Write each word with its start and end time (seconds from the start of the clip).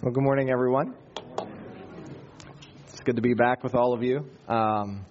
Well, 0.00 0.12
good 0.12 0.22
morning, 0.22 0.48
everyone. 0.48 0.94
It's 2.86 3.00
good 3.00 3.16
to 3.16 3.22
be 3.22 3.34
back 3.34 3.64
with 3.64 3.74
all 3.74 3.92
of 3.92 4.04
you. 4.04 4.30
Um, 4.46 5.04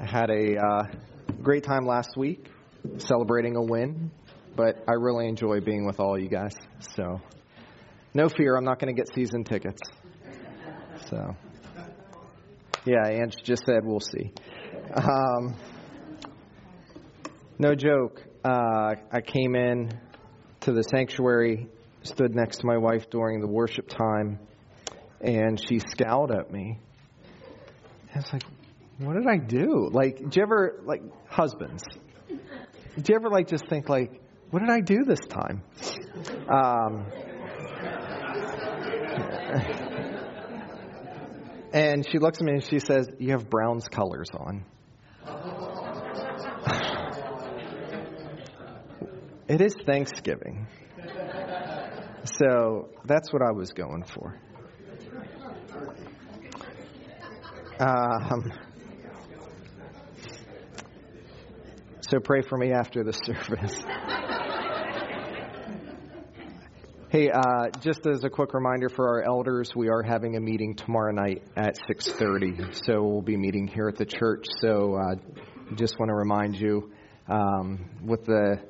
I 0.00 0.06
had 0.06 0.30
a 0.30 0.56
uh, 0.56 0.82
great 1.42 1.62
time 1.62 1.84
last 1.84 2.16
week 2.16 2.48
celebrating 2.96 3.56
a 3.56 3.62
win, 3.62 4.10
but 4.56 4.82
I 4.88 4.92
really 4.92 5.28
enjoy 5.28 5.60
being 5.60 5.84
with 5.84 6.00
all 6.00 6.18
you 6.18 6.30
guys. 6.30 6.54
So, 6.96 7.20
no 8.14 8.30
fear, 8.30 8.56
I'm 8.56 8.64
not 8.64 8.78
going 8.78 8.96
to 8.96 8.98
get 8.98 9.14
season 9.14 9.44
tickets. 9.44 9.82
So, 11.10 11.36
yeah, 12.86 13.06
Ange 13.08 13.36
just 13.44 13.66
said 13.66 13.84
we'll 13.84 14.00
see. 14.00 14.32
Um, 14.96 15.54
no 17.58 17.74
joke. 17.74 18.22
Uh, 18.42 18.94
I 19.12 19.20
came 19.20 19.54
in 19.54 20.00
to 20.60 20.72
the 20.72 20.82
sanctuary 20.82 21.68
stood 22.02 22.34
next 22.34 22.58
to 22.58 22.66
my 22.66 22.78
wife 22.78 23.10
during 23.10 23.40
the 23.40 23.46
worship 23.46 23.88
time, 23.88 24.38
and 25.20 25.62
she 25.62 25.78
scowled 25.78 26.30
at 26.30 26.50
me. 26.50 26.78
I 28.14 28.18
was 28.18 28.32
like, 28.32 28.42
"What 28.98 29.14
did 29.14 29.26
I 29.26 29.36
do?" 29.36 29.88
Like, 29.90 30.18
do 30.18 30.28
you 30.32 30.42
ever 30.42 30.80
like 30.84 31.02
husbands? 31.28 31.84
Do 32.28 33.04
you 33.08 33.14
ever 33.14 33.30
like 33.30 33.48
just 33.48 33.68
think 33.68 33.88
like, 33.88 34.20
"What 34.50 34.60
did 34.60 34.70
I 34.70 34.80
do 34.80 35.04
this 35.04 35.20
time?" 35.28 35.62
Um, 36.48 37.06
and 41.72 42.04
she 42.10 42.18
looks 42.18 42.40
at 42.40 42.44
me 42.44 42.54
and 42.54 42.64
she 42.64 42.80
says, 42.80 43.08
"You 43.18 43.30
have 43.32 43.48
Browns 43.48 43.86
colors 43.88 44.30
on." 44.34 44.64
it 49.48 49.60
is 49.60 49.74
Thanksgiving. 49.86 50.66
So 52.24 52.90
that's 53.04 53.32
what 53.32 53.42
I 53.42 53.52
was 53.52 53.72
going 53.72 54.04
for. 54.04 54.38
Um, 57.80 58.52
so 62.02 62.18
pray 62.20 62.42
for 62.42 62.58
me 62.58 62.72
after 62.72 63.02
the 63.02 63.12
service. 63.24 63.82
hey, 67.08 67.30
uh, 67.30 67.70
just 67.80 68.06
as 68.06 68.22
a 68.22 68.28
quick 68.28 68.52
reminder 68.52 68.90
for 68.90 69.08
our 69.08 69.22
elders, 69.22 69.74
we 69.74 69.88
are 69.88 70.02
having 70.02 70.36
a 70.36 70.40
meeting 70.40 70.74
tomorrow 70.74 71.12
night 71.12 71.42
at 71.56 71.78
6:30. 71.88 72.84
So 72.84 73.02
we'll 73.02 73.22
be 73.22 73.38
meeting 73.38 73.66
here 73.66 73.88
at 73.88 73.96
the 73.96 74.04
church. 74.04 74.44
So 74.60 74.96
uh, 74.96 75.14
just 75.74 75.98
want 75.98 76.10
to 76.10 76.14
remind 76.14 76.60
you, 76.60 76.92
um, 77.28 77.88
with 78.04 78.26
the 78.26 78.60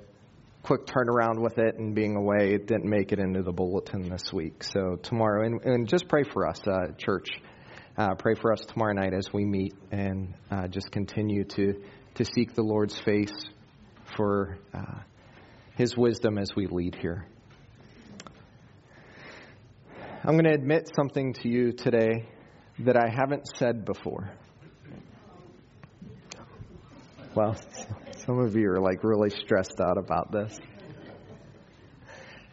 quick 0.63 0.87
turnaround 0.87 1.41
with 1.41 1.59
it 1.59 1.79
and 1.79 1.95
being 1.95 2.17
away, 2.17 2.55
it 2.55 2.67
didn't 2.67 2.89
make 2.89 3.13
it 3.13 3.19
into 3.19 3.43
the 3.43 3.53
bulletin 3.53 4.09
this 4.09 4.33
week. 4.33 4.63
So 4.63 4.97
tomorrow, 5.03 5.45
and, 5.47 5.61
and 5.65 5.89
just 5.89 6.09
pray 6.09 6.25
for 6.33 6.47
us, 6.47 6.61
uh, 6.67 6.93
church. 6.99 7.29
Uh, 7.97 8.15
pray 8.15 8.35
for 8.35 8.53
us 8.53 8.61
tomorrow 8.61 8.93
night 8.93 9.13
as 9.13 9.33
we 9.33 9.45
meet, 9.45 9.75
and 9.91 10.35
uh, 10.51 10.69
just 10.69 10.91
continue 10.91 11.45
to 11.45 11.75
to 12.15 12.25
seek 12.25 12.55
the 12.55 12.63
Lord's 12.63 12.99
face 12.99 13.33
for 14.17 14.59
uh, 14.75 15.01
His 15.77 15.97
wisdom 15.97 16.39
as 16.39 16.51
we 16.57 16.67
lead 16.67 16.95
here. 16.95 17.27
I'm 20.23 20.33
going 20.33 20.45
to 20.45 20.53
admit 20.53 20.91
something 20.95 21.33
to 21.35 21.49
you 21.49 21.73
today 21.73 22.29
that 22.81 22.97
I 22.97 23.09
haven't 23.09 23.49
said 23.57 23.85
before. 23.85 24.31
Well, 27.35 27.57
some 28.31 28.39
of 28.39 28.55
you 28.55 28.71
are 28.71 28.81
like 28.81 29.03
really 29.03 29.29
stressed 29.29 29.81
out 29.81 29.99
about 29.99 30.31
this. 30.31 30.57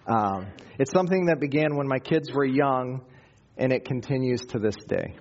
Um, 0.07 0.47
it's 0.79 0.91
something 0.91 1.27
that 1.27 1.39
began 1.39 1.75
when 1.75 1.87
my 1.87 1.99
kids 1.99 2.31
were 2.33 2.45
young, 2.45 3.05
and 3.57 3.71
it 3.71 3.85
continues 3.85 4.41
to 4.47 4.57
this 4.57 4.75
day. 4.87 5.13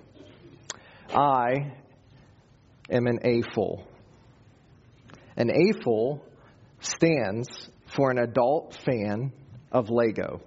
I 1.13 1.73
am 2.89 3.05
an 3.05 3.19
AFOL. 3.23 3.83
An 5.35 5.49
AFOL 5.49 6.21
stands 6.79 7.69
for 7.95 8.09
an 8.09 8.17
adult 8.17 8.79
fan 8.83 9.33
of 9.71 9.91
Lego. 9.91 10.41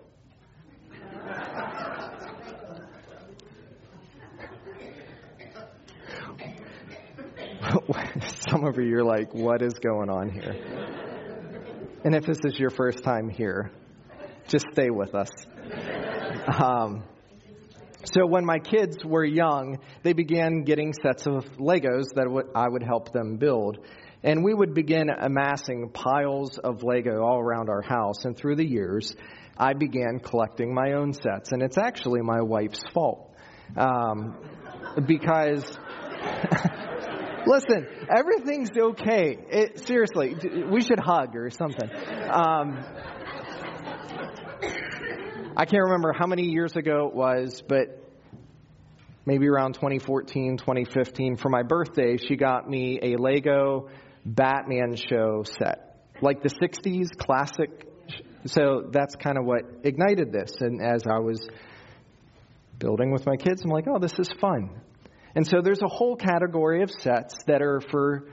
Some 8.61 8.69
of 8.69 8.77
you 8.77 8.99
are 8.99 9.05
like, 9.05 9.33
what 9.33 9.63
is 9.63 9.73
going 9.73 10.11
on 10.11 10.29
here? 10.29 10.55
And 12.05 12.15
if 12.15 12.27
this 12.27 12.41
is 12.45 12.59
your 12.59 12.69
first 12.69 13.03
time 13.03 13.31
here, 13.31 13.71
just 14.49 14.67
stay 14.73 14.91
with 14.91 15.15
us. 15.15 15.31
Um, 16.63 17.05
so 18.05 18.27
when 18.27 18.45
my 18.45 18.59
kids 18.59 18.99
were 19.03 19.25
young, 19.25 19.79
they 20.03 20.13
began 20.13 20.65
getting 20.65 20.93
sets 20.93 21.27
of 21.27 21.47
Legos 21.57 22.09
that 22.17 22.27
I 22.55 22.69
would 22.69 22.83
help 22.83 23.15
them 23.15 23.39
build. 23.39 23.79
And 24.23 24.45
we 24.45 24.53
would 24.53 24.75
begin 24.75 25.09
amassing 25.09 25.89
piles 25.89 26.59
of 26.59 26.83
Lego 26.83 27.23
all 27.23 27.39
around 27.39 27.71
our 27.71 27.81
house. 27.81 28.27
And 28.27 28.37
through 28.37 28.57
the 28.57 28.69
years, 28.69 29.17
I 29.57 29.73
began 29.73 30.21
collecting 30.23 30.75
my 30.75 30.93
own 30.93 31.15
sets. 31.15 31.53
And 31.53 31.63
it's 31.63 31.79
actually 31.79 32.21
my 32.21 32.43
wife's 32.43 32.83
fault. 32.93 33.35
Um, 33.75 34.37
because 35.07 35.65
Listen, 37.51 37.85
everything's 38.17 38.71
okay. 38.79 39.37
It, 39.51 39.85
seriously, 39.85 40.37
we 40.71 40.83
should 40.83 41.01
hug 41.01 41.35
or 41.35 41.51
something. 41.51 41.91
Um, 41.91 42.79
I 45.57 45.65
can't 45.65 45.83
remember 45.83 46.13
how 46.17 46.29
many 46.29 46.45
years 46.45 46.77
ago 46.77 47.09
it 47.09 47.15
was, 47.15 47.61
but 47.67 48.09
maybe 49.27 49.49
around 49.49 49.75
2014, 49.75 50.59
2015, 50.59 51.39
for 51.39 51.49
my 51.49 51.65
birthday, 51.65 52.19
she 52.19 52.37
got 52.37 52.71
me 52.71 53.01
a 53.03 53.17
Lego 53.17 53.89
Batman 54.25 54.95
show 54.95 55.43
set. 55.43 56.07
Like 56.23 56.45
the 56.45 56.51
60s 56.51 57.17
classic. 57.19 57.89
So 58.47 58.91
that's 58.93 59.17
kind 59.17 59.37
of 59.37 59.45
what 59.45 59.63
ignited 59.83 60.31
this. 60.31 60.55
And 60.61 60.81
as 60.81 61.03
I 61.05 61.19
was 61.19 61.45
building 62.79 63.11
with 63.11 63.27
my 63.27 63.35
kids, 63.35 63.63
I'm 63.65 63.71
like, 63.71 63.87
oh, 63.89 63.99
this 63.99 64.17
is 64.21 64.29
fun. 64.41 64.83
And 65.35 65.47
so 65.47 65.61
there's 65.63 65.83
a 65.83 65.89
whole 65.89 66.17
category 66.17 66.83
of 66.83 66.91
sets 66.91 67.37
that 67.47 67.63
are 67.63 67.81
for 67.81 68.29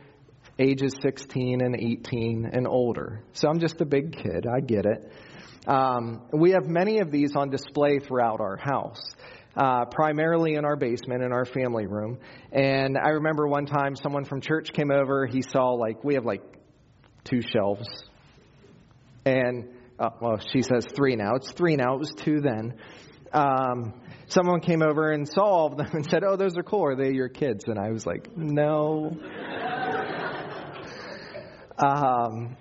ages 0.60 0.96
16 1.02 1.62
and 1.62 1.76
18 1.76 2.50
and 2.52 2.68
older. 2.68 3.24
So 3.34 3.48
I'm 3.48 3.60
just 3.60 3.80
a 3.82 3.86
big 3.86 4.14
kid. 4.14 4.46
I 4.48 4.60
get 4.62 4.86
it. 4.86 5.12
Um, 5.68 6.24
we 6.32 6.52
have 6.52 6.66
many 6.66 7.00
of 7.00 7.12
these 7.12 7.36
on 7.36 7.50
display 7.50 8.00
throughout 8.00 8.40
our 8.40 8.58
house. 8.58 9.02
Uh, 9.56 9.86
primarily 9.86 10.54
in 10.54 10.66
our 10.66 10.76
basement, 10.76 11.24
in 11.24 11.32
our 11.32 11.44
family 11.44 11.88
room. 11.88 12.20
And 12.52 12.96
I 12.96 13.10
remember 13.10 13.48
one 13.48 13.66
time 13.66 13.96
someone 13.96 14.24
from 14.24 14.40
church 14.40 14.72
came 14.72 14.92
over. 14.92 15.26
He 15.26 15.42
saw, 15.42 15.72
like, 15.72 16.04
we 16.04 16.14
have 16.14 16.26
like 16.26 16.44
two 17.24 17.42
shelves. 17.42 17.88
And, 19.26 19.70
uh, 20.00 20.12
well, 20.22 20.40
she 20.54 20.62
says 20.62 20.86
three 20.96 21.16
now. 21.16 21.38
It's 21.38 21.52
three 21.52 21.76
now. 21.76 21.96
It 21.96 22.00
was 22.00 22.14
two 22.16 22.40
then. 22.40 22.76
Um, 23.34 23.94
someone 24.28 24.62
came 24.62 24.82
over 24.82 25.12
and 25.12 25.28
saw 25.28 25.70
them 25.70 25.88
and 25.94 26.10
said, 26.10 26.24
Oh, 26.24 26.36
those 26.36 26.58
are 26.58 26.64
cool. 26.64 26.86
Are 26.86 26.96
they 26.96 27.12
your 27.12 27.30
kids? 27.30 27.66
And 27.68 27.80
I 27.80 27.92
was 27.92 28.06
like, 28.06 28.36
No. 28.36 29.18
um, 31.78 32.58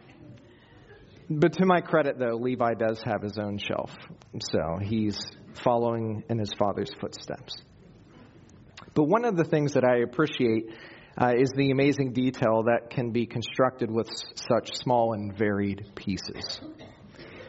but 1.28 1.54
to 1.54 1.66
my 1.66 1.80
credit, 1.80 2.18
though, 2.18 2.36
Levi 2.36 2.74
does 2.74 3.02
have 3.04 3.22
his 3.22 3.38
own 3.38 3.58
shelf. 3.58 3.90
So 4.40 4.78
he's 4.80 5.18
following 5.64 6.22
in 6.28 6.38
his 6.38 6.52
father's 6.54 6.92
footsteps. 7.00 7.56
But 8.94 9.04
one 9.04 9.24
of 9.24 9.36
the 9.36 9.44
things 9.44 9.74
that 9.74 9.84
I 9.84 9.98
appreciate 9.98 10.66
uh, 11.18 11.32
is 11.36 11.50
the 11.56 11.70
amazing 11.70 12.12
detail 12.12 12.64
that 12.64 12.90
can 12.90 13.10
be 13.10 13.26
constructed 13.26 13.90
with 13.90 14.08
such 14.34 14.74
small 14.74 15.14
and 15.14 15.36
varied 15.36 15.82
pieces. 15.94 16.60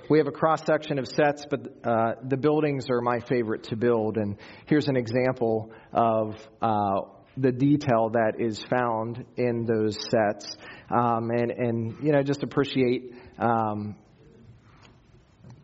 We 0.09 0.19
have 0.19 0.27
a 0.27 0.31
cross 0.31 0.63
section 0.65 0.99
of 0.99 1.07
sets, 1.07 1.45
but 1.49 1.59
uh, 1.83 2.13
the 2.23 2.37
buildings 2.37 2.89
are 2.89 3.01
my 3.01 3.19
favorite 3.19 3.63
to 3.63 3.75
build. 3.75 4.15
And 4.17 4.37
here's 4.65 4.87
an 4.87 4.95
example 4.95 5.71
of 5.91 6.35
uh, 6.61 7.01
the 7.35 7.51
detail 7.51 8.11
that 8.13 8.35
is 8.39 8.63
found 8.69 9.25
in 9.35 9.65
those 9.65 9.97
sets. 10.09 10.55
Um, 10.89 11.29
and, 11.31 11.51
and, 11.51 11.97
you 12.01 12.13
know, 12.13 12.23
just 12.23 12.43
appreciate 12.43 13.13
um, 13.37 13.95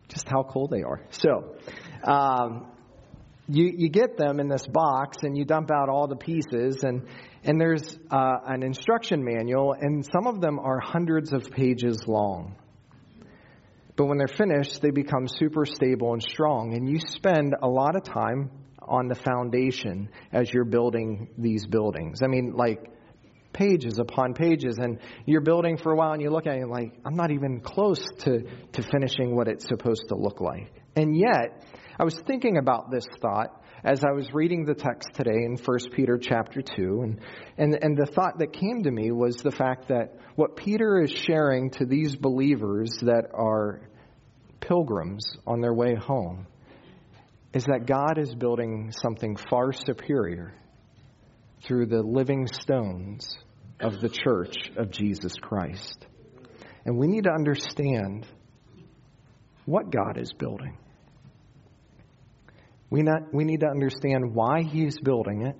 just 0.08 0.28
how 0.28 0.42
cool 0.42 0.68
they 0.68 0.82
are. 0.82 1.00
So, 1.10 1.56
um, 2.04 2.66
you, 3.48 3.72
you 3.74 3.88
get 3.88 4.18
them 4.18 4.40
in 4.40 4.48
this 4.48 4.66
box 4.66 5.18
and 5.22 5.38
you 5.38 5.46
dump 5.46 5.70
out 5.70 5.88
all 5.88 6.06
the 6.06 6.16
pieces 6.16 6.82
and, 6.82 7.06
and 7.44 7.58
there's 7.58 7.98
uh, 8.10 8.36
an 8.46 8.62
instruction 8.62 9.24
manual 9.24 9.74
and 9.78 10.04
some 10.04 10.26
of 10.26 10.40
them 10.42 10.58
are 10.58 10.80
hundreds 10.80 11.32
of 11.32 11.50
pages 11.50 12.04
long 12.06 12.56
but 13.96 14.06
when 14.06 14.18
they're 14.18 14.26
finished, 14.26 14.82
they 14.82 14.90
become 14.90 15.28
super 15.28 15.64
stable 15.64 16.12
and 16.12 16.22
strong. 16.22 16.74
And 16.74 16.88
you 16.88 16.98
spend 16.98 17.54
a 17.62 17.68
lot 17.68 17.96
of 17.96 18.02
time 18.02 18.50
on 18.80 19.08
the 19.08 19.14
foundation 19.14 20.08
as 20.32 20.52
you're 20.52 20.64
building 20.64 21.28
these 21.38 21.66
buildings. 21.66 22.20
I 22.22 22.26
mean, 22.26 22.54
like 22.54 22.90
pages 23.52 23.98
upon 23.98 24.34
pages, 24.34 24.78
and 24.78 24.98
you're 25.26 25.40
building 25.40 25.78
for 25.78 25.92
a 25.92 25.96
while, 25.96 26.12
and 26.12 26.20
you 26.20 26.30
look 26.30 26.46
at 26.46 26.56
it 26.56 26.68
like, 26.68 26.92
I'm 27.06 27.14
not 27.14 27.30
even 27.30 27.60
close 27.60 28.04
to, 28.20 28.42
to 28.72 28.82
finishing 28.82 29.36
what 29.36 29.46
it's 29.46 29.66
supposed 29.66 30.08
to 30.08 30.16
look 30.16 30.40
like. 30.40 30.72
And 30.96 31.16
yet, 31.16 31.64
I 31.98 32.04
was 32.04 32.20
thinking 32.26 32.58
about 32.58 32.90
this 32.90 33.06
thought 33.22 33.62
as 33.84 34.02
I 34.02 34.12
was 34.12 34.32
reading 34.32 34.64
the 34.64 34.74
text 34.74 35.10
today 35.12 35.44
in 35.44 35.58
1 35.62 35.78
Peter 35.94 36.16
chapter 36.16 36.62
2, 36.62 37.02
and, 37.02 37.20
and, 37.58 37.78
and 37.82 37.96
the 37.96 38.06
thought 38.06 38.38
that 38.38 38.54
came 38.54 38.82
to 38.84 38.90
me 38.90 39.10
was 39.12 39.36
the 39.36 39.50
fact 39.50 39.88
that 39.88 40.14
what 40.36 40.56
Peter 40.56 41.02
is 41.02 41.10
sharing 41.10 41.70
to 41.72 41.84
these 41.84 42.16
believers 42.16 42.90
that 43.02 43.26
are 43.34 43.82
pilgrims 44.60 45.36
on 45.46 45.60
their 45.60 45.74
way 45.74 45.94
home 45.94 46.46
is 47.52 47.66
that 47.66 47.86
God 47.86 48.18
is 48.18 48.34
building 48.34 48.90
something 48.90 49.36
far 49.36 49.72
superior 49.72 50.54
through 51.62 51.86
the 51.86 52.02
living 52.02 52.46
stones 52.46 53.36
of 53.80 54.00
the 54.00 54.08
church 54.08 54.56
of 54.78 54.90
Jesus 54.90 55.34
Christ. 55.40 56.06
And 56.86 56.96
we 56.96 57.06
need 57.06 57.24
to 57.24 57.30
understand 57.30 58.26
what 59.66 59.90
God 59.90 60.18
is 60.18 60.32
building. 60.32 60.78
We, 62.90 63.02
not, 63.02 63.32
we 63.32 63.44
need 63.44 63.60
to 63.60 63.68
understand 63.68 64.34
why 64.34 64.62
He's 64.62 64.98
building 64.98 65.46
it, 65.46 65.56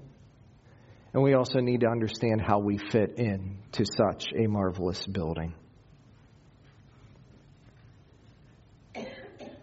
and 1.12 1.23
we 1.23 1.35
also 1.35 1.61
need 1.61 1.81
to 1.81 1.88
understand 1.88 2.41
how 2.41 2.59
we 2.59 2.79
fit 2.79 3.19
in 3.19 3.59
to 3.73 3.85
such 3.85 4.26
a 4.37 4.47
marvelous 4.47 5.05
building. 5.06 5.55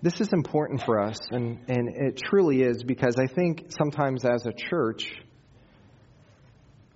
This 0.03 0.19
is 0.19 0.29
important 0.33 0.81
for 0.83 0.99
us, 0.99 1.19
and, 1.29 1.59
and 1.67 1.89
it 1.95 2.17
truly 2.17 2.63
is 2.63 2.83
because 2.83 3.17
I 3.19 3.27
think 3.27 3.67
sometimes 3.69 4.25
as 4.25 4.47
a 4.47 4.51
church, 4.51 5.07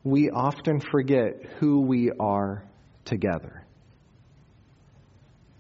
we 0.03 0.31
often 0.31 0.79
forget 0.79 1.33
who 1.59 1.81
we 1.81 2.11
are 2.19 2.63
together. 3.05 3.63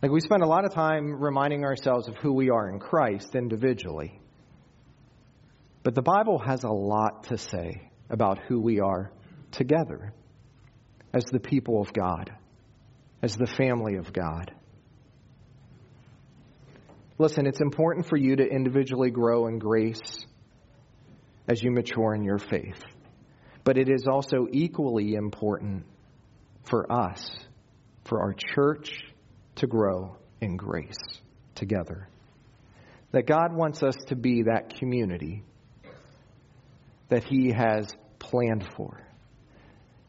Like 0.01 0.11
we 0.11 0.21
spend 0.21 0.41
a 0.41 0.47
lot 0.47 0.65
of 0.65 0.73
time 0.73 1.21
reminding 1.21 1.63
ourselves 1.63 2.07
of 2.07 2.15
who 2.17 2.33
we 2.33 2.49
are 2.49 2.69
in 2.69 2.79
Christ 2.79 3.35
individually. 3.35 4.19
But 5.85 5.93
the 5.93 6.01
Bible 6.01 6.39
has 6.39 6.63
a 6.63 6.71
lot 6.71 7.25
to 7.25 7.37
say 7.37 7.91
about 8.09 8.39
who 8.47 8.59
we 8.59 8.79
are 8.79 9.11
together 9.51 10.13
as 11.13 11.25
the 11.25 11.39
people 11.39 11.79
of 11.79 11.93
God, 11.93 12.31
as 13.21 13.35
the 13.35 13.45
family 13.45 13.97
of 13.97 14.11
God. 14.11 14.51
Listen, 17.19 17.45
it's 17.45 17.61
important 17.61 18.07
for 18.07 18.17
you 18.17 18.35
to 18.35 18.43
individually 18.43 19.11
grow 19.11 19.45
in 19.45 19.59
grace 19.59 20.25
as 21.47 21.61
you 21.61 21.69
mature 21.69 22.15
in 22.15 22.23
your 22.23 22.39
faith. 22.39 22.81
But 23.63 23.77
it 23.77 23.87
is 23.87 24.07
also 24.07 24.47
equally 24.51 25.13
important 25.13 25.85
for 26.63 26.91
us, 26.91 27.29
for 28.05 28.21
our 28.21 28.33
church 28.33 29.03
to 29.57 29.67
grow 29.67 30.17
in 30.41 30.57
grace 30.57 30.97
together. 31.53 32.09
That 33.11 33.27
God 33.27 33.53
wants 33.53 33.83
us 33.83 33.95
to 34.07 34.15
be 34.15 34.45
that 34.47 34.79
community 34.79 35.43
that 37.09 37.23
He 37.23 37.51
has 37.51 37.95
planned 38.19 38.67
for, 38.75 39.01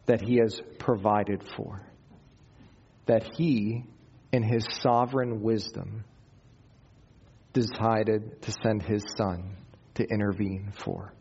that 0.07 0.21
He 0.23 0.39
has 0.39 0.61
provided 0.79 1.43
for, 1.57 1.87
that 3.07 3.35
He, 3.37 3.85
in 4.33 4.43
His 4.43 4.67
sovereign 4.81 5.43
wisdom, 5.43 6.05
decided 7.57 8.43
to 8.43 8.53
send 8.63 8.83
his 8.83 9.03
son 9.17 9.57
to 9.95 10.05
intervene 10.05 10.71
for. 10.77 11.15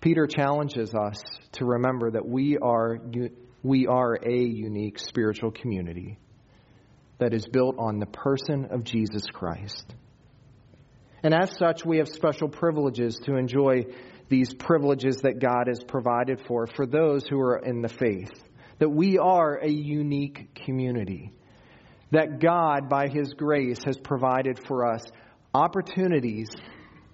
Peter 0.00 0.26
challenges 0.26 0.94
us 0.94 1.20
to 1.52 1.66
remember 1.66 2.10
that 2.10 2.26
we 2.26 2.56
are, 2.56 2.98
we 3.62 3.86
are 3.86 4.14
a 4.14 4.38
unique 4.38 4.98
spiritual 4.98 5.50
community 5.50 6.18
that 7.18 7.34
is 7.34 7.46
built 7.46 7.76
on 7.78 7.98
the 7.98 8.06
person 8.06 8.68
of 8.70 8.82
Jesus 8.82 9.26
Christ. 9.30 9.94
And 11.26 11.34
as 11.34 11.50
such, 11.58 11.84
we 11.84 11.98
have 11.98 12.06
special 12.06 12.48
privileges 12.48 13.18
to 13.24 13.34
enjoy 13.34 13.86
these 14.28 14.54
privileges 14.54 15.22
that 15.22 15.40
God 15.40 15.66
has 15.66 15.82
provided 15.82 16.40
for 16.46 16.68
for 16.68 16.86
those 16.86 17.26
who 17.26 17.40
are 17.40 17.56
in 17.56 17.82
the 17.82 17.88
faith. 17.88 18.30
That 18.78 18.90
we 18.90 19.18
are 19.18 19.56
a 19.56 19.68
unique 19.68 20.54
community 20.54 21.32
that 22.12 22.38
God, 22.38 22.88
by 22.88 23.08
His 23.08 23.34
grace, 23.34 23.78
has 23.86 23.98
provided 23.98 24.60
for 24.68 24.86
us 24.86 25.02
opportunities 25.52 26.46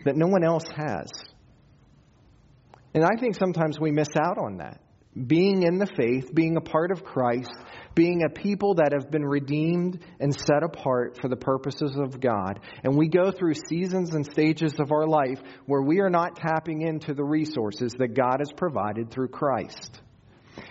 that 0.05 0.15
no 0.15 0.27
one 0.27 0.45
else 0.45 0.69
has. 0.77 1.09
And 2.93 3.07
I 3.07 3.19
think 3.19 3.35
sometimes 3.35 3.81
we 3.81 3.93
miss 3.93 4.11
out 4.15 4.37
on 4.37 4.59
that. 4.59 4.79
Being 5.15 5.63
in 5.63 5.79
the 5.79 5.87
faith, 5.87 6.35
being 6.35 6.57
a 6.57 6.63
part 6.63 6.91
of 6.91 7.05
Christ, 7.05 7.53
being 7.95 8.23
a 8.25 8.31
people 8.31 8.77
that 8.77 8.93
have 8.93 9.11
been 9.11 9.25
redeemed 9.25 9.99
and 10.19 10.35
set 10.35 10.63
apart 10.63 11.19
for 11.21 11.29
the 11.29 11.37
purposes 11.37 11.97
of 11.97 12.19
God. 12.19 12.61
And 12.83 12.97
we 12.97 13.09
go 13.09 13.31
through 13.31 13.55
seasons 13.69 14.15
and 14.15 14.25
stages 14.25 14.81
of 14.81 14.91
our 14.91 15.07
life 15.07 15.41
where 15.67 15.83
we 15.83 16.01
are 16.01 16.09
not 16.09 16.37
tapping 16.37 16.81
into 16.81 17.13
the 17.13 17.25
resources 17.25 17.93
that 17.99 18.15
God 18.15 18.39
has 18.39 18.51
provided 18.57 19.11
through 19.11 19.29
Christ. 19.29 20.01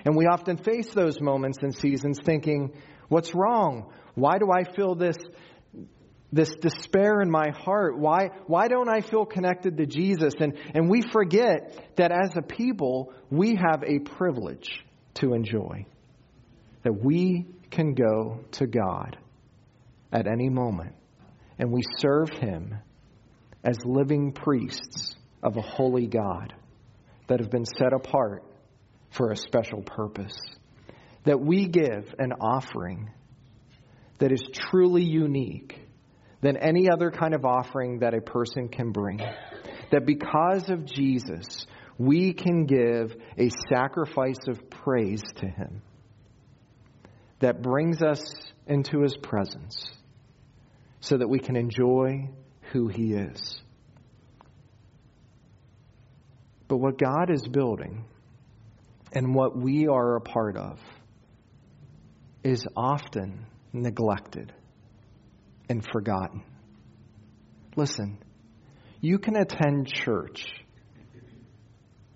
And 0.05 0.15
we 0.15 0.25
often 0.25 0.57
face 0.57 0.91
those 0.91 1.21
moments 1.21 1.59
and 1.61 1.75
seasons 1.75 2.17
thinking, 2.23 2.73
what's 3.09 3.35
wrong? 3.35 3.91
Why 4.15 4.39
do 4.39 4.49
I 4.51 4.63
feel 4.63 4.95
this, 4.95 5.17
this 6.31 6.51
despair 6.56 7.22
in 7.22 7.30
my 7.30 7.50
heart? 7.50 7.98
Why, 7.98 8.30
why 8.48 8.68
don't 8.68 8.89
I 8.89 9.01
feel 9.01 9.25
connected 9.25 9.78
to 9.78 9.86
Jesus? 9.86 10.33
And, 10.39 10.57
and 10.74 10.89
we 10.89 11.01
forget 11.01 11.95
that 11.98 12.12
as 12.12 12.36
a 12.38 12.42
people, 12.42 13.13
we 13.30 13.56
have 13.56 13.83
a 13.83 14.00
privilege 14.00 14.83
to 15.16 15.33
enjoy. 15.33 15.86
That 16.83 17.04
we 17.04 17.48
can 17.69 17.94
go 17.94 18.39
to 18.54 18.68
God 18.68 19.18
at 20.12 20.28
any 20.28 20.50
moment 20.50 20.95
and 21.60 21.72
we 21.72 21.81
serve 21.98 22.30
Him 22.30 22.75
as 23.63 23.77
living 23.86 24.31
priests 24.31 25.16
of 25.44 25.57
a 25.57 25.62
holy 25.62 26.07
God 26.07 26.54
that 27.27 27.39
have 27.39 27.51
been 27.51 27.66
set 27.66 27.94
apart 27.94 28.44
for 29.12 29.31
a 29.31 29.38
special 29.38 29.81
purpose. 29.81 30.36
That 31.25 31.39
we 31.39 31.68
give 31.68 32.13
an 32.18 32.34
offering 32.42 33.12
that 34.18 34.31
is 34.31 34.42
truly 34.54 35.04
unique 35.04 35.81
than 36.41 36.57
any 36.57 36.89
other 36.89 37.11
kind 37.11 37.33
of 37.33 37.45
offering 37.45 37.99
that 37.99 38.13
a 38.13 38.21
person 38.21 38.67
can 38.67 38.91
bring. 38.91 39.19
That 39.91 40.05
because 40.05 40.69
of 40.69 40.85
Jesus, 40.85 41.65
we 41.97 42.33
can 42.33 42.65
give 42.65 43.15
a 43.38 43.49
sacrifice 43.69 44.47
of 44.47 44.69
praise 44.69 45.21
to 45.38 45.47
Him 45.47 45.81
that 47.39 47.61
brings 47.61 48.01
us 48.01 48.21
into 48.67 49.01
His 49.01 49.15
presence 49.17 49.91
so 50.99 51.17
that 51.17 51.27
we 51.27 51.39
can 51.39 51.55
enjoy 51.55 52.29
who 52.71 52.88
He 52.88 53.13
is. 53.13 53.61
But 56.67 56.77
what 56.77 56.98
God 56.98 57.29
is 57.29 57.45
building 57.48 58.05
and 59.13 59.36
what 59.36 59.57
we 59.57 59.88
are 59.88 60.15
a 60.15 60.21
part 60.21 60.55
of 60.55 60.79
is 62.43 62.65
often 62.75 63.45
neglected 63.74 64.53
and 65.72 65.88
forgotten. 65.94 66.44
Listen, 67.78 68.18
you 69.00 69.18
can 69.18 69.38
attend 69.38 69.88
church. 69.88 70.44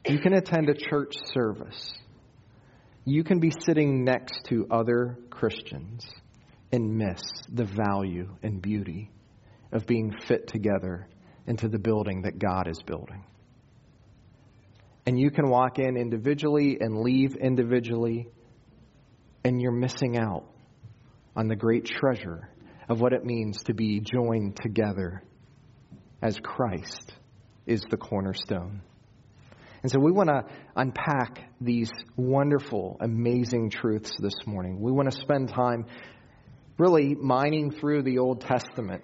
You 0.05 0.19
can 0.19 0.33
attend 0.33 0.69
a 0.69 0.73
church 0.73 1.13
service. 1.33 1.93
You 3.05 3.23
can 3.23 3.39
be 3.39 3.51
sitting 3.51 4.03
next 4.03 4.43
to 4.49 4.67
other 4.69 5.17
Christians 5.29 6.05
and 6.73 6.97
miss 6.97 7.21
the 7.47 7.63
value 7.63 8.35
and 8.43 8.61
beauty 8.61 9.09
of 9.71 9.87
being 9.87 10.13
fit 10.27 10.47
together 10.47 11.07
into 11.47 11.69
the 11.69 11.79
building 11.79 12.23
that 12.23 12.37
God 12.37 12.67
is 12.67 12.83
building. 12.85 13.23
And 15.05 15.17
you 15.17 15.31
can 15.31 15.49
walk 15.49 15.79
in 15.79 15.95
individually 15.95 16.77
and 16.81 16.99
leave 16.99 17.37
individually, 17.37 18.27
and 19.45 19.61
you're 19.61 19.71
missing 19.71 20.17
out 20.17 20.43
on 21.37 21.47
the 21.47 21.55
great 21.55 21.85
treasure 21.85 22.49
of 22.89 23.01
what 23.01 23.13
it 23.13 23.25
means 23.25 23.63
to 23.63 23.73
be 23.73 23.99
joined 23.99 24.57
together 24.61 25.23
as 26.21 26.39
Christ 26.39 27.13
is 27.65 27.83
the 27.89 27.97
cornerstone. 27.97 28.81
And 29.81 29.91
so 29.91 29.99
we 29.99 30.11
want 30.11 30.29
to 30.29 30.45
unpack 30.75 31.43
these 31.61 31.91
wonderful, 32.15 32.97
amazing 32.99 33.69
truths 33.69 34.11
this 34.19 34.33
morning. 34.47 34.79
We 34.81 34.91
want 34.91 35.11
to 35.11 35.19
spend 35.19 35.49
time 35.49 35.85
really 36.79 37.15
mining 37.15 37.71
through 37.71 38.03
the 38.03 38.17
Old 38.17 38.41
Testament 38.41 39.03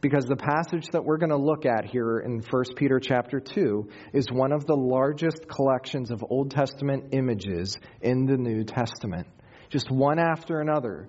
because 0.00 0.24
the 0.24 0.36
passage 0.36 0.86
that 0.92 1.04
we're 1.04 1.18
going 1.18 1.30
to 1.30 1.36
look 1.36 1.66
at 1.66 1.84
here 1.84 2.20
in 2.20 2.42
1 2.48 2.64
Peter 2.76 3.00
chapter 3.00 3.40
2 3.40 3.88
is 4.12 4.26
one 4.30 4.52
of 4.52 4.66
the 4.66 4.76
largest 4.76 5.48
collections 5.48 6.10
of 6.10 6.24
Old 6.28 6.50
Testament 6.50 7.06
images 7.12 7.78
in 8.00 8.26
the 8.26 8.36
New 8.36 8.64
Testament. 8.64 9.26
Just 9.68 9.90
one 9.90 10.18
after 10.18 10.60
another, 10.60 11.08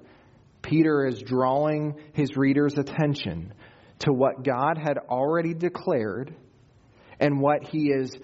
Peter 0.66 1.06
is 1.06 1.22
drawing 1.22 1.96
his 2.14 2.36
readers' 2.36 2.78
attention 2.78 3.54
to 4.00 4.12
what 4.12 4.44
God 4.44 4.78
had 4.78 4.98
already 4.98 5.54
declared 5.54 6.34
and 7.20 7.40
what 7.40 7.64
he 7.64 7.92
is 7.92 8.18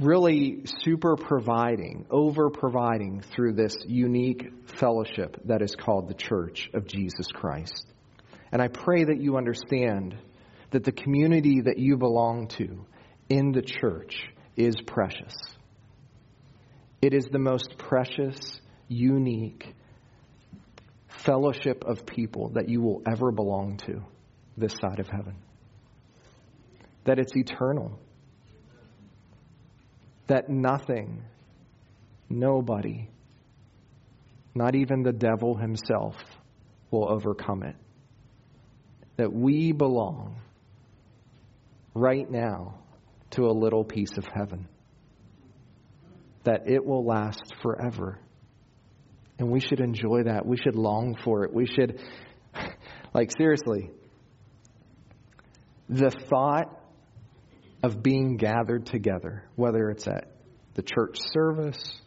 really 0.00 0.62
super 0.82 1.16
providing, 1.16 2.06
over 2.10 2.48
providing 2.48 3.20
through 3.20 3.52
this 3.52 3.76
unique 3.86 4.50
fellowship 4.66 5.36
that 5.44 5.60
is 5.60 5.74
called 5.74 6.08
the 6.08 6.14
Church 6.14 6.70
of 6.72 6.86
Jesus 6.86 7.26
Christ. 7.32 7.86
And 8.50 8.62
I 8.62 8.68
pray 8.68 9.04
that 9.04 9.20
you 9.20 9.36
understand 9.36 10.16
that 10.70 10.84
the 10.84 10.92
community 10.92 11.60
that 11.64 11.78
you 11.78 11.98
belong 11.98 12.48
to 12.48 12.86
in 13.28 13.52
the 13.52 13.62
church 13.62 14.16
is 14.56 14.74
precious. 14.86 15.34
It 17.02 17.12
is 17.12 17.26
the 17.30 17.38
most 17.38 17.76
precious, 17.76 18.38
unique 18.88 19.74
fellowship 21.18 21.84
of 21.84 22.06
people 22.06 22.50
that 22.50 22.68
you 22.68 22.80
will 22.80 23.02
ever 23.10 23.30
belong 23.30 23.76
to 23.86 24.02
this 24.56 24.74
side 24.80 25.00
of 25.00 25.08
heaven. 25.08 25.36
That 27.04 27.18
it's 27.18 27.36
eternal. 27.36 27.98
That 30.26 30.48
nothing, 30.48 31.22
nobody, 32.28 33.08
not 34.54 34.74
even 34.74 35.02
the 35.02 35.12
devil 35.12 35.56
himself, 35.56 36.16
will 36.90 37.10
overcome 37.10 37.62
it. 37.62 37.76
That 39.16 39.32
we 39.32 39.72
belong 39.72 40.36
right 41.94 42.30
now 42.30 42.78
to 43.30 43.46
a 43.46 43.52
little 43.52 43.84
piece 43.84 44.16
of 44.16 44.24
heaven. 44.32 44.68
That 46.44 46.68
it 46.68 46.84
will 46.84 47.04
last 47.04 47.54
forever. 47.62 48.18
And 49.38 49.50
we 49.50 49.60
should 49.60 49.80
enjoy 49.80 50.24
that. 50.24 50.44
We 50.44 50.56
should 50.56 50.74
long 50.74 51.16
for 51.22 51.44
it. 51.44 51.54
We 51.54 51.66
should, 51.66 52.00
like, 53.14 53.30
seriously, 53.36 53.90
the 55.88 56.10
thought 56.10 56.78
of 57.82 58.02
being 58.02 58.36
gathered 58.36 58.86
together, 58.86 59.44
whether 59.54 59.90
it's 59.90 60.06
at 60.08 60.32
the 60.74 60.82
church 60.82 61.18
service 61.32 62.00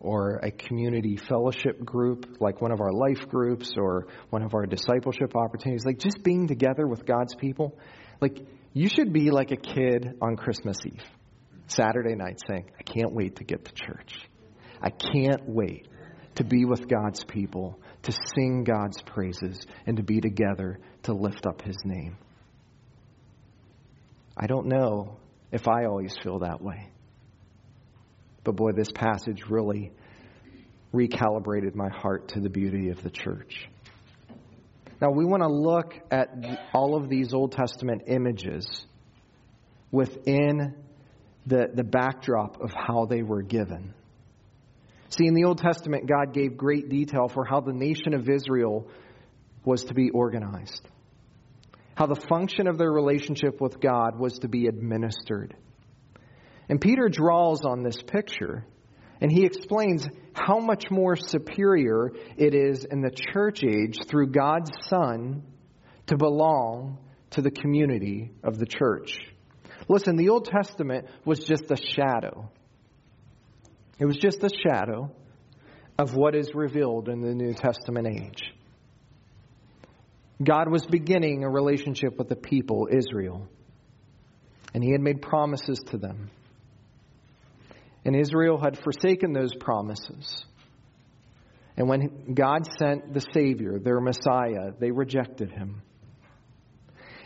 or 0.00 0.36
a 0.36 0.50
community 0.50 1.16
fellowship 1.16 1.84
group 1.84 2.36
like 2.40 2.60
one 2.60 2.72
of 2.72 2.80
our 2.80 2.92
life 2.92 3.28
groups 3.28 3.72
or 3.76 4.06
one 4.30 4.42
of 4.42 4.54
our 4.54 4.64
discipleship 4.64 5.34
opportunities, 5.36 5.84
like 5.84 5.98
just 5.98 6.22
being 6.22 6.46
together 6.46 6.86
with 6.86 7.04
God's 7.04 7.34
people, 7.34 7.76
like 8.20 8.38
you 8.72 8.88
should 8.88 9.12
be 9.12 9.30
like 9.30 9.50
a 9.50 9.56
kid 9.56 10.16
on 10.22 10.36
Christmas 10.36 10.78
Eve, 10.86 11.02
Saturday 11.66 12.14
night 12.14 12.40
saying, 12.48 12.70
I 12.78 12.82
can't 12.82 13.12
wait 13.12 13.36
to 13.36 13.44
get 13.44 13.64
to 13.64 13.72
church. 13.72 14.14
I 14.80 14.90
can't 14.90 15.48
wait 15.48 15.88
to 16.38 16.44
be 16.44 16.64
with 16.64 16.86
God's 16.88 17.24
people, 17.24 17.80
to 18.04 18.12
sing 18.12 18.62
God's 18.62 19.02
praises, 19.02 19.60
and 19.86 19.96
to 19.96 20.04
be 20.04 20.20
together 20.20 20.78
to 21.02 21.12
lift 21.12 21.46
up 21.46 21.62
His 21.62 21.76
name. 21.84 22.16
I 24.36 24.46
don't 24.46 24.66
know 24.66 25.16
if 25.50 25.66
I 25.66 25.86
always 25.86 26.16
feel 26.22 26.38
that 26.38 26.62
way. 26.62 26.90
But 28.44 28.54
boy, 28.54 28.70
this 28.76 28.90
passage 28.94 29.46
really 29.50 29.90
recalibrated 30.94 31.74
my 31.74 31.88
heart 31.88 32.28
to 32.28 32.40
the 32.40 32.48
beauty 32.48 32.90
of 32.90 33.02
the 33.02 33.10
church. 33.10 33.68
Now, 35.02 35.10
we 35.10 35.24
want 35.24 35.42
to 35.42 35.48
look 35.48 35.94
at 36.12 36.28
all 36.72 36.96
of 36.96 37.08
these 37.08 37.34
Old 37.34 37.50
Testament 37.50 38.02
images 38.06 38.86
within 39.90 40.76
the, 41.46 41.66
the 41.74 41.84
backdrop 41.84 42.60
of 42.60 42.70
how 42.72 43.06
they 43.06 43.22
were 43.22 43.42
given. 43.42 43.92
See, 45.10 45.26
in 45.26 45.34
the 45.34 45.44
Old 45.44 45.58
Testament, 45.58 46.06
God 46.06 46.34
gave 46.34 46.56
great 46.56 46.88
detail 46.88 47.28
for 47.28 47.44
how 47.44 47.60
the 47.60 47.72
nation 47.72 48.14
of 48.14 48.28
Israel 48.28 48.88
was 49.64 49.84
to 49.84 49.94
be 49.94 50.10
organized, 50.10 50.86
how 51.94 52.06
the 52.06 52.20
function 52.28 52.66
of 52.66 52.78
their 52.78 52.92
relationship 52.92 53.60
with 53.60 53.80
God 53.80 54.18
was 54.18 54.38
to 54.40 54.48
be 54.48 54.66
administered. 54.66 55.54
And 56.68 56.80
Peter 56.80 57.08
draws 57.08 57.64
on 57.64 57.82
this 57.82 58.02
picture 58.02 58.66
and 59.20 59.32
he 59.32 59.44
explains 59.44 60.06
how 60.32 60.58
much 60.60 60.90
more 60.90 61.16
superior 61.16 62.12
it 62.36 62.54
is 62.54 62.84
in 62.84 63.00
the 63.00 63.10
church 63.10 63.64
age 63.64 63.98
through 64.08 64.28
God's 64.28 64.70
Son 64.88 65.42
to 66.06 66.16
belong 66.16 66.98
to 67.30 67.42
the 67.42 67.50
community 67.50 68.30
of 68.44 68.58
the 68.58 68.66
church. 68.66 69.18
Listen, 69.88 70.16
the 70.16 70.28
Old 70.28 70.44
Testament 70.44 71.06
was 71.24 71.40
just 71.40 71.70
a 71.70 71.76
shadow. 71.76 72.50
It 73.98 74.04
was 74.06 74.16
just 74.16 74.42
a 74.44 74.50
shadow 74.50 75.10
of 75.98 76.14
what 76.14 76.34
is 76.34 76.54
revealed 76.54 77.08
in 77.08 77.20
the 77.20 77.34
New 77.34 77.54
Testament 77.54 78.06
age. 78.06 78.42
God 80.42 80.70
was 80.70 80.86
beginning 80.86 81.42
a 81.42 81.50
relationship 81.50 82.16
with 82.16 82.28
the 82.28 82.36
people, 82.36 82.88
Israel, 82.90 83.48
and 84.72 84.84
He 84.84 84.92
had 84.92 85.00
made 85.00 85.20
promises 85.20 85.80
to 85.90 85.98
them. 85.98 86.30
And 88.04 88.14
Israel 88.14 88.58
had 88.62 88.78
forsaken 88.78 89.32
those 89.32 89.54
promises. 89.54 90.44
And 91.76 91.88
when 91.88 92.34
God 92.34 92.66
sent 92.78 93.12
the 93.12 93.20
Savior, 93.32 93.78
their 93.78 94.00
Messiah, 94.00 94.72
they 94.78 94.90
rejected 94.90 95.50
him. 95.50 95.82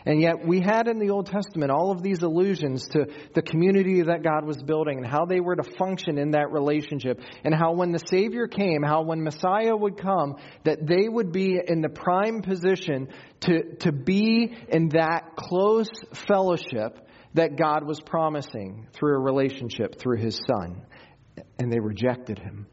And 0.05 0.21
yet, 0.21 0.45
we 0.45 0.59
had 0.59 0.87
in 0.87 0.99
the 0.99 1.11
Old 1.11 1.27
Testament 1.27 1.71
all 1.71 1.91
of 1.91 2.03
these 2.03 2.21
allusions 2.21 2.87
to 2.89 3.05
the 3.33 3.41
community 3.41 4.01
that 4.01 4.21
God 4.21 4.45
was 4.45 4.61
building 4.61 4.97
and 4.97 5.07
how 5.07 5.25
they 5.25 5.39
were 5.39 5.55
to 5.55 5.63
function 5.63 6.17
in 6.17 6.31
that 6.31 6.51
relationship. 6.51 7.21
And 7.43 7.55
how, 7.55 7.73
when 7.73 7.91
the 7.91 8.03
Savior 8.09 8.47
came, 8.47 8.83
how 8.83 9.03
when 9.03 9.23
Messiah 9.23 9.75
would 9.75 9.97
come, 9.97 10.35
that 10.65 10.85
they 10.85 11.07
would 11.07 11.31
be 11.31 11.57
in 11.65 11.81
the 11.81 11.89
prime 11.89 12.41
position 12.41 13.07
to, 13.41 13.75
to 13.77 13.91
be 13.91 14.53
in 14.67 14.89
that 14.89 15.35
close 15.37 15.91
fellowship 16.27 16.99
that 17.33 17.57
God 17.57 17.85
was 17.85 17.99
promising 17.99 18.87
through 18.93 19.15
a 19.15 19.19
relationship 19.19 19.99
through 19.99 20.17
his 20.17 20.39
son. 20.47 20.81
And 21.57 21.71
they 21.71 21.79
rejected 21.79 22.39
him. 22.39 22.67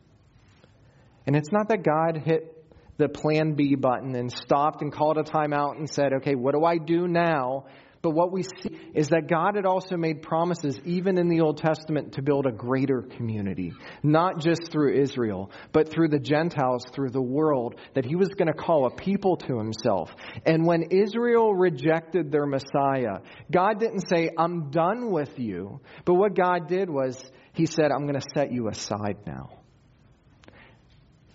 And 1.27 1.37
it's 1.37 1.53
not 1.53 1.69
that 1.69 1.85
God 1.85 2.23
hit 2.25 2.60
the 3.01 3.09
plan 3.09 3.55
B 3.55 3.75
button 3.75 4.15
and 4.15 4.31
stopped 4.31 4.83
and 4.83 4.93
called 4.93 5.19
a 5.19 5.23
timeout 5.23 5.79
and 5.79 5.91
said, 5.91 6.13
okay, 6.19 6.35
what 6.35 6.55
do 6.55 6.65
I 6.65 6.79
do 6.79 7.09
now? 7.09 7.65
But 8.03 8.13
what 8.13 8.33
we 8.33 8.45
see 8.45 8.79
is 8.95 9.09
that 9.09 9.29
God 9.29 9.57
had 9.57 9.67
also 9.67 9.97
made 9.97 10.23
promises, 10.23 10.81
even 10.87 11.19
in 11.19 11.29
the 11.29 11.43
Old 11.43 11.59
Testament, 11.59 12.15
to 12.15 12.23
build 12.23 12.47
a 12.47 12.53
greater 12.53 13.03
community. 13.03 13.73
Not 14.03 14.41
just 14.41 14.73
through 14.73 14.99
Israel, 15.03 15.51
but 15.73 15.91
through 15.91 16.09
the 16.09 16.19
Gentiles, 16.19 16.85
through 16.95 17.11
the 17.11 17.21
world, 17.21 17.75
that 17.95 18.07
He 18.07 18.17
was 18.17 18.29
going 18.29 18.47
to 18.47 18.55
call 18.55 18.87
a 18.87 18.91
people 18.91 19.37
to 19.37 19.59
Himself. 19.59 20.11
And 20.47 20.65
when 20.65 20.85
Israel 20.91 21.55
rejected 21.55 22.33
their 22.33 22.47
Messiah, 22.47 23.19
God 23.53 23.81
didn't 23.81 24.09
say, 24.09 24.31
I'm 24.37 24.71
done 24.71 25.11
with 25.11 25.39
you. 25.39 25.81
But 26.07 26.15
what 26.15 26.35
God 26.35 26.69
did 26.69 26.89
was, 26.89 27.23
He 27.53 27.67
said, 27.67 27.91
I'm 27.93 28.07
going 28.07 28.21
to 28.21 28.29
set 28.35 28.51
you 28.51 28.69
aside 28.69 29.19
now. 29.27 29.60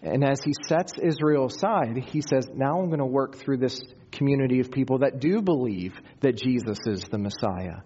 And 0.05 0.24
as 0.24 0.43
he 0.43 0.53
sets 0.67 0.93
Israel 1.01 1.47
aside, 1.47 1.97
he 1.97 2.21
says, 2.21 2.47
Now 2.53 2.79
I'm 2.79 2.89
going 2.89 3.00
to 3.00 3.05
work 3.05 3.38
through 3.38 3.57
this 3.57 3.81
community 4.12 4.59
of 4.59 4.69
people 4.69 5.00
that 5.00 5.19
do 5.19 5.41
believe 5.41 5.93
that 6.21 6.38
Jesus 6.38 6.77
is 6.85 7.03
the 7.05 7.17
Messiah, 7.17 7.77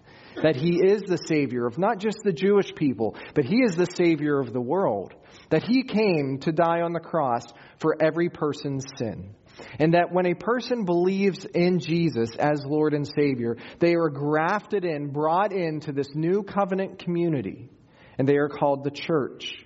that 0.43 0.57
he 0.57 0.81
is 0.83 1.03
the 1.03 1.17
Savior 1.17 1.65
of 1.65 1.77
not 1.77 1.97
just 1.97 2.19
the 2.23 2.33
Jewish 2.33 2.75
people, 2.75 3.15
but 3.33 3.45
he 3.45 3.61
is 3.63 3.75
the 3.75 3.87
Savior 3.95 4.37
of 4.37 4.51
the 4.51 4.59
world, 4.59 5.13
that 5.49 5.63
he 5.63 5.83
came 5.83 6.39
to 6.41 6.51
die 6.51 6.81
on 6.81 6.91
the 6.91 6.99
cross 6.99 7.45
for 7.79 7.95
every 8.01 8.29
person's 8.29 8.85
sin. 8.97 9.33
And 9.79 9.93
that 9.93 10.11
when 10.11 10.25
a 10.25 10.35
person 10.35 10.83
believes 10.83 11.45
in 11.45 11.79
Jesus 11.79 12.35
as 12.35 12.65
Lord 12.65 12.93
and 12.93 13.07
Savior, 13.07 13.55
they 13.79 13.95
are 13.95 14.09
grafted 14.09 14.83
in, 14.83 15.11
brought 15.11 15.53
into 15.53 15.93
this 15.93 16.13
new 16.13 16.43
covenant 16.43 16.99
community, 16.99 17.69
and 18.17 18.27
they 18.27 18.35
are 18.35 18.49
called 18.49 18.83
the 18.83 18.91
church. 18.91 19.65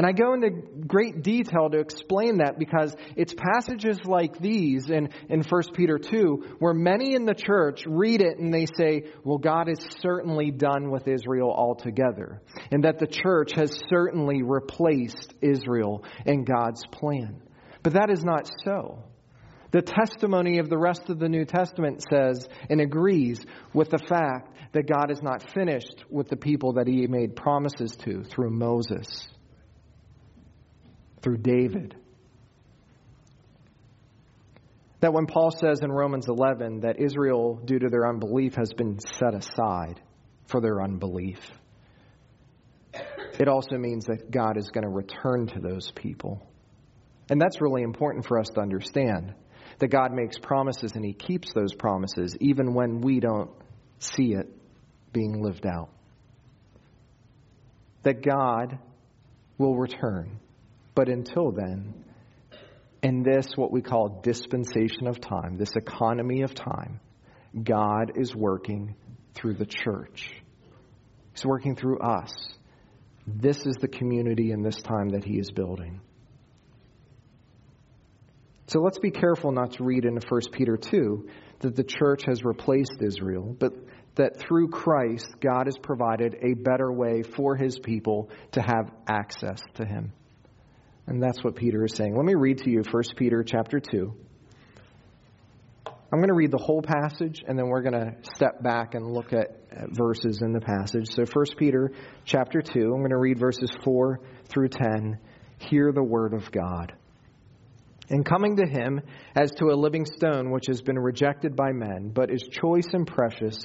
And 0.00 0.06
I 0.06 0.12
go 0.12 0.32
into 0.32 0.48
great 0.86 1.22
detail 1.22 1.68
to 1.68 1.78
explain 1.78 2.38
that 2.38 2.58
because 2.58 2.96
it's 3.16 3.34
passages 3.34 3.98
like 4.06 4.38
these 4.38 4.88
in, 4.88 5.10
in 5.28 5.42
1 5.42 5.62
Peter 5.74 5.98
2 5.98 6.56
where 6.58 6.72
many 6.72 7.14
in 7.14 7.26
the 7.26 7.34
church 7.34 7.84
read 7.86 8.22
it 8.22 8.38
and 8.38 8.50
they 8.50 8.64
say, 8.64 9.10
well, 9.24 9.36
God 9.36 9.68
is 9.68 9.78
certainly 10.00 10.52
done 10.52 10.90
with 10.90 11.06
Israel 11.06 11.52
altogether. 11.52 12.40
And 12.70 12.84
that 12.84 12.98
the 12.98 13.06
church 13.06 13.52
has 13.56 13.78
certainly 13.90 14.40
replaced 14.40 15.34
Israel 15.42 16.02
in 16.24 16.44
God's 16.44 16.82
plan. 16.86 17.42
But 17.82 17.92
that 17.92 18.08
is 18.08 18.24
not 18.24 18.50
so. 18.64 19.04
The 19.70 19.82
testimony 19.82 20.60
of 20.60 20.70
the 20.70 20.78
rest 20.78 21.10
of 21.10 21.18
the 21.18 21.28
New 21.28 21.44
Testament 21.44 22.02
says 22.10 22.48
and 22.70 22.80
agrees 22.80 23.44
with 23.74 23.90
the 23.90 23.98
fact 23.98 24.72
that 24.72 24.88
God 24.88 25.10
is 25.10 25.22
not 25.22 25.42
finished 25.52 26.06
with 26.08 26.30
the 26.30 26.36
people 26.36 26.72
that 26.74 26.86
he 26.86 27.06
made 27.06 27.36
promises 27.36 27.94
to 27.96 28.22
through 28.22 28.48
Moses 28.48 29.28
through 31.22 31.38
David. 31.38 31.96
That 35.00 35.12
when 35.12 35.26
Paul 35.26 35.50
says 35.50 35.80
in 35.82 35.90
Romans 35.90 36.28
11 36.28 36.80
that 36.80 37.00
Israel, 37.00 37.60
due 37.64 37.78
to 37.78 37.88
their 37.88 38.06
unbelief, 38.06 38.54
has 38.56 38.72
been 38.72 38.98
set 39.00 39.34
aside 39.34 40.00
for 40.46 40.60
their 40.60 40.82
unbelief, 40.82 41.38
it 43.38 43.48
also 43.48 43.78
means 43.78 44.06
that 44.06 44.30
God 44.30 44.58
is 44.58 44.68
going 44.68 44.84
to 44.84 44.90
return 44.90 45.46
to 45.48 45.60
those 45.60 45.90
people. 45.92 46.46
And 47.30 47.40
that's 47.40 47.60
really 47.60 47.82
important 47.82 48.26
for 48.26 48.38
us 48.38 48.48
to 48.54 48.60
understand 48.60 49.34
that 49.78 49.88
God 49.88 50.12
makes 50.12 50.38
promises 50.38 50.92
and 50.94 51.04
He 51.04 51.14
keeps 51.14 51.52
those 51.54 51.72
promises 51.74 52.36
even 52.40 52.74
when 52.74 53.00
we 53.00 53.20
don't 53.20 53.50
see 53.98 54.34
it 54.34 54.48
being 55.12 55.42
lived 55.42 55.66
out. 55.66 55.88
That 58.02 58.22
God 58.22 58.78
will 59.58 59.76
return. 59.76 60.40
But 60.94 61.08
until 61.08 61.52
then, 61.52 62.04
in 63.02 63.22
this, 63.22 63.46
what 63.56 63.72
we 63.72 63.80
call 63.80 64.20
dispensation 64.22 65.06
of 65.06 65.20
time, 65.20 65.56
this 65.56 65.74
economy 65.76 66.42
of 66.42 66.54
time, 66.54 67.00
God 67.62 68.12
is 68.16 68.34
working 68.34 68.94
through 69.34 69.54
the 69.54 69.66
church. 69.66 70.30
He's 71.32 71.44
working 71.44 71.76
through 71.76 72.00
us. 72.00 72.32
This 73.26 73.58
is 73.66 73.76
the 73.80 73.88
community 73.88 74.50
in 74.50 74.62
this 74.62 74.80
time 74.82 75.10
that 75.10 75.24
He 75.24 75.38
is 75.38 75.50
building. 75.50 76.00
So 78.66 78.80
let's 78.80 78.98
be 78.98 79.10
careful 79.10 79.50
not 79.50 79.72
to 79.74 79.84
read 79.84 80.04
in 80.04 80.14
1 80.14 80.40
Peter 80.52 80.76
2 80.76 81.28
that 81.60 81.74
the 81.74 81.82
church 81.82 82.22
has 82.26 82.44
replaced 82.44 83.02
Israel, 83.02 83.56
but 83.58 83.72
that 84.14 84.38
through 84.38 84.68
Christ, 84.68 85.26
God 85.40 85.66
has 85.66 85.76
provided 85.76 86.36
a 86.42 86.54
better 86.54 86.92
way 86.92 87.22
for 87.22 87.56
his 87.56 87.78
people 87.78 88.30
to 88.52 88.60
have 88.60 88.90
access 89.08 89.60
to 89.74 89.84
him. 89.84 90.12
And 91.10 91.20
that's 91.20 91.42
what 91.42 91.56
Peter 91.56 91.84
is 91.84 91.94
saying. 91.96 92.14
Let 92.14 92.24
me 92.24 92.36
read 92.36 92.58
to 92.58 92.70
you 92.70 92.84
1 92.88 93.02
Peter 93.16 93.42
chapter 93.42 93.80
2. 93.80 94.14
I'm 95.86 96.18
going 96.18 96.28
to 96.28 96.34
read 96.34 96.52
the 96.52 96.62
whole 96.62 96.82
passage 96.82 97.42
and 97.46 97.58
then 97.58 97.66
we're 97.66 97.82
going 97.82 98.00
to 98.00 98.14
step 98.34 98.62
back 98.62 98.94
and 98.94 99.12
look 99.12 99.32
at, 99.32 99.56
verses 99.90 100.40
in 100.40 100.52
the 100.52 100.60
passage. 100.60 101.08
So 101.10 101.24
1 101.24 101.46
Peter 101.58 101.90
chapter 102.24 102.62
2, 102.62 102.80
I'm 102.80 103.00
going 103.00 103.10
to 103.10 103.18
read 103.18 103.40
verses 103.40 103.70
4 103.82 104.20
through 104.48 104.68
10. 104.68 105.18
Hear 105.58 105.90
the 105.92 106.02
word 106.02 106.32
of 106.32 106.50
God 106.52 106.92
and 108.08 108.24
coming 108.24 108.56
to 108.56 108.66
him 108.66 109.00
as 109.36 109.50
to 109.52 109.66
a 109.66 109.76
living 109.76 110.04
stone 110.04 110.50
which 110.50 110.66
has 110.66 110.82
been 110.82 110.98
rejected 110.98 111.56
by 111.56 111.72
men, 111.72 112.10
but 112.12 112.30
is 112.30 112.42
choice 112.50 112.88
and 112.92 113.06
precious 113.06 113.64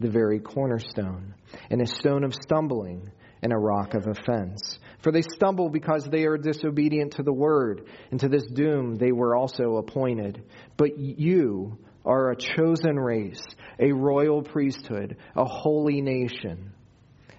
the 0.00 0.10
very 0.10 0.40
cornerstone, 0.40 1.34
and 1.70 1.80
a 1.80 1.86
stone 1.86 2.24
of 2.24 2.34
stumbling 2.34 3.10
and 3.42 3.52
a 3.52 3.58
rock 3.58 3.94
of 3.94 4.06
offense. 4.06 4.78
For 5.02 5.12
they 5.12 5.22
stumble 5.22 5.68
because 5.68 6.04
they 6.04 6.24
are 6.24 6.38
disobedient 6.38 7.14
to 7.14 7.22
the 7.22 7.32
word, 7.32 7.88
and 8.10 8.20
to 8.20 8.28
this 8.28 8.46
doom 8.46 8.96
they 8.96 9.12
were 9.12 9.36
also 9.36 9.76
appointed. 9.76 10.42
But 10.76 10.98
you, 10.98 11.78
are 12.04 12.30
a 12.30 12.36
chosen 12.36 12.98
race, 12.98 13.42
a 13.78 13.92
royal 13.92 14.42
priesthood, 14.42 15.16
a 15.36 15.44
holy 15.44 16.00
nation, 16.00 16.72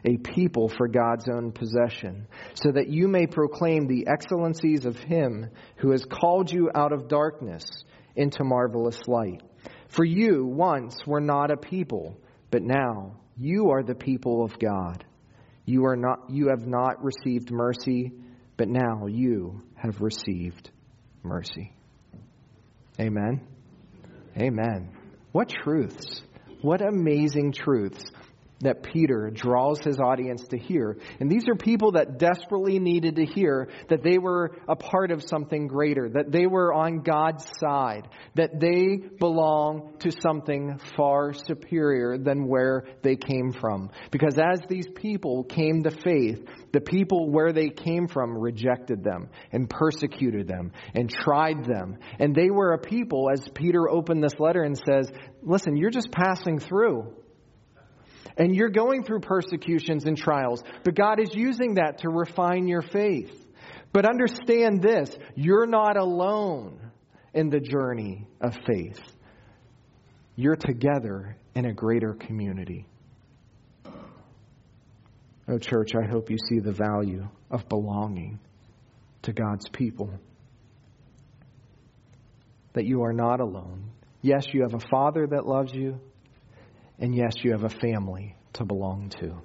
a 0.05 0.17
people 0.17 0.69
for 0.69 0.87
God's 0.87 1.27
own 1.29 1.51
possession, 1.51 2.27
so 2.53 2.71
that 2.71 2.89
you 2.89 3.07
may 3.07 3.27
proclaim 3.27 3.87
the 3.87 4.07
excellencies 4.07 4.85
of 4.85 4.97
Him 4.97 5.49
who 5.77 5.91
has 5.91 6.05
called 6.05 6.51
you 6.51 6.69
out 6.73 6.93
of 6.93 7.07
darkness 7.07 7.65
into 8.15 8.43
marvelous 8.43 8.99
light. 9.07 9.41
For 9.93 10.03
you 10.03 10.45
once 10.45 11.05
were 11.05 11.21
not 11.21 11.51
a 11.51 11.57
people, 11.57 12.17
but 12.49 12.63
now 12.63 13.15
you 13.37 13.69
are 13.69 13.83
the 13.83 13.93
people 13.93 14.43
of 14.43 14.57
God. 14.57 15.05
You 15.65 15.85
are 15.85 15.95
not 15.95 16.29
you 16.29 16.49
have 16.49 16.67
not 16.67 17.03
received 17.03 17.51
mercy, 17.51 18.11
but 18.57 18.67
now 18.67 19.05
you 19.05 19.61
have 19.75 20.01
received 20.01 20.71
mercy. 21.21 21.73
Amen. 22.99 23.41
Amen. 24.35 24.89
What 25.31 25.49
truths. 25.63 26.23
What 26.61 26.81
amazing 26.81 27.53
truths 27.53 28.03
that 28.61 28.83
Peter 28.83 29.29
draws 29.33 29.79
his 29.79 29.99
audience 29.99 30.47
to 30.47 30.57
hear. 30.57 30.97
And 31.19 31.29
these 31.29 31.47
are 31.49 31.55
people 31.55 31.93
that 31.93 32.17
desperately 32.17 32.79
needed 32.79 33.17
to 33.17 33.25
hear 33.25 33.69
that 33.89 34.03
they 34.03 34.17
were 34.17 34.55
a 34.67 34.75
part 34.75 35.11
of 35.11 35.23
something 35.23 35.67
greater, 35.67 36.09
that 36.09 36.31
they 36.31 36.47
were 36.47 36.73
on 36.73 37.01
God's 37.01 37.45
side, 37.59 38.07
that 38.35 38.59
they 38.59 38.97
belong 39.19 39.97
to 39.99 40.11
something 40.11 40.79
far 40.95 41.33
superior 41.33 42.17
than 42.17 42.47
where 42.47 42.85
they 43.01 43.15
came 43.15 43.51
from. 43.51 43.89
Because 44.11 44.37
as 44.37 44.61
these 44.69 44.87
people 44.95 45.43
came 45.43 45.83
to 45.83 45.91
faith, 45.91 46.45
the 46.71 46.81
people 46.81 47.29
where 47.29 47.51
they 47.51 47.69
came 47.69 48.07
from 48.07 48.37
rejected 48.37 49.03
them 49.03 49.29
and 49.51 49.69
persecuted 49.69 50.47
them 50.47 50.71
and 50.93 51.09
tried 51.09 51.65
them. 51.65 51.97
And 52.19 52.33
they 52.33 52.49
were 52.49 52.73
a 52.73 52.79
people, 52.79 53.29
as 53.31 53.47
Peter 53.53 53.89
opened 53.89 54.23
this 54.23 54.39
letter 54.39 54.63
and 54.63 54.77
says, 54.77 55.11
listen, 55.41 55.75
you're 55.75 55.91
just 55.91 56.11
passing 56.11 56.59
through. 56.59 57.13
And 58.37 58.55
you're 58.55 58.69
going 58.69 59.03
through 59.03 59.19
persecutions 59.19 60.05
and 60.05 60.17
trials, 60.17 60.63
but 60.83 60.95
God 60.95 61.19
is 61.19 61.33
using 61.33 61.75
that 61.75 61.99
to 61.99 62.09
refine 62.09 62.67
your 62.67 62.81
faith. 62.81 63.31
But 63.91 64.05
understand 64.09 64.81
this 64.81 65.15
you're 65.35 65.67
not 65.67 65.97
alone 65.97 66.79
in 67.33 67.49
the 67.49 67.59
journey 67.59 68.27
of 68.41 68.55
faith, 68.67 68.99
you're 70.35 70.55
together 70.55 71.37
in 71.55 71.65
a 71.65 71.73
greater 71.73 72.13
community. 72.13 72.87
Oh, 75.47 75.57
church, 75.57 75.91
I 75.93 76.09
hope 76.09 76.29
you 76.29 76.37
see 76.49 76.59
the 76.59 76.71
value 76.71 77.27
of 77.51 77.67
belonging 77.67 78.39
to 79.23 79.33
God's 79.33 79.67
people. 79.69 80.09
That 82.73 82.85
you 82.85 83.03
are 83.03 83.13
not 83.13 83.41
alone. 83.41 83.91
Yes, 84.21 84.47
you 84.53 84.61
have 84.61 84.73
a 84.73 84.87
Father 84.89 85.27
that 85.27 85.45
loves 85.45 85.73
you. 85.73 85.99
And 86.99 87.15
yes, 87.15 87.33
you 87.43 87.51
have 87.51 87.63
a 87.63 87.69
family 87.69 88.35
to 88.53 88.65
belong 88.65 89.09
to. 89.19 89.41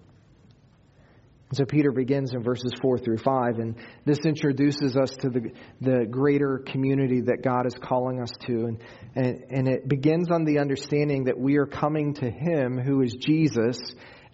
And 1.49 1.57
so 1.57 1.65
Peter 1.65 1.91
begins 1.93 2.35
in 2.35 2.43
verses 2.43 2.73
4 2.83 2.99
through 2.99 3.19
5, 3.19 3.59
and 3.59 3.75
this 4.05 4.19
introduces 4.27 4.97
us 4.99 5.11
to 5.21 5.31
the, 5.31 5.51
the 5.81 6.07
greater 6.11 6.59
community 6.59 7.23
that 7.23 7.43
God 7.43 7.67
is 7.67 7.75
calling 7.83 8.21
us 8.21 8.31
to. 8.47 8.67
And, 8.67 8.83
and, 9.15 9.45
and 9.49 9.69
it 9.69 9.89
begins 9.89 10.31
on 10.31 10.45
the 10.45 10.59
understanding 10.59 11.25
that 11.25 11.39
we 11.39 11.57
are 11.57 11.67
coming 11.67 12.13
to 12.15 12.31
Him, 12.31 12.79
who 12.79 13.01
is 13.01 13.15
Jesus, 13.15 13.79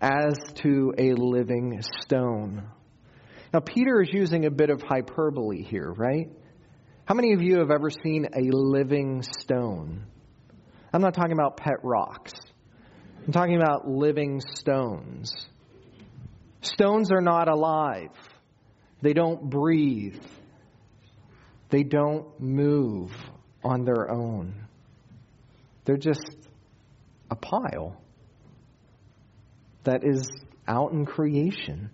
as 0.00 0.34
to 0.56 0.92
a 0.98 1.12
living 1.12 1.80
stone. 2.02 2.68
Now, 3.52 3.60
Peter 3.60 4.02
is 4.02 4.08
using 4.12 4.46
a 4.46 4.50
bit 4.50 4.70
of 4.70 4.82
hyperbole 4.82 5.62
here, 5.62 5.92
right? 5.96 6.28
How 7.04 7.14
many 7.14 7.32
of 7.32 7.42
you 7.42 7.58
have 7.58 7.70
ever 7.70 7.90
seen 7.90 8.26
a 8.34 8.50
living 8.50 9.22
stone? 9.22 10.04
I'm 10.92 11.00
not 11.00 11.14
talking 11.14 11.32
about 11.32 11.58
pet 11.58 11.76
rocks. 11.84 12.32
I'm 13.26 13.32
talking 13.32 13.56
about 13.56 13.88
living 13.88 14.42
stones. 14.54 15.32
Stones 16.60 17.10
are 17.10 17.22
not 17.22 17.48
alive, 17.48 18.10
they 19.00 19.14
don't 19.14 19.48
breathe, 19.48 20.20
they 21.70 21.84
don't 21.84 22.38
move 22.38 23.12
on 23.62 23.84
their 23.84 24.10
own. 24.10 24.66
They're 25.86 25.96
just 25.96 26.36
a 27.30 27.36
pile 27.36 28.00
that 29.84 30.02
is 30.02 30.30
out 30.66 30.92
in 30.92 31.06
creation. 31.06 31.90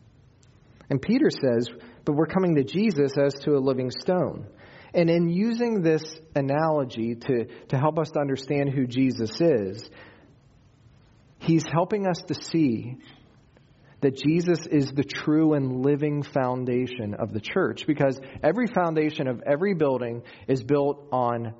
And 0.89 1.01
Peter 1.01 1.31
says, 1.31 1.69
but 2.05 2.15
we're 2.15 2.27
coming 2.27 2.57
to 2.57 2.65
Jesus 2.65 3.13
as 3.17 3.35
to 3.41 3.53
a 3.53 3.59
living 3.59 3.91
stone. 3.91 4.47
And 4.93 5.09
in 5.09 5.29
using 5.29 5.83
this 5.83 6.03
analogy 6.35 7.15
to, 7.15 7.45
to 7.69 7.79
help 7.79 7.99
us 7.99 8.11
to 8.13 8.21
understand 8.21 8.71
who 8.71 8.87
Jesus 8.87 9.41
is, 9.41 9.89
He's 11.41 11.65
helping 11.67 12.07
us 12.07 12.19
to 12.29 12.35
see 12.35 12.99
that 14.03 14.17
Jesus 14.17 14.67
is 14.67 14.93
the 14.93 15.03
true 15.03 15.55
and 15.55 15.85
living 15.85 16.23
foundation 16.23 17.15
of 17.15 17.33
the 17.33 17.41
church 17.41 17.87
because 17.87 18.21
every 18.43 18.67
foundation 18.67 19.27
of 19.27 19.43
every 19.47 19.75
building 19.75 20.23
is 20.49 20.63
built 20.63 21.09
on 21.13 21.55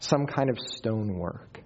some 0.00 0.26
kind 0.26 0.50
of 0.50 0.58
stonework. 0.58 1.60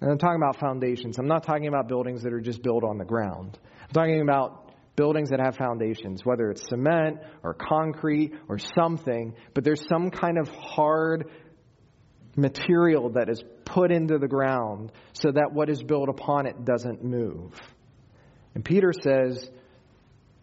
And 0.00 0.10
I'm 0.10 0.18
talking 0.18 0.40
about 0.42 0.58
foundations. 0.58 1.18
I'm 1.18 1.28
not 1.28 1.44
talking 1.44 1.68
about 1.68 1.88
buildings 1.88 2.22
that 2.22 2.32
are 2.32 2.40
just 2.40 2.62
built 2.62 2.84
on 2.84 2.98
the 2.98 3.04
ground. 3.04 3.58
I'm 3.82 3.94
talking 3.94 4.20
about 4.20 4.72
buildings 4.96 5.30
that 5.30 5.40
have 5.40 5.56
foundations, 5.56 6.24
whether 6.24 6.50
it's 6.50 6.68
cement 6.68 7.18
or 7.42 7.54
concrete 7.54 8.32
or 8.48 8.58
something, 8.58 9.34
but 9.54 9.64
there's 9.64 9.86
some 9.88 10.10
kind 10.10 10.36
of 10.38 10.48
hard 10.48 11.30
material 12.36 13.10
that 13.10 13.28
is 13.28 13.42
put 13.64 13.90
into 13.90 14.18
the 14.18 14.28
ground 14.28 14.92
so 15.12 15.30
that 15.30 15.52
what 15.52 15.68
is 15.68 15.82
built 15.82 16.08
upon 16.08 16.46
it 16.46 16.64
doesn't 16.64 17.04
move. 17.04 17.52
And 18.54 18.64
Peter 18.64 18.92
says 19.02 19.48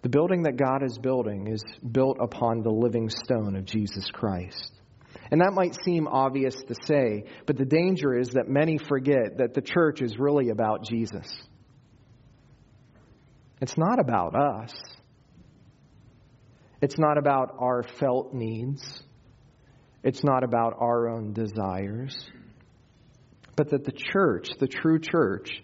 the 0.01 0.09
building 0.09 0.43
that 0.43 0.57
God 0.57 0.83
is 0.83 0.97
building 0.97 1.47
is 1.47 1.63
built 1.91 2.17
upon 2.21 2.61
the 2.61 2.69
living 2.69 3.09
stone 3.09 3.55
of 3.55 3.65
Jesus 3.65 4.09
Christ. 4.11 4.71
And 5.31 5.41
that 5.41 5.53
might 5.53 5.77
seem 5.83 6.07
obvious 6.07 6.55
to 6.55 6.75
say, 6.85 7.25
but 7.45 7.57
the 7.57 7.65
danger 7.65 8.17
is 8.17 8.29
that 8.29 8.47
many 8.47 8.77
forget 8.77 9.39
that 9.39 9.53
the 9.53 9.61
church 9.61 10.01
is 10.01 10.17
really 10.17 10.49
about 10.49 10.85
Jesus. 10.85 11.27
It's 13.59 13.77
not 13.77 13.99
about 13.99 14.35
us. 14.35 14.73
It's 16.81 16.97
not 16.99 17.17
about 17.17 17.55
our 17.59 17.83
felt 17.83 18.33
needs. 18.33 19.01
It's 20.07 20.23
not 20.23 20.45
about 20.45 20.77
our 20.79 21.09
own 21.09 21.33
desires. 21.33 22.15
But 23.57 23.71
that 23.71 23.83
the 23.83 23.91
church, 23.91 24.51
the 24.57 24.65
true 24.65 24.99
church, 24.99 25.61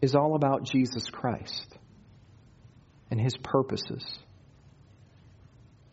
is 0.00 0.14
all 0.14 0.36
about 0.36 0.62
Jesus 0.62 1.10
Christ 1.10 1.76
and 3.10 3.20
his 3.20 3.36
purposes 3.42 4.04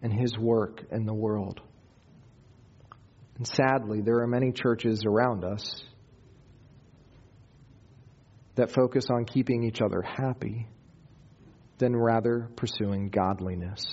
and 0.03 0.13
his 0.13 0.37
work 0.37 0.83
in 0.91 1.07
the 1.07 1.15
world. 1.15 1.59
And 3.35 3.47
sadly, 3.47 4.01
there 4.01 4.19
are 4.19 4.27
many 4.27 4.51
churches 4.51 5.03
around 5.03 5.43
us 5.43 5.83
that 8.53 8.69
focus 8.69 9.07
on 9.09 9.25
keeping 9.25 9.63
each 9.63 9.81
other 9.81 10.03
happy 10.03 10.67
than 11.79 11.95
rather 11.95 12.51
pursuing 12.55 13.09
godliness 13.09 13.83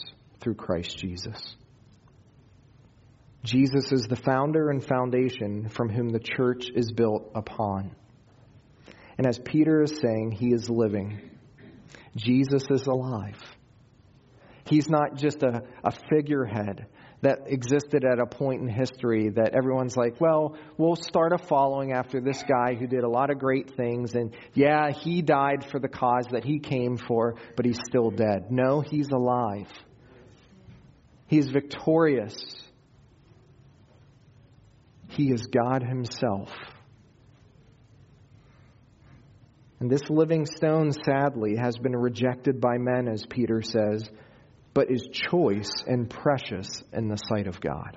through 0.40 0.54
Christ 0.54 0.96
Jesus. 0.98 1.56
Jesus 3.42 3.90
is 3.90 4.02
the 4.02 4.16
founder 4.16 4.70
and 4.70 4.84
foundation 4.84 5.68
from 5.70 5.88
whom 5.88 6.10
the 6.10 6.18
church 6.18 6.66
is 6.74 6.92
built 6.92 7.30
upon. 7.34 7.94
And 9.16 9.26
as 9.26 9.38
Peter 9.38 9.82
is 9.82 9.98
saying, 10.00 10.32
he 10.32 10.48
is 10.48 10.68
living. 10.68 11.30
Jesus 12.16 12.64
is 12.70 12.86
alive. 12.86 13.38
He's 14.64 14.88
not 14.88 15.16
just 15.16 15.42
a, 15.42 15.62
a 15.82 15.92
figurehead 16.10 16.86
that 17.22 17.40
existed 17.46 18.04
at 18.04 18.18
a 18.18 18.26
point 18.26 18.62
in 18.62 18.68
history 18.68 19.28
that 19.30 19.54
everyone's 19.54 19.96
like, 19.96 20.20
well, 20.20 20.56
we'll 20.78 20.96
start 20.96 21.32
a 21.32 21.38
following 21.38 21.92
after 21.92 22.20
this 22.20 22.42
guy 22.42 22.74
who 22.74 22.86
did 22.86 23.04
a 23.04 23.08
lot 23.08 23.30
of 23.30 23.38
great 23.38 23.74
things. 23.76 24.14
And 24.14 24.34
yeah, 24.54 24.90
he 24.90 25.22
died 25.22 25.66
for 25.70 25.78
the 25.78 25.88
cause 25.88 26.26
that 26.32 26.44
he 26.44 26.58
came 26.58 26.96
for, 26.96 27.36
but 27.56 27.66
he's 27.66 27.80
still 27.86 28.10
dead. 28.10 28.50
No, 28.50 28.80
he's 28.80 29.08
alive. 29.10 29.68
He's 31.30 31.48
victorious. 31.48 32.34
He 35.10 35.30
is 35.30 35.46
God 35.46 35.84
Himself. 35.84 36.50
And 39.78 39.88
this 39.88 40.10
living 40.10 40.44
stone, 40.44 40.90
sadly, 40.90 41.54
has 41.54 41.78
been 41.78 41.94
rejected 41.94 42.60
by 42.60 42.78
men, 42.78 43.06
as 43.06 43.26
Peter 43.26 43.62
says, 43.62 44.10
but 44.74 44.90
is 44.90 45.06
choice 45.12 45.70
and 45.86 46.10
precious 46.10 46.82
in 46.92 47.06
the 47.06 47.16
sight 47.16 47.46
of 47.46 47.60
God. 47.60 47.96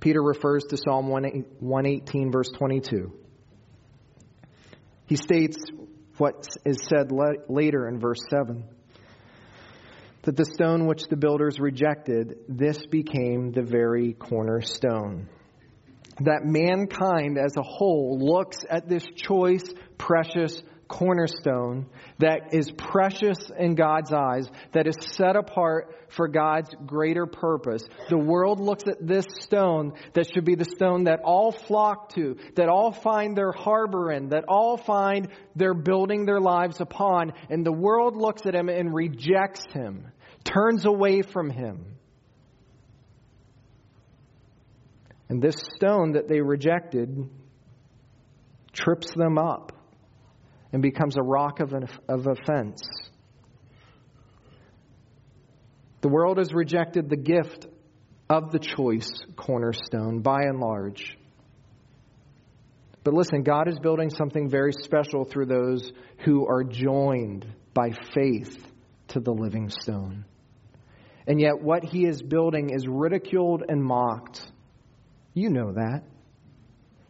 Peter 0.00 0.20
refers 0.20 0.64
to 0.64 0.76
Psalm 0.76 1.06
118, 1.06 2.32
verse 2.32 2.50
22. 2.58 3.12
He 5.06 5.14
states 5.14 5.58
what 6.16 6.44
is 6.64 6.80
said 6.88 7.12
later 7.48 7.86
in 7.86 8.00
verse 8.00 8.22
7 8.28 8.64
that 10.22 10.36
the 10.36 10.44
stone 10.44 10.86
which 10.86 11.08
the 11.08 11.16
builders 11.16 11.58
rejected, 11.58 12.38
this 12.48 12.84
became 12.86 13.52
the 13.52 13.62
very 13.62 14.12
cornerstone. 14.12 15.28
That 16.20 16.44
mankind 16.44 17.38
as 17.38 17.56
a 17.56 17.62
whole 17.62 18.18
looks 18.20 18.58
at 18.68 18.88
this 18.88 19.06
choice, 19.16 19.64
precious 19.96 20.62
cornerstone 20.90 21.86
that 22.18 22.52
is 22.52 22.70
precious 22.72 23.38
in 23.56 23.76
God's 23.76 24.12
eyes, 24.12 24.50
that 24.72 24.88
is 24.88 24.96
set 25.00 25.36
apart 25.36 25.94
for 26.08 26.26
God's 26.26 26.74
greater 26.84 27.26
purpose. 27.26 27.82
The 28.08 28.18
world 28.18 28.60
looks 28.60 28.82
at 28.88 29.06
this 29.06 29.24
stone 29.40 29.92
that 30.14 30.30
should 30.32 30.44
be 30.44 30.56
the 30.56 30.64
stone 30.64 31.04
that 31.04 31.20
all 31.24 31.52
flock 31.52 32.12
to, 32.14 32.36
that 32.56 32.68
all 32.68 32.92
find 32.92 33.36
their 33.36 33.52
harbor 33.52 34.10
in, 34.10 34.30
that 34.30 34.44
all 34.48 34.76
find 34.76 35.28
their 35.54 35.74
building 35.74 36.26
their 36.26 36.40
lives 36.40 36.80
upon, 36.80 37.32
and 37.48 37.64
the 37.64 37.72
world 37.72 38.16
looks 38.16 38.42
at 38.44 38.54
him 38.54 38.68
and 38.68 38.92
rejects 38.92 39.64
him, 39.72 40.08
turns 40.44 40.84
away 40.84 41.22
from 41.22 41.50
him. 41.50 41.96
And 45.28 45.40
this 45.40 45.56
stone 45.76 46.12
that 46.12 46.26
they 46.26 46.40
rejected 46.40 47.30
trips 48.72 49.14
them 49.14 49.38
up 49.38 49.79
and 50.72 50.82
becomes 50.82 51.16
a 51.16 51.22
rock 51.22 51.60
of, 51.60 51.72
an, 51.72 51.88
of 52.08 52.26
offense. 52.26 52.82
The 56.00 56.08
world 56.08 56.38
has 56.38 56.52
rejected 56.52 57.08
the 57.08 57.16
gift 57.16 57.66
of 58.28 58.52
the 58.52 58.58
choice 58.58 59.10
cornerstone 59.36 60.20
by 60.20 60.42
and 60.42 60.60
large. 60.60 61.16
But 63.02 63.14
listen, 63.14 63.42
God 63.42 63.68
is 63.68 63.78
building 63.78 64.10
something 64.10 64.48
very 64.48 64.72
special 64.72 65.24
through 65.24 65.46
those 65.46 65.92
who 66.24 66.46
are 66.46 66.64
joined 66.64 67.46
by 67.74 67.90
faith 68.14 68.66
to 69.08 69.20
the 69.20 69.32
living 69.32 69.70
stone. 69.70 70.24
And 71.26 71.40
yet, 71.40 71.60
what 71.60 71.84
he 71.84 72.04
is 72.06 72.22
building 72.22 72.70
is 72.70 72.86
ridiculed 72.86 73.62
and 73.68 73.82
mocked 73.82 74.50
you 75.34 75.50
know 75.50 75.72
that. 75.72 76.02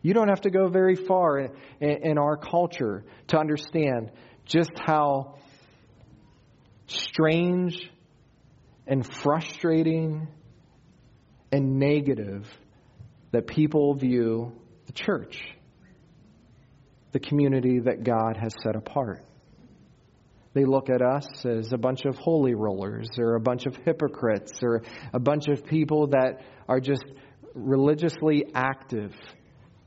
You 0.02 0.14
don't 0.14 0.28
have 0.28 0.42
to 0.42 0.50
go 0.50 0.68
very 0.68 0.96
far 0.96 1.38
in, 1.38 1.50
in, 1.80 2.18
our 2.18 2.36
culture 2.36 3.04
to 3.28 3.38
understand 3.38 4.10
just 4.46 4.70
how 4.74 5.34
strange 6.86 7.90
and 8.86 9.06
frustrating 9.06 10.28
and 11.52 11.78
negative 11.78 12.48
that 13.32 13.46
people 13.46 13.94
view 13.94 14.52
the 14.86 14.92
church, 14.92 15.40
the 17.12 17.20
community 17.20 17.80
that 17.80 18.02
God 18.02 18.38
has 18.40 18.54
set 18.62 18.76
apart. 18.76 19.22
They 20.52 20.64
look 20.64 20.88
at 20.90 21.00
us 21.00 21.44
as 21.44 21.72
a 21.72 21.78
bunch 21.78 22.04
of 22.06 22.16
holy 22.16 22.54
rollers 22.54 23.08
or 23.18 23.36
a 23.36 23.40
bunch 23.40 23.66
of 23.66 23.76
hypocrites 23.76 24.60
or 24.62 24.82
a 25.12 25.20
bunch 25.20 25.46
of 25.46 25.64
people 25.64 26.08
that 26.08 26.40
are 26.68 26.80
just 26.80 27.04
religiously 27.54 28.46
active 28.54 29.14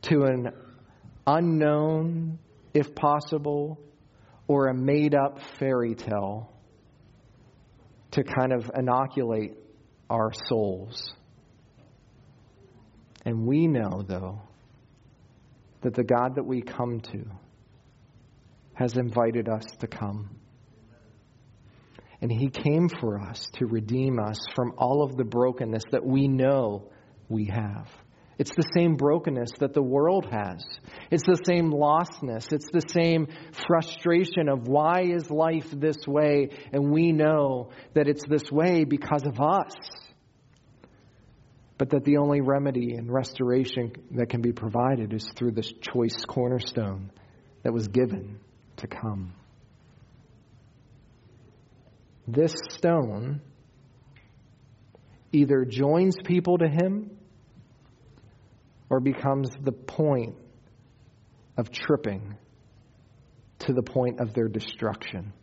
to 0.04 0.24
an 0.24 0.52
unknown, 1.26 2.40
if 2.74 2.94
possible, 2.96 3.80
or 4.48 4.68
a 4.68 4.74
made 4.74 5.16
up 5.16 5.40
fairy 5.60 5.96
tale 5.96 6.52
to 8.12 8.24
kind 8.24 8.54
of 8.54 8.70
inoculate 8.76 9.54
our 10.10 10.32
souls. 10.48 11.14
And 13.26 13.46
we 13.48 13.68
know, 13.68 14.04
though, 14.06 14.42
that 15.82 15.94
the 15.94 16.04
God 16.04 16.36
that 16.36 16.46
we 16.46 16.62
come 16.62 17.00
to 17.00 17.26
has 18.74 18.98
invited 18.98 19.48
us 19.48 19.64
to 19.80 19.88
come. 19.88 20.30
And 22.22 22.32
He 22.32 22.50
came 22.50 22.90
for 22.90 23.20
us 23.20 23.50
to 23.54 23.66
redeem 23.66 24.20
us 24.20 24.38
from 24.56 24.74
all 24.78 25.04
of 25.04 25.16
the 25.16 25.24
brokenness 25.24 25.84
that 25.92 26.06
we 26.06 26.28
know 26.28 26.92
we 27.30 27.46
have. 27.46 27.88
It's 28.38 28.56
the 28.56 28.68
same 28.76 28.96
brokenness 28.96 29.52
that 29.60 29.74
the 29.74 29.82
world 29.82 30.26
has. 30.32 30.66
It's 31.12 31.24
the 31.24 31.40
same 31.46 31.72
lostness. 31.72 32.52
It's 32.52 32.70
the 32.72 32.82
same 32.88 33.28
frustration 33.68 34.50
of 34.50 34.68
why 34.68 35.04
is 35.04 35.30
life 35.30 35.70
this 35.72 36.08
way? 36.08 36.50
And 36.72 36.92
we 36.92 37.12
know 37.12 37.70
that 37.94 38.08
it's 38.08 38.28
this 38.28 38.52
way 38.52 38.86
because 38.86 39.26
of 39.26 39.40
us. 39.40 39.74
But 41.78 41.92
that 41.92 42.06
the 42.06 42.18
only 42.18 42.42
remedy 42.42 42.96
and 42.96 43.12
restoration 43.12 43.94
that 44.12 44.30
can 44.30 44.42
be 44.42 44.52
provided 44.52 45.14
is 45.14 45.30
through 45.36 45.52
this 45.52 45.72
choice 45.82 46.26
cornerstone 46.26 47.12
that 47.64 47.74
was 47.74 47.88
given 47.88 48.40
to 48.78 48.88
come. 48.88 49.34
This 52.28 52.54
stone 52.70 53.42
either 55.32 55.66
joins 55.66 56.16
people 56.24 56.58
to 56.60 56.68
Him 56.68 57.12
or 58.94 59.00
becomes 59.00 59.50
the 59.60 59.72
point 59.72 60.36
of 61.58 61.72
tripping 61.72 62.36
to 63.58 63.74
the 63.74 63.82
point 63.82 64.20
of 64.20 64.36
their 64.36 64.48
destruction. 64.48 65.34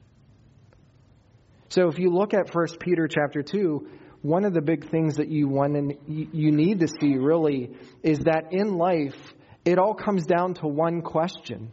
So 1.69 1.89
if 1.89 1.99
you 1.99 2.11
look 2.11 2.33
at 2.33 2.55
1 2.55 2.67
Peter 2.79 3.09
chapter 3.09 3.43
2, 3.43 3.89
one 4.23 4.45
of 4.45 4.55
the 4.55 4.61
big 4.61 4.89
things 4.89 5.17
that 5.17 5.29
you 5.29 5.49
want 5.49 5.77
and 5.77 5.97
you 6.07 6.53
need 6.53 6.79
to 6.79 6.87
see 6.87 7.17
really 7.17 7.71
is 8.05 8.21
that 8.21 8.53
in 8.53 8.75
life 8.75 9.17
it 9.65 9.81
all 9.81 9.95
comes 9.95 10.27
down 10.27 10.55
to 10.55 10.69
one 10.69 11.03
question. 11.03 11.73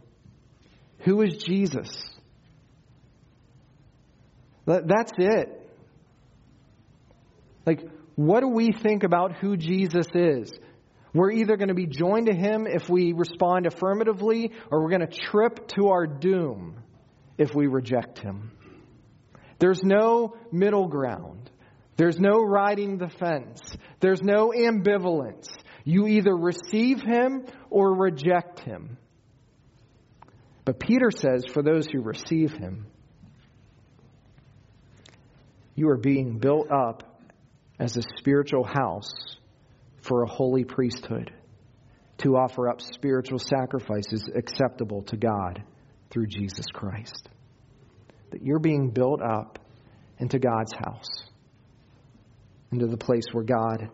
Who 1.04 1.22
is 1.22 1.36
Jesus? 1.36 1.96
That's 4.66 5.12
it. 5.16 5.70
Like 7.64 7.82
what 8.16 8.40
do 8.40 8.48
we 8.48 8.72
think 8.72 9.04
about 9.04 9.36
who 9.36 9.56
Jesus 9.56 10.08
is? 10.12 10.58
We're 11.14 11.32
either 11.32 11.56
going 11.56 11.68
to 11.68 11.74
be 11.74 11.86
joined 11.86 12.26
to 12.26 12.34
him 12.34 12.66
if 12.66 12.88
we 12.88 13.12
respond 13.12 13.66
affirmatively, 13.66 14.52
or 14.70 14.82
we're 14.82 14.90
going 14.90 15.08
to 15.08 15.18
trip 15.18 15.68
to 15.68 15.88
our 15.88 16.06
doom 16.06 16.82
if 17.38 17.54
we 17.54 17.66
reject 17.66 18.18
him. 18.18 18.52
There's 19.58 19.82
no 19.82 20.36
middle 20.52 20.88
ground. 20.88 21.50
There's 21.96 22.18
no 22.20 22.40
riding 22.40 22.98
the 22.98 23.08
fence. 23.08 23.76
There's 24.00 24.22
no 24.22 24.52
ambivalence. 24.56 25.48
You 25.84 26.06
either 26.06 26.36
receive 26.36 27.00
him 27.00 27.46
or 27.70 27.94
reject 27.94 28.60
him. 28.60 28.98
But 30.64 30.78
Peter 30.78 31.10
says, 31.10 31.44
for 31.52 31.62
those 31.62 31.86
who 31.86 32.02
receive 32.02 32.52
him, 32.52 32.86
you 35.74 35.88
are 35.88 35.96
being 35.96 36.38
built 36.38 36.70
up 36.70 37.22
as 37.80 37.96
a 37.96 38.02
spiritual 38.18 38.64
house 38.64 39.37
for 40.00 40.22
a 40.22 40.28
holy 40.28 40.64
priesthood 40.64 41.32
to 42.18 42.36
offer 42.36 42.68
up 42.68 42.80
spiritual 42.80 43.38
sacrifices 43.38 44.28
acceptable 44.34 45.02
to 45.02 45.16
God 45.16 45.62
through 46.10 46.26
Jesus 46.26 46.66
Christ. 46.72 47.28
That 48.30 48.42
you're 48.42 48.58
being 48.58 48.90
built 48.90 49.22
up 49.22 49.58
into 50.18 50.38
God's 50.38 50.72
house, 50.72 51.08
into 52.72 52.86
the 52.86 52.96
place 52.96 53.24
where 53.32 53.44
God 53.44 53.88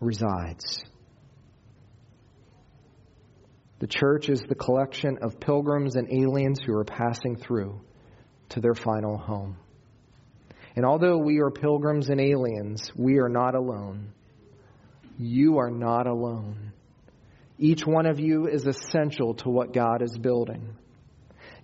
resides. 0.00 0.84
The 3.80 3.86
church 3.86 4.28
is 4.28 4.40
the 4.40 4.54
collection 4.54 5.18
of 5.20 5.40
pilgrims 5.40 5.96
and 5.96 6.08
aliens 6.10 6.60
who 6.64 6.74
are 6.76 6.84
passing 6.84 7.36
through 7.36 7.80
to 8.50 8.60
their 8.60 8.74
final 8.74 9.18
home. 9.18 9.56
And 10.76 10.84
although 10.84 11.18
we 11.18 11.40
are 11.40 11.50
pilgrims 11.50 12.08
and 12.08 12.20
aliens, 12.20 12.90
we 12.96 13.18
are 13.18 13.28
not 13.28 13.54
alone. 13.54 14.12
You 15.18 15.58
are 15.58 15.70
not 15.70 16.06
alone. 16.06 16.72
Each 17.58 17.86
one 17.86 18.06
of 18.06 18.18
you 18.18 18.48
is 18.48 18.66
essential 18.66 19.34
to 19.34 19.48
what 19.48 19.72
God 19.72 20.02
is 20.02 20.18
building. 20.18 20.76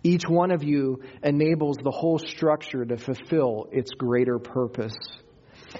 Each 0.02 0.24
one 0.28 0.50
of 0.50 0.62
you 0.62 1.02
enables 1.22 1.76
the 1.76 1.90
whole 1.90 2.18
structure 2.18 2.84
to 2.84 2.96
fulfill 2.96 3.68
its 3.72 3.90
greater 3.90 4.38
purpose. 4.38 4.96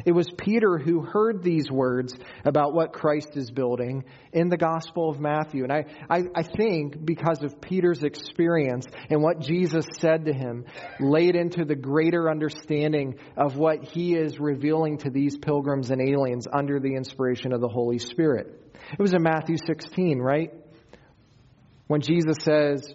It 0.05 0.13
was 0.13 0.29
Peter 0.37 0.79
who 0.79 1.01
heard 1.01 1.43
these 1.43 1.71
words 1.71 2.17
about 2.45 2.73
what 2.73 2.93
Christ 2.93 3.37
is 3.37 3.51
building 3.51 4.05
in 4.33 4.49
the 4.49 4.57
Gospel 4.57 5.11
of 5.11 5.21
Matthew. 5.21 5.65
And 5.65 5.73
I, 5.73 5.85
I, 6.09 6.23
I, 6.35 6.43
think 6.43 7.05
because 7.05 7.43
of 7.43 7.61
Peter's 7.61 8.03
experience 8.03 8.87
and 9.09 9.23
what 9.23 9.41
Jesus 9.41 9.87
said 9.99 10.27
to 10.27 10.33
him, 10.33 10.65
laid 11.01 11.35
into 11.35 11.65
the 11.65 11.75
greater 11.75 12.31
understanding 12.31 13.19
of 13.37 13.57
what 13.57 13.85
he 13.85 14.15
is 14.15 14.39
revealing 14.39 14.99
to 14.99 15.11
these 15.11 15.37
pilgrims 15.37 15.91
and 15.91 16.01
aliens 16.01 16.47
under 16.53 16.79
the 16.79 16.95
inspiration 16.95 17.53
of 17.53 17.61
the 17.61 17.69
Holy 17.69 17.99
Spirit. 17.99 18.47
It 18.93 19.01
was 19.01 19.13
in 19.13 19.23
Matthew 19.23 19.57
16, 19.67 20.19
right? 20.19 20.53
When 21.87 22.01
Jesus 22.01 22.37
says, 22.43 22.95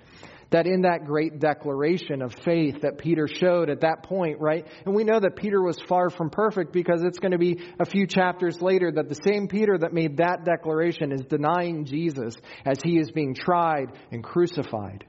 that 0.51 0.67
in 0.67 0.81
that 0.81 1.05
great 1.05 1.39
declaration 1.39 2.21
of 2.21 2.35
faith 2.43 2.81
that 2.81 2.97
Peter 2.97 3.27
showed 3.27 3.69
at 3.69 3.81
that 3.81 4.03
point, 4.03 4.39
right? 4.39 4.67
And 4.85 4.93
we 4.93 5.05
know 5.05 5.19
that 5.19 5.37
Peter 5.37 5.61
was 5.61 5.77
far 5.87 6.09
from 6.09 6.29
perfect 6.29 6.73
because 6.73 7.01
it's 7.03 7.19
going 7.19 7.31
to 7.31 7.37
be 7.37 7.61
a 7.79 7.85
few 7.85 8.05
chapters 8.05 8.61
later 8.61 8.91
that 8.91 9.07
the 9.07 9.17
same 9.25 9.47
Peter 9.47 9.77
that 9.77 9.93
made 9.93 10.17
that 10.17 10.43
declaration 10.43 11.13
is 11.13 11.21
denying 11.21 11.85
Jesus 11.85 12.35
as 12.65 12.79
he 12.83 12.99
is 12.99 13.11
being 13.11 13.33
tried 13.33 13.93
and 14.11 14.23
crucified 14.23 15.05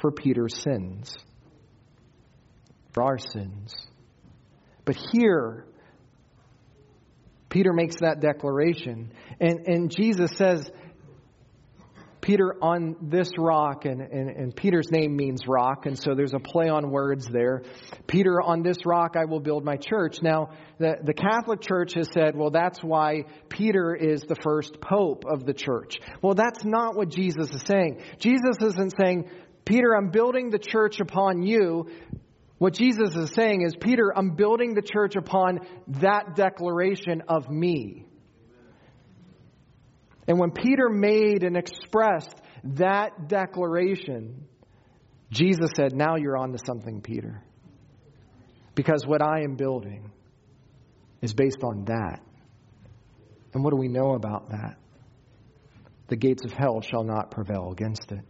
for 0.00 0.12
Peter's 0.12 0.62
sins, 0.62 1.14
for 2.92 3.02
our 3.02 3.18
sins. 3.18 3.74
But 4.84 4.96
here, 5.12 5.64
Peter 7.48 7.72
makes 7.72 7.96
that 8.00 8.20
declaration, 8.20 9.12
and, 9.40 9.66
and 9.66 9.90
Jesus 9.90 10.32
says, 10.36 10.70
Peter 12.28 12.56
on 12.60 12.94
this 13.00 13.30
rock, 13.38 13.86
and, 13.86 14.02
and, 14.02 14.28
and, 14.28 14.54
Peter's 14.54 14.90
name 14.90 15.16
means 15.16 15.48
rock, 15.48 15.86
and 15.86 15.98
so 15.98 16.14
there's 16.14 16.34
a 16.34 16.38
play 16.38 16.68
on 16.68 16.90
words 16.90 17.26
there. 17.26 17.62
Peter, 18.06 18.38
on 18.42 18.62
this 18.62 18.84
rock 18.84 19.16
I 19.16 19.24
will 19.24 19.40
build 19.40 19.64
my 19.64 19.76
church. 19.76 20.18
Now, 20.20 20.50
the, 20.78 20.96
the 21.02 21.14
Catholic 21.14 21.62
Church 21.62 21.94
has 21.94 22.06
said, 22.12 22.36
well, 22.36 22.50
that's 22.50 22.80
why 22.80 23.24
Peter 23.48 23.94
is 23.94 24.20
the 24.28 24.36
first 24.44 24.78
pope 24.78 25.24
of 25.26 25.46
the 25.46 25.54
church. 25.54 26.00
Well, 26.20 26.34
that's 26.34 26.66
not 26.66 26.96
what 26.96 27.08
Jesus 27.08 27.48
is 27.48 27.62
saying. 27.62 28.02
Jesus 28.18 28.58
isn't 28.62 28.92
saying, 29.00 29.30
Peter, 29.64 29.96
I'm 29.96 30.10
building 30.10 30.50
the 30.50 30.58
church 30.58 31.00
upon 31.00 31.40
you. 31.40 31.88
What 32.58 32.74
Jesus 32.74 33.16
is 33.16 33.30
saying 33.30 33.62
is, 33.62 33.74
Peter, 33.74 34.12
I'm 34.14 34.32
building 34.32 34.74
the 34.74 34.82
church 34.82 35.16
upon 35.16 35.60
that 36.02 36.36
declaration 36.36 37.22
of 37.26 37.48
me. 37.48 38.04
And 40.28 40.38
when 40.38 40.50
Peter 40.50 40.90
made 40.90 41.42
and 41.42 41.56
expressed 41.56 42.36
that 42.62 43.28
declaration, 43.28 44.46
Jesus 45.30 45.70
said, 45.74 45.94
Now 45.94 46.16
you're 46.16 46.36
on 46.36 46.52
to 46.52 46.58
something, 46.64 47.00
Peter. 47.00 47.42
Because 48.74 49.06
what 49.06 49.22
I 49.22 49.40
am 49.40 49.56
building 49.56 50.12
is 51.22 51.32
based 51.32 51.64
on 51.64 51.86
that. 51.86 52.20
And 53.54 53.64
what 53.64 53.70
do 53.70 53.76
we 53.76 53.88
know 53.88 54.12
about 54.12 54.50
that? 54.50 54.76
The 56.08 56.16
gates 56.16 56.44
of 56.44 56.52
hell 56.52 56.82
shall 56.82 57.04
not 57.04 57.30
prevail 57.30 57.72
against 57.72 58.12
it. 58.12 58.20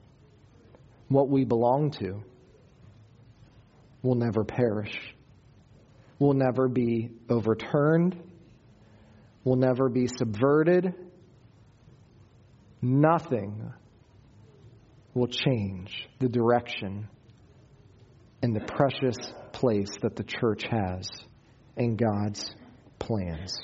What 1.09 1.29
we 1.29 1.45
belong 1.45 1.91
to 1.99 2.23
will 4.03 4.15
never 4.15 4.45
perish, 4.45 4.97
will 6.21 6.35
never 6.35 6.69
be 6.69 7.11
overturned, 7.29 8.17
will 9.43 9.57
never 9.57 9.89
be 9.89 10.07
subverted 10.07 10.95
Nothing 12.81 13.73
will 15.15 15.27
change 15.27 16.09
the 16.21 16.29
direction 16.29 17.09
and 18.43 18.55
the 18.55 18.61
precious 18.61 19.17
place 19.53 19.91
that 20.03 20.15
the 20.15 20.23
church 20.23 20.63
has 20.71 21.09
in 21.77 21.97
God's 21.97 22.55
plans. 22.99 23.59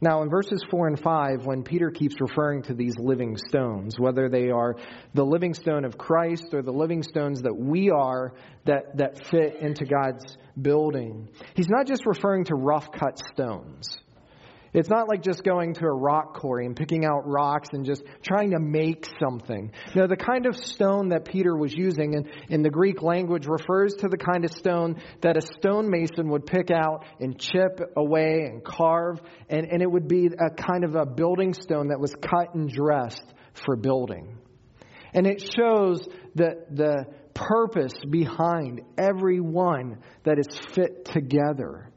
Now, 0.00 0.22
in 0.22 0.28
verses 0.28 0.62
4 0.70 0.88
and 0.88 1.00
5, 1.00 1.46
when 1.46 1.62
Peter 1.62 1.90
keeps 1.90 2.20
referring 2.20 2.62
to 2.64 2.74
these 2.74 2.98
living 2.98 3.38
stones, 3.38 3.98
whether 3.98 4.28
they 4.28 4.50
are 4.50 4.76
the 5.14 5.24
living 5.24 5.54
stone 5.54 5.86
of 5.86 5.96
Christ 5.96 6.52
or 6.52 6.60
the 6.60 6.72
living 6.72 7.02
stones 7.02 7.42
that 7.42 7.56
we 7.56 7.90
are 7.90 8.34
that, 8.66 8.98
that 8.98 9.26
fit 9.28 9.56
into 9.62 9.86
God's 9.86 10.36
building, 10.60 11.30
he's 11.54 11.70
not 11.70 11.86
just 11.86 12.04
referring 12.04 12.44
to 12.46 12.54
rough 12.54 12.92
cut 12.92 13.18
stones. 13.32 13.98
It's 14.74 14.88
not 14.88 15.08
like 15.08 15.22
just 15.22 15.44
going 15.44 15.74
to 15.74 15.86
a 15.86 15.94
rock 15.94 16.34
quarry 16.34 16.66
and 16.66 16.74
picking 16.74 17.04
out 17.04 17.26
rocks 17.26 17.68
and 17.72 17.86
just 17.86 18.02
trying 18.22 18.50
to 18.50 18.58
make 18.58 19.06
something. 19.20 19.70
No, 19.94 20.08
the 20.08 20.16
kind 20.16 20.46
of 20.46 20.56
stone 20.56 21.10
that 21.10 21.24
Peter 21.24 21.56
was 21.56 21.72
using 21.72 22.14
in, 22.14 22.28
in 22.48 22.62
the 22.62 22.70
Greek 22.70 23.00
language 23.00 23.46
refers 23.46 23.94
to 24.00 24.08
the 24.08 24.16
kind 24.16 24.44
of 24.44 24.50
stone 24.50 25.00
that 25.20 25.36
a 25.36 25.40
stonemason 25.40 26.28
would 26.30 26.44
pick 26.44 26.72
out 26.72 27.04
and 27.20 27.38
chip 27.38 27.80
away 27.96 28.48
and 28.50 28.64
carve, 28.64 29.20
and, 29.48 29.64
and 29.70 29.80
it 29.80 29.90
would 29.90 30.08
be 30.08 30.26
a 30.26 30.50
kind 30.50 30.82
of 30.82 30.96
a 30.96 31.06
building 31.06 31.54
stone 31.54 31.88
that 31.88 32.00
was 32.00 32.12
cut 32.20 32.54
and 32.54 32.68
dressed 32.68 33.32
for 33.64 33.76
building. 33.76 34.38
And 35.12 35.28
it 35.28 35.40
shows 35.40 36.04
the, 36.34 36.64
the 36.72 37.04
purpose 37.32 37.94
behind 38.10 38.80
every 38.98 39.38
one 39.38 39.98
that 40.24 40.40
is 40.40 40.58
fit 40.72 41.04
together 41.04 41.92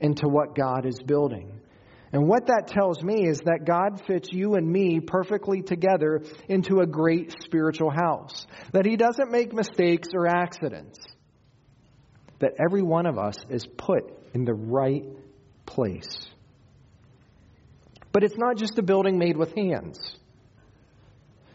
into 0.00 0.28
what 0.28 0.54
God 0.54 0.84
is 0.84 0.98
building. 1.06 1.57
And 2.12 2.26
what 2.26 2.46
that 2.46 2.68
tells 2.68 3.02
me 3.02 3.26
is 3.26 3.40
that 3.40 3.66
God 3.66 4.02
fits 4.06 4.32
you 4.32 4.54
and 4.54 4.66
me 4.66 5.00
perfectly 5.00 5.62
together 5.62 6.22
into 6.48 6.80
a 6.80 6.86
great 6.86 7.34
spiritual 7.42 7.90
house. 7.90 8.46
That 8.72 8.86
He 8.86 8.96
doesn't 8.96 9.30
make 9.30 9.52
mistakes 9.52 10.08
or 10.14 10.26
accidents. 10.26 10.98
That 12.38 12.52
every 12.64 12.82
one 12.82 13.06
of 13.06 13.18
us 13.18 13.36
is 13.50 13.66
put 13.66 14.04
in 14.32 14.44
the 14.44 14.54
right 14.54 15.04
place. 15.66 16.28
But 18.12 18.24
it's 18.24 18.38
not 18.38 18.56
just 18.56 18.78
a 18.78 18.82
building 18.82 19.18
made 19.18 19.36
with 19.36 19.54
hands. 19.54 19.98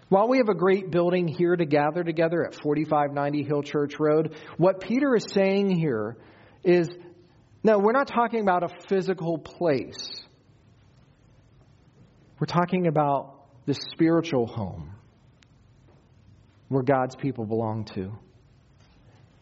While 0.10 0.28
we 0.28 0.38
have 0.38 0.50
a 0.50 0.54
great 0.54 0.92
building 0.92 1.28
here 1.28 1.56
to 1.56 1.66
gather 1.66 2.04
together 2.04 2.46
at 2.46 2.54
4590 2.62 3.44
Hill 3.44 3.64
Church 3.64 4.00
Road, 4.00 4.36
what 4.58 4.80
Peter 4.80 5.16
is 5.16 5.26
saying 5.30 5.72
here 5.72 6.18
is 6.64 6.88
no, 7.64 7.80
we're 7.80 7.94
not 7.94 8.08
talking 8.08 8.42
about 8.42 8.64
a 8.64 8.70
physical 8.90 9.38
place. 9.38 10.23
We're 12.44 12.48
talking 12.48 12.88
about 12.88 13.36
the 13.68 13.74
spiritual 13.74 14.48
home 14.48 14.92
where 16.68 16.84
God's 16.84 17.16
people 17.16 17.46
belong 17.46 17.86
to. 17.96 18.12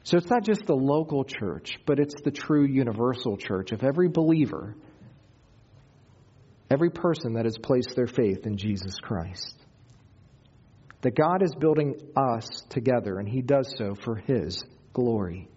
So 0.03 0.17
it's 0.17 0.29
not 0.29 0.45
just 0.45 0.67
the 0.67 0.75
local 0.75 1.23
church, 1.23 1.79
but 1.87 1.99
it's 1.99 2.13
the 2.21 2.29
true 2.29 2.63
universal 2.63 3.37
church 3.37 3.71
of 3.71 3.83
every 3.83 4.07
believer, 4.07 4.75
every 6.69 6.91
person 6.91 7.33
that 7.33 7.45
has 7.45 7.57
placed 7.57 7.95
their 7.95 8.05
faith 8.05 8.45
in 8.45 8.57
Jesus 8.57 8.93
Christ. 9.01 9.55
That 11.01 11.15
God 11.15 11.41
is 11.41 11.55
building 11.59 11.95
us 12.15 12.45
together, 12.69 13.17
and 13.17 13.27
He 13.27 13.41
does 13.41 13.73
so 13.79 13.95
for 13.95 14.17
His 14.17 14.63
glory. 14.93 15.49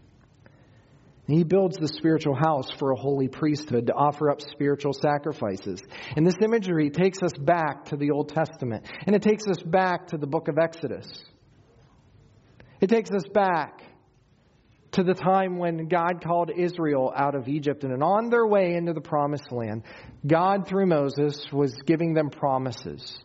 He 1.26 1.42
builds 1.42 1.78
the 1.78 1.88
spiritual 1.88 2.34
house 2.34 2.70
for 2.78 2.90
a 2.90 2.96
holy 2.96 3.28
priesthood 3.28 3.86
to 3.86 3.94
offer 3.94 4.30
up 4.30 4.42
spiritual 4.42 4.92
sacrifices. 4.92 5.80
And 6.16 6.26
this 6.26 6.36
imagery 6.42 6.90
takes 6.90 7.22
us 7.22 7.32
back 7.38 7.86
to 7.86 7.96
the 7.96 8.10
Old 8.10 8.28
Testament, 8.28 8.84
and 9.06 9.16
it 9.16 9.22
takes 9.22 9.46
us 9.46 9.62
back 9.62 10.08
to 10.08 10.18
the 10.18 10.26
book 10.26 10.48
of 10.48 10.58
Exodus. 10.58 11.06
It 12.80 12.88
takes 12.88 13.10
us 13.10 13.24
back 13.32 13.82
to 14.92 15.02
the 15.02 15.14
time 15.14 15.58
when 15.58 15.88
God 15.88 16.22
called 16.22 16.50
Israel 16.54 17.12
out 17.16 17.34
of 17.34 17.48
Egypt 17.48 17.84
and 17.84 18.02
on 18.02 18.28
their 18.28 18.46
way 18.46 18.74
into 18.74 18.92
the 18.92 19.00
promised 19.00 19.50
land, 19.50 19.82
God, 20.26 20.68
through 20.68 20.86
Moses, 20.86 21.46
was 21.50 21.74
giving 21.86 22.12
them 22.12 22.28
promises 22.28 23.18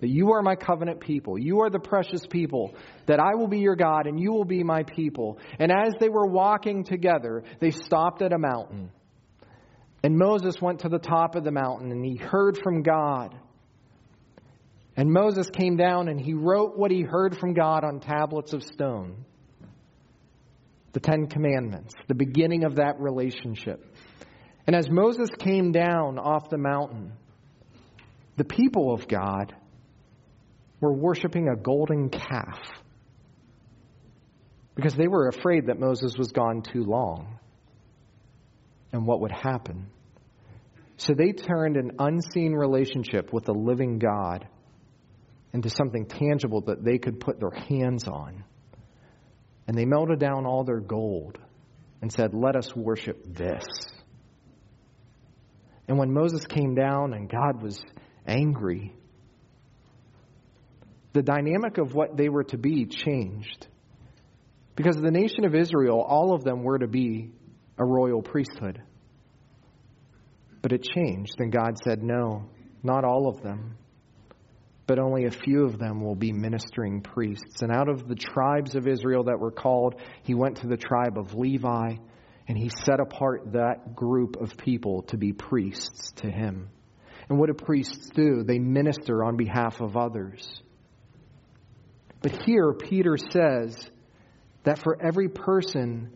that 0.00 0.08
you 0.08 0.32
are 0.32 0.42
my 0.42 0.56
covenant 0.56 1.00
people. 1.00 1.38
You 1.38 1.60
are 1.60 1.70
the 1.70 1.78
precious 1.78 2.26
people, 2.26 2.74
that 3.06 3.20
I 3.20 3.34
will 3.34 3.48
be 3.48 3.60
your 3.60 3.76
God 3.76 4.06
and 4.06 4.18
you 4.18 4.32
will 4.32 4.44
be 4.44 4.62
my 4.62 4.82
people. 4.82 5.38
And 5.58 5.70
as 5.70 5.94
they 6.00 6.08
were 6.08 6.26
walking 6.26 6.84
together, 6.84 7.42
they 7.60 7.70
stopped 7.70 8.22
at 8.22 8.32
a 8.32 8.38
mountain. 8.38 8.90
And 10.02 10.16
Moses 10.16 10.60
went 10.60 10.80
to 10.80 10.88
the 10.88 10.98
top 10.98 11.34
of 11.34 11.44
the 11.44 11.52
mountain 11.52 11.92
and 11.92 12.04
he 12.04 12.16
heard 12.16 12.58
from 12.62 12.82
God. 12.82 13.36
And 14.96 15.10
Moses 15.12 15.48
came 15.50 15.76
down 15.76 16.08
and 16.08 16.20
he 16.20 16.34
wrote 16.34 16.76
what 16.76 16.90
he 16.90 17.02
heard 17.02 17.36
from 17.38 17.54
God 17.54 17.84
on 17.84 18.00
tablets 18.00 18.52
of 18.52 18.62
stone. 18.62 19.24
The 20.92 21.00
Ten 21.00 21.26
Commandments, 21.26 21.94
the 22.08 22.14
beginning 22.14 22.64
of 22.64 22.76
that 22.76 22.98
relationship. 22.98 23.94
And 24.66 24.74
as 24.74 24.90
Moses 24.90 25.28
came 25.38 25.72
down 25.72 26.18
off 26.18 26.48
the 26.48 26.58
mountain, 26.58 27.12
the 28.36 28.44
people 28.44 28.92
of 28.92 29.06
God 29.06 29.54
were 30.80 30.92
worshiping 30.92 31.48
a 31.48 31.56
golden 31.56 32.08
calf 32.08 32.58
because 34.74 34.94
they 34.94 35.08
were 35.08 35.28
afraid 35.28 35.66
that 35.66 35.78
Moses 35.78 36.16
was 36.16 36.32
gone 36.32 36.62
too 36.62 36.82
long 36.82 37.38
and 38.92 39.06
what 39.06 39.20
would 39.20 39.32
happen. 39.32 39.90
So 40.96 41.14
they 41.14 41.32
turned 41.32 41.76
an 41.76 41.92
unseen 41.98 42.52
relationship 42.52 43.32
with 43.32 43.44
the 43.44 43.52
living 43.52 43.98
God 43.98 44.46
into 45.52 45.70
something 45.70 46.06
tangible 46.06 46.62
that 46.62 46.84
they 46.84 46.98
could 46.98 47.20
put 47.20 47.40
their 47.40 47.50
hands 47.50 48.06
on. 48.06 48.44
And 49.66 49.76
they 49.76 49.84
melted 49.84 50.18
down 50.18 50.46
all 50.46 50.64
their 50.64 50.80
gold 50.80 51.38
and 52.02 52.12
said, 52.12 52.34
Let 52.34 52.56
us 52.56 52.74
worship 52.74 53.22
this. 53.26 53.64
And 55.88 55.98
when 55.98 56.12
Moses 56.12 56.44
came 56.46 56.74
down 56.74 57.14
and 57.14 57.28
God 57.28 57.62
was 57.62 57.82
angry, 58.26 58.94
the 61.12 61.22
dynamic 61.22 61.78
of 61.78 61.94
what 61.94 62.16
they 62.16 62.28
were 62.28 62.44
to 62.44 62.58
be 62.58 62.86
changed. 62.86 63.66
Because 64.76 64.96
the 64.96 65.10
nation 65.10 65.44
of 65.44 65.54
Israel, 65.54 66.00
all 66.00 66.34
of 66.34 66.44
them 66.44 66.62
were 66.62 66.78
to 66.78 66.86
be 66.86 67.32
a 67.78 67.84
royal 67.84 68.22
priesthood. 68.22 68.80
But 70.62 70.72
it 70.72 70.82
changed, 70.82 71.34
and 71.38 71.50
God 71.50 71.78
said, 71.82 72.02
No, 72.02 72.48
not 72.82 73.04
all 73.04 73.28
of 73.28 73.42
them, 73.42 73.76
but 74.86 74.98
only 74.98 75.24
a 75.24 75.30
few 75.30 75.64
of 75.64 75.78
them 75.78 76.02
will 76.02 76.14
be 76.14 76.32
ministering 76.32 77.00
priests. 77.00 77.62
And 77.62 77.72
out 77.72 77.88
of 77.88 78.08
the 78.08 78.14
tribes 78.14 78.74
of 78.74 78.86
Israel 78.86 79.24
that 79.24 79.38
were 79.38 79.50
called, 79.50 80.00
he 80.22 80.34
went 80.34 80.58
to 80.58 80.66
the 80.66 80.76
tribe 80.76 81.16
of 81.16 81.34
Levi, 81.34 81.94
and 82.48 82.58
he 82.58 82.70
set 82.84 83.00
apart 83.00 83.52
that 83.52 83.94
group 83.94 84.36
of 84.40 84.56
people 84.56 85.02
to 85.02 85.16
be 85.16 85.32
priests 85.32 86.12
to 86.16 86.30
him. 86.30 86.68
And 87.28 87.38
what 87.38 87.46
do 87.46 87.54
priests 87.54 88.10
do? 88.10 88.42
They 88.42 88.58
minister 88.58 89.22
on 89.22 89.36
behalf 89.36 89.80
of 89.80 89.96
others. 89.96 90.62
But 92.22 92.42
here, 92.44 92.72
Peter 92.72 93.16
says 93.16 93.90
that 94.64 94.82
for 94.82 95.00
every 95.00 95.28
person 95.28 96.10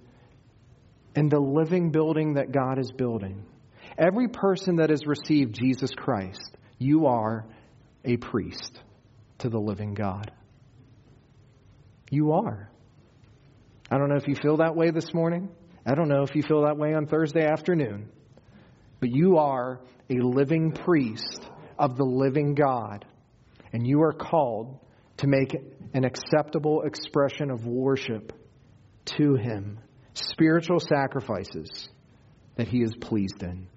in 1.17 1.29
the 1.29 1.41
living 1.41 1.91
building 1.91 2.35
that 2.35 2.53
God 2.53 2.79
is 2.79 2.91
building, 2.91 3.45
every 3.97 4.29
person 4.29 4.77
that 4.77 4.91
has 4.91 5.07
received 5.07 5.55
Jesus 5.55 5.91
Christ, 5.95 6.57
you 6.79 7.07
are 7.07 7.47
a 8.05 8.17
priest 8.19 8.81
to 9.39 9.49
the 9.49 9.59
living 9.59 9.95
God. 9.95 10.31
You 12.11 12.33
are. 12.33 12.71
I 13.91 13.99
don't 13.99 14.09
know 14.09 14.17
if 14.17 14.29
you 14.29 14.35
feel 14.35 14.59
that 14.59 14.77
way 14.77 14.91
this 14.91 15.15
morning. 15.15 15.49
I 15.87 15.95
don't 15.95 16.09
know 16.09 16.23
if 16.23 16.35
you 16.35 16.43
feel 16.43 16.63
that 16.63 16.77
way 16.77 16.95
on 16.95 17.07
Thursday 17.07 17.47
afternoon. 17.47 18.11
But 19.01 19.11
you 19.11 19.39
are 19.39 19.81
a 20.11 20.15
living 20.15 20.73
priest 20.73 21.47
of 21.79 21.97
the 21.97 22.05
living 22.05 22.55
God. 22.55 23.05
And 23.73 23.87
you 23.87 24.03
are 24.03 24.13
called 24.13 24.79
to 25.19 25.27
make 25.27 25.55
an 25.93 26.05
acceptable 26.05 26.83
expression 26.83 27.51
of 27.51 27.67
worship 27.67 28.33
to 29.17 29.35
Him, 29.37 29.79
spiritual 30.15 30.81
sacrifices 30.81 31.89
that 32.57 32.69
He 32.69 32.79
is 32.79 32.95
pleased 33.01 33.43
in. 33.43 33.69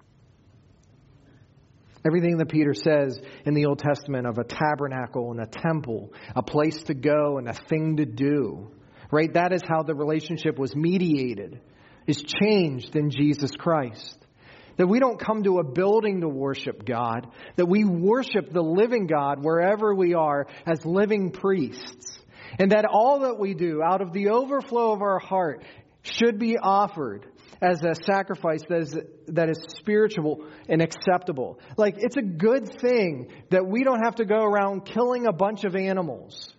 Everything 2.06 2.38
that 2.38 2.48
Peter 2.48 2.74
says 2.74 3.20
in 3.44 3.54
the 3.54 3.66
Old 3.66 3.80
Testament 3.80 4.26
of 4.26 4.38
a 4.38 4.44
tabernacle 4.44 5.32
and 5.32 5.40
a 5.40 5.46
temple, 5.46 6.12
a 6.34 6.42
place 6.42 6.82
to 6.84 6.94
go 6.94 7.38
and 7.38 7.48
a 7.48 7.54
thing 7.54 7.96
to 7.96 8.06
do, 8.06 8.70
right? 9.10 9.32
That 9.34 9.52
is 9.52 9.62
how 9.62 9.82
the 9.82 9.94
relationship 9.94 10.58
was 10.58 10.74
mediated, 10.76 11.60
is 12.06 12.22
changed 12.22 12.96
in 12.96 13.10
Jesus 13.10 13.50
Christ. 13.58 14.17
That 14.78 14.86
we 14.86 15.00
don't 15.00 15.20
come 15.20 15.42
to 15.42 15.58
a 15.58 15.64
building 15.64 16.22
to 16.22 16.28
worship 16.28 16.84
God, 16.84 17.26
that 17.56 17.66
we 17.66 17.84
worship 17.84 18.50
the 18.50 18.62
living 18.62 19.06
God 19.06 19.44
wherever 19.44 19.94
we 19.94 20.14
are 20.14 20.46
as 20.66 20.84
living 20.86 21.30
priests. 21.30 22.18
And 22.58 22.72
that 22.72 22.86
all 22.90 23.20
that 23.20 23.38
we 23.38 23.54
do 23.54 23.82
out 23.82 24.00
of 24.00 24.12
the 24.12 24.30
overflow 24.30 24.92
of 24.92 25.02
our 25.02 25.18
heart 25.18 25.64
should 26.02 26.38
be 26.38 26.56
offered 26.56 27.26
as 27.60 27.82
a 27.82 27.94
sacrifice 28.04 28.62
that 28.68 28.80
is, 28.80 28.96
that 29.26 29.50
is 29.50 29.58
spiritual 29.78 30.46
and 30.68 30.80
acceptable. 30.80 31.58
Like, 31.76 31.96
it's 31.98 32.16
a 32.16 32.22
good 32.22 32.80
thing 32.80 33.30
that 33.50 33.66
we 33.66 33.82
don't 33.82 34.02
have 34.04 34.16
to 34.16 34.24
go 34.24 34.42
around 34.42 34.84
killing 34.84 35.26
a 35.26 35.32
bunch 35.32 35.64
of 35.64 35.74
animals 35.74 36.54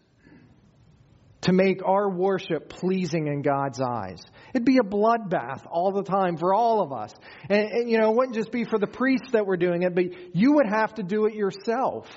to 1.41 1.53
make 1.53 1.85
our 1.85 2.09
worship 2.09 2.69
pleasing 2.69 3.27
in 3.27 3.41
God's 3.41 3.79
eyes. 3.79 4.19
It'd 4.53 4.65
be 4.65 4.77
a 4.77 4.85
bloodbath 4.85 5.65
all 5.69 5.91
the 5.93 6.03
time 6.03 6.37
for 6.37 6.53
all 6.53 6.81
of 6.81 6.91
us. 6.91 7.13
And, 7.49 7.69
and, 7.71 7.89
you 7.89 7.97
know, 7.97 8.11
it 8.11 8.17
wouldn't 8.17 8.35
just 8.35 8.51
be 8.51 8.65
for 8.65 8.77
the 8.77 8.87
priests 8.87 9.31
that 9.31 9.45
were 9.45 9.57
doing 9.57 9.83
it, 9.83 9.95
but 9.95 10.35
you 10.35 10.53
would 10.53 10.67
have 10.67 10.93
to 10.95 11.03
do 11.03 11.25
it 11.27 11.35
yourself. 11.35 12.07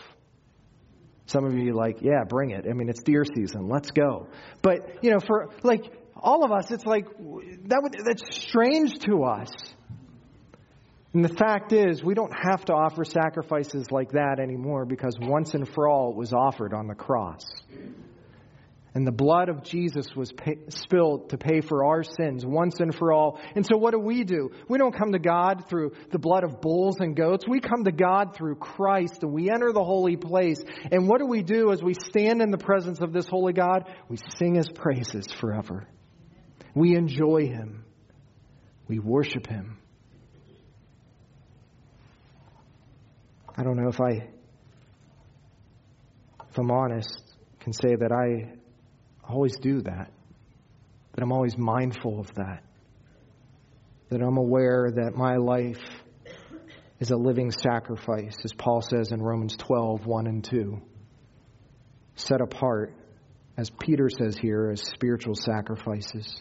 Some 1.27 1.45
of 1.45 1.55
you 1.55 1.73
like, 1.73 2.03
yeah, 2.03 2.25
bring 2.29 2.51
it. 2.51 2.67
I 2.69 2.73
mean, 2.73 2.89
it's 2.89 3.03
deer 3.03 3.25
season. 3.25 3.69
Let's 3.69 3.93
go. 3.93 4.27
But, 4.61 5.05
you 5.05 5.13
know, 5.13 5.21
for 5.25 5.51
like 5.63 5.85
all 6.17 6.45
of 6.45 6.51
us, 6.51 6.71
it's 6.73 6.85
like 6.85 7.07
that 7.07 7.81
would, 7.81 7.97
that's 8.05 8.37
strange 8.37 8.99
to 9.07 9.23
us. 9.23 9.51
And 11.15 11.25
the 11.25 11.35
fact 11.35 11.73
is, 11.73 12.03
we 12.03 12.15
don't 12.15 12.33
have 12.33 12.65
to 12.67 12.73
offer 12.73 13.05
sacrifices 13.05 13.91
like 13.91 14.13
that 14.13 14.41
anymore 14.41 14.85
because 14.85 15.17
once 15.21 15.55
and 15.55 15.69
for 15.69 15.89
all 15.89 16.11
it 16.11 16.17
was 16.17 16.33
offered 16.33 16.73
on 16.73 16.87
the 16.87 16.95
cross. 16.95 17.45
And 18.95 19.07
the 19.07 19.13
blood 19.13 19.49
of 19.49 19.63
Jesus 19.65 20.15
was 20.15 20.31
pay, 20.33 20.59
spilled 20.69 21.31
to 21.31 21.39
pay 21.39 21.63
for 21.63 21.83
our 21.83 22.03
sins 22.03 22.45
once 22.45 22.79
and 22.79 22.95
for 22.95 23.11
all. 23.11 23.41
And 23.55 23.65
so, 23.65 23.79
what 23.79 23.93
do 23.93 23.99
we 23.99 24.23
do? 24.23 24.51
We 24.69 24.77
don't 24.77 24.95
come 24.95 25.13
to 25.13 25.19
God 25.19 25.65
through 25.71 25.93
the 26.11 26.19
blood 26.19 26.45
of 26.45 26.61
bulls 26.61 27.01
and 27.01 27.17
goats. 27.17 27.47
We 27.49 27.61
come 27.61 27.85
to 27.85 27.93
God 27.93 28.37
through 28.37 28.57
Christ 28.57 29.23
and 29.23 29.33
we 29.33 29.51
enter 29.51 29.73
the 29.73 29.83
holy 29.83 30.17
place. 30.17 30.63
And 30.91 31.09
what 31.09 31.21
do 31.21 31.27
we 31.27 31.43
do 31.43 31.73
as 31.73 31.83
we 31.83 31.95
stand 31.95 32.43
in 32.43 32.51
the 32.51 32.59
presence 32.59 33.01
of 33.01 33.15
this 33.15 33.27
holy 33.27 33.55
God? 33.55 33.89
We 34.11 34.19
sing 34.37 34.57
his 34.57 34.69
praises 34.69 35.27
forever. 35.41 35.89
We 36.75 36.95
enjoy 36.95 37.47
him, 37.47 37.85
we 38.89 38.99
worship 38.99 39.47
him. 39.47 39.79
I 43.57 43.63
don't 43.63 43.77
know 43.77 43.89
if 43.89 44.01
I, 44.01 44.29
if 46.51 46.59
I'm 46.59 46.71
honest, 46.71 47.21
can 47.61 47.73
say 47.73 47.95
that 47.95 48.11
I 48.11 48.62
always 49.33 49.57
do 49.59 49.81
that, 49.83 50.11
that 51.15 51.23
I'm 51.23 51.33
always 51.33 51.57
mindful 51.57 52.21
of 52.21 52.33
that, 52.35 52.63
that 54.11 54.23
I'm 54.23 54.37
aware 54.37 54.91
that 54.95 55.15
my 55.15 55.37
life 55.37 55.83
is 57.01 57.11
a 57.11 57.17
living 57.17 57.51
sacrifice, 57.51 58.37
as 58.45 58.53
Paul 58.53 58.81
says 58.81 59.11
in 59.11 59.21
Romans 59.21 59.57
12 59.57 60.07
1 60.07 60.27
and 60.27 60.45
2, 60.45 60.81
set 62.15 62.41
apart, 62.41 62.95
as 63.57 63.71
Peter 63.71 64.09
says 64.09 64.37
here, 64.37 64.71
as 64.71 64.83
spiritual 64.83 65.35
sacrifices. 65.35 66.41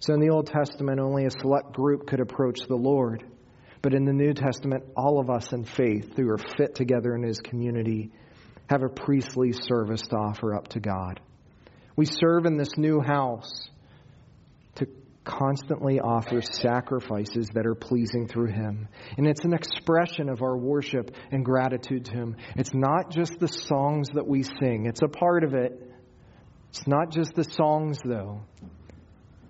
So 0.00 0.14
in 0.14 0.20
the 0.20 0.30
Old 0.30 0.48
Testament, 0.48 0.98
only 0.98 1.26
a 1.26 1.30
select 1.30 1.72
group 1.72 2.08
could 2.08 2.20
approach 2.20 2.58
the 2.66 2.76
Lord. 2.76 3.24
But 3.82 3.94
in 3.94 4.04
the 4.04 4.12
New 4.12 4.34
Testament, 4.34 4.84
all 4.96 5.20
of 5.20 5.30
us 5.30 5.52
in 5.52 5.64
faith 5.64 6.16
who 6.16 6.28
are 6.28 6.38
fit 6.38 6.74
together 6.74 7.14
in 7.14 7.22
his 7.22 7.38
community 7.38 8.10
have 8.68 8.82
a 8.82 8.88
priestly 8.88 9.52
service 9.52 10.02
to 10.02 10.16
offer 10.16 10.54
up 10.54 10.68
to 10.68 10.80
God. 10.80 11.20
We 11.96 12.06
serve 12.06 12.46
in 12.46 12.56
this 12.56 12.76
new 12.76 13.00
house 13.00 13.68
to 14.76 14.86
constantly 15.24 16.00
offer 16.00 16.40
sacrifices 16.40 17.48
that 17.54 17.66
are 17.66 17.74
pleasing 17.74 18.26
through 18.26 18.52
Him. 18.52 18.88
And 19.16 19.26
it's 19.26 19.44
an 19.44 19.52
expression 19.52 20.28
of 20.28 20.42
our 20.42 20.56
worship 20.56 21.14
and 21.30 21.44
gratitude 21.44 22.06
to 22.06 22.12
Him. 22.12 22.36
It's 22.56 22.72
not 22.72 23.10
just 23.10 23.38
the 23.38 23.48
songs 23.48 24.08
that 24.14 24.26
we 24.26 24.42
sing, 24.42 24.86
it's 24.86 25.02
a 25.02 25.08
part 25.08 25.44
of 25.44 25.54
it. 25.54 25.88
It's 26.70 26.86
not 26.86 27.10
just 27.10 27.34
the 27.34 27.44
songs, 27.44 27.98
though. 28.02 28.40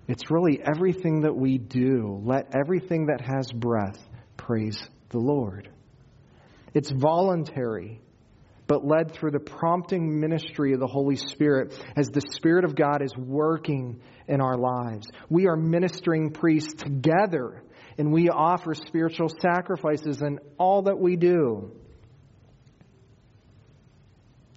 It's 0.09 0.29
really 0.29 0.59
everything 0.61 1.21
that 1.21 1.33
we 1.33 1.57
do. 1.57 2.21
Let 2.21 2.53
everything 2.53 3.05
that 3.05 3.21
has 3.21 3.49
breath 3.53 3.97
praise 4.35 4.77
the 5.07 5.19
Lord. 5.19 5.69
It's 6.73 6.91
voluntary 6.91 8.01
but 8.67 8.85
led 8.85 9.11
through 9.11 9.31
the 9.31 9.39
prompting 9.39 10.19
ministry 10.19 10.73
of 10.73 10.79
the 10.79 10.87
Holy 10.87 11.15
Spirit 11.15 11.73
as 11.95 12.09
the 12.09 12.21
Spirit 12.21 12.65
of 12.65 12.75
God 12.75 13.01
is 13.01 13.15
working 13.17 13.99
in 14.27 14.41
our 14.41 14.57
lives. 14.57 15.07
We 15.29 15.47
are 15.47 15.55
ministering 15.55 16.31
priests 16.31 16.73
together, 16.73 17.63
and 17.97 18.11
we 18.11 18.29
offer 18.29 18.73
spiritual 18.73 19.29
sacrifices 19.29 20.21
in 20.21 20.39
all 20.57 20.83
that 20.83 20.97
we 20.97 21.15
do. 21.15 21.71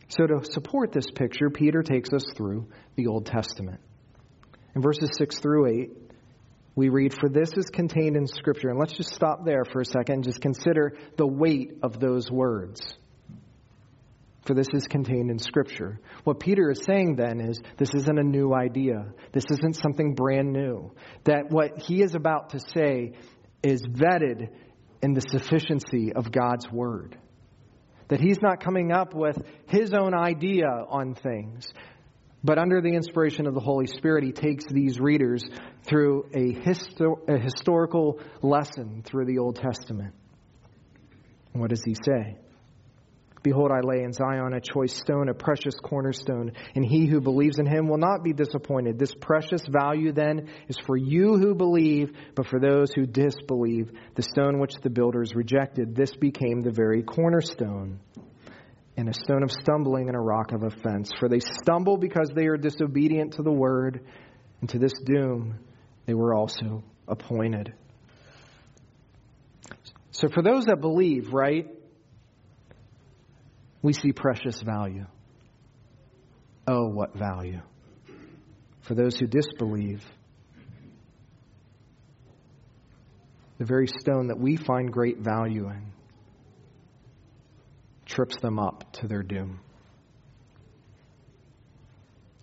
So, 0.09 0.27
to 0.27 0.45
support 0.45 0.93
this 0.93 1.11
picture, 1.13 1.51
Peter 1.51 1.83
takes 1.83 2.13
us 2.13 2.25
through 2.37 2.69
the 2.95 3.09
Old 3.09 3.27
Testament. 3.27 3.81
In 4.75 4.83
verses 4.83 5.11
6 5.19 5.41
through 5.41 5.67
8, 5.67 5.91
we 6.77 6.91
read, 6.91 7.13
For 7.19 7.29
this 7.29 7.51
is 7.57 7.67
contained 7.71 8.17
in 8.17 8.27
Scripture. 8.27 8.69
And 8.69 8.79
let's 8.79 8.93
just 8.93 9.15
stop 9.15 9.45
there 9.45 9.65
for 9.65 9.81
a 9.81 9.85
second 9.85 10.17
and 10.17 10.25
just 10.25 10.41
consider 10.41 10.97
the 11.17 11.27
weight 11.27 11.79
of 11.83 11.99
those 11.99 12.31
words. 12.31 12.81
For 14.47 14.55
this 14.55 14.69
is 14.73 14.87
contained 14.87 15.31
in 15.31 15.41
Scripture. 15.41 15.99
What 16.23 16.39
Peter 16.39 16.71
is 16.71 16.85
saying 16.85 17.17
then 17.17 17.41
is 17.41 17.61
this 17.79 17.93
isn't 17.95 18.19
a 18.19 18.23
new 18.23 18.55
idea. 18.55 19.07
This 19.33 19.45
isn't 19.51 19.75
something 19.75 20.15
brand 20.15 20.53
new. 20.53 20.93
That 21.25 21.51
what 21.51 21.83
he 21.83 22.01
is 22.01 22.15
about 22.15 22.51
to 22.51 22.61
say 22.61 23.15
is 23.65 23.83
vetted 23.83 24.51
in 25.03 25.15
the 25.15 25.21
sufficiency 25.21 26.13
of 26.13 26.31
God's 26.31 26.71
Word. 26.71 27.19
That 28.07 28.21
he's 28.21 28.41
not 28.41 28.61
coming 28.61 28.93
up 28.93 29.15
with 29.15 29.37
his 29.67 29.93
own 29.93 30.15
idea 30.15 30.67
on 30.67 31.15
things, 31.15 31.67
but 32.45 32.57
under 32.57 32.81
the 32.81 32.95
inspiration 32.95 33.49
of 33.49 33.55
the 33.55 33.61
Holy 33.61 33.89
Spirit, 33.89 34.23
he 34.23 34.31
takes 34.31 34.65
these 34.71 35.01
readers 35.01 35.43
through 35.83 36.27
a, 36.33 36.55
histo- 36.55 37.29
a 37.29 37.37
historical 37.37 38.21
lesson 38.43 39.03
through 39.05 39.25
the 39.25 39.39
Old 39.39 39.57
Testament. 39.57 40.15
what 41.53 41.71
does 41.71 41.83
he 41.85 41.97
say? 42.05 42.37
Behold, 43.47 43.71
I 43.71 43.79
lay 43.79 44.03
in 44.03 44.13
Zion 44.13 44.55
a 44.55 44.61
choice 44.61 44.93
stone, 44.93 45.29
a 45.29 45.33
precious 45.33 45.77
cornerstone, 45.81 46.51
and 46.75 46.85
he 46.85 47.07
who 47.07 47.21
believes 47.21 47.61
in 47.61 47.67
him 47.67 47.87
will 47.87 47.97
not 47.97 48.25
be 48.25 48.33
disappointed. 48.33 48.99
This 48.99 49.15
precious 49.15 49.65
value 49.69 50.11
then 50.11 50.49
is 50.67 50.77
for 50.85 50.97
you 50.97 51.39
who 51.39 51.55
believe, 51.55 52.11
but 52.35 52.49
for 52.49 52.59
those 52.59 52.93
who 52.93 53.07
disbelieve, 53.07 53.93
the 54.17 54.23
stone 54.23 54.59
which 54.59 54.75
the 54.83 54.91
builders 54.91 55.37
rejected, 55.37 55.95
this 55.95 56.17
became 56.17 56.63
the 56.63 56.73
very 56.73 57.05
cornerstone, 57.05 58.01
and 58.97 59.09
a 59.09 59.15
stone 59.15 59.45
of 59.45 59.53
stumbling 59.53 60.09
and 60.09 60.17
a 60.17 60.21
rock 60.21 60.51
of 60.51 60.65
offense. 60.65 61.13
For 61.21 61.29
they 61.29 61.39
stumble 61.39 61.99
because 61.99 62.33
they 62.35 62.47
are 62.47 62.57
disobedient 62.57 63.35
to 63.35 63.45
the 63.45 63.53
word, 63.53 64.05
and 64.61 64.69
to 64.71 64.81
this 64.81 64.95
doom 65.05 65.61
they 66.07 66.15
were 66.15 66.35
also 66.35 66.83
appointed. 67.07 67.73
So, 70.11 70.27
for 70.29 70.43
those 70.43 70.65
that 70.65 70.81
believe, 70.81 71.33
right, 71.33 71.76
we 73.83 73.93
see 73.93 74.13
precious 74.13 74.61
value. 74.63 75.07
Oh, 76.67 76.89
what 76.89 77.17
value. 77.17 77.61
For 78.83 78.95
those 78.95 79.17
who 79.17 79.27
disbelieve, 79.27 80.05
the 83.59 83.65
very 83.65 83.87
stone 83.87 84.29
that 84.29 84.39
we 84.39 84.57
find 84.57 84.93
great 84.93 85.19
value 85.19 85.69
in 85.69 85.93
trips 88.05 88.37
them 88.41 88.59
up 88.59 88.93
to 88.93 89.09
their 89.09 89.23
doom. 89.23 89.61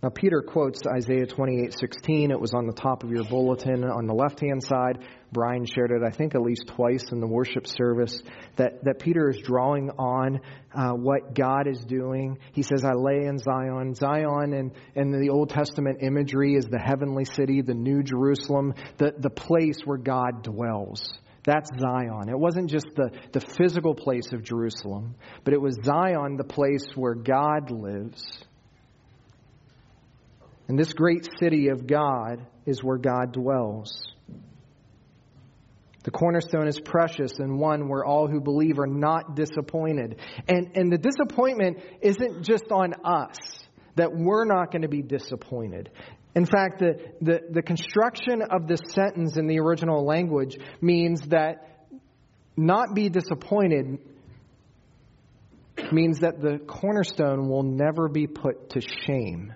Now, 0.01 0.09
Peter 0.09 0.41
quotes 0.41 0.81
Isaiah 0.85 1.25
28:16. 1.25 2.31
It 2.31 2.39
was 2.39 2.53
on 2.53 2.67
the 2.67 2.73
top 2.73 3.03
of 3.03 3.09
your 3.09 3.23
bulletin 3.23 3.85
on 3.85 4.05
the 4.05 4.13
left 4.13 4.41
hand 4.41 4.61
side. 4.61 4.99
Brian 5.33 5.65
shared 5.65 5.91
it, 5.91 6.03
I 6.05 6.11
think, 6.11 6.35
at 6.35 6.41
least 6.41 6.67
twice 6.67 7.11
in 7.11 7.19
the 7.19 7.27
worship 7.27 7.67
service. 7.67 8.21
That, 8.55 8.83
that 8.83 8.99
Peter 8.99 9.29
is 9.29 9.39
drawing 9.43 9.89
on 9.91 10.39
uh, 10.73 10.91
what 10.91 11.33
God 11.33 11.67
is 11.67 11.83
doing. 11.83 12.37
He 12.53 12.61
says, 12.63 12.85
I 12.85 12.93
lay 12.93 13.25
in 13.25 13.39
Zion. 13.39 13.95
Zion 13.95 14.53
in, 14.53 14.71
in 14.95 15.11
the 15.11 15.29
Old 15.29 15.49
Testament 15.49 15.97
imagery 16.01 16.55
is 16.55 16.65
the 16.65 16.79
heavenly 16.79 17.25
city, 17.25 17.61
the 17.61 17.73
New 17.73 18.03
Jerusalem, 18.03 18.73
the, 18.97 19.13
the 19.17 19.29
place 19.29 19.79
where 19.83 19.97
God 19.97 20.43
dwells. 20.43 21.11
That's 21.45 21.69
Zion. 21.77 22.29
It 22.29 22.39
wasn't 22.39 22.69
just 22.69 22.87
the, 22.95 23.11
the 23.33 23.41
physical 23.41 23.95
place 23.95 24.31
of 24.31 24.43
Jerusalem, 24.43 25.15
but 25.43 25.53
it 25.53 25.61
was 25.61 25.77
Zion, 25.83 26.37
the 26.37 26.45
place 26.45 26.91
where 26.95 27.15
God 27.15 27.69
lives. 27.69 28.23
And 30.67 30.79
this 30.79 30.93
great 30.93 31.27
city 31.39 31.67
of 31.67 31.85
God 31.85 32.45
is 32.65 32.81
where 32.81 32.97
God 32.97 33.33
dwells. 33.33 34.12
The 36.03 36.11
cornerstone 36.11 36.67
is 36.67 36.79
precious 36.79 37.39
and 37.39 37.57
one 37.57 37.87
where 37.87 38.03
all 38.03 38.27
who 38.27 38.41
believe 38.41 38.77
are 38.77 38.87
not 38.87 39.35
disappointed. 39.35 40.19
And, 40.47 40.71
and 40.75 40.91
the 40.91 40.97
disappointment 40.97 41.79
isn't 42.01 42.43
just 42.43 42.71
on 42.71 42.93
us, 43.05 43.37
that 43.95 44.11
we're 44.13 44.45
not 44.45 44.71
going 44.71 44.81
to 44.81 44.89
be 44.89 45.01
disappointed. 45.01 45.89
In 46.35 46.45
fact, 46.45 46.79
the, 46.79 46.99
the, 47.21 47.39
the 47.51 47.61
construction 47.61 48.41
of 48.41 48.67
this 48.67 48.81
sentence 48.89 49.37
in 49.37 49.47
the 49.47 49.59
original 49.59 50.05
language 50.05 50.57
means 50.81 51.21
that 51.27 51.87
not 52.57 52.93
be 52.93 53.09
disappointed 53.09 53.99
means 55.91 56.19
that 56.19 56.41
the 56.41 56.59
cornerstone 56.59 57.49
will 57.49 57.63
never 57.63 58.07
be 58.07 58.27
put 58.27 58.71
to 58.71 58.81
shame. 58.81 59.53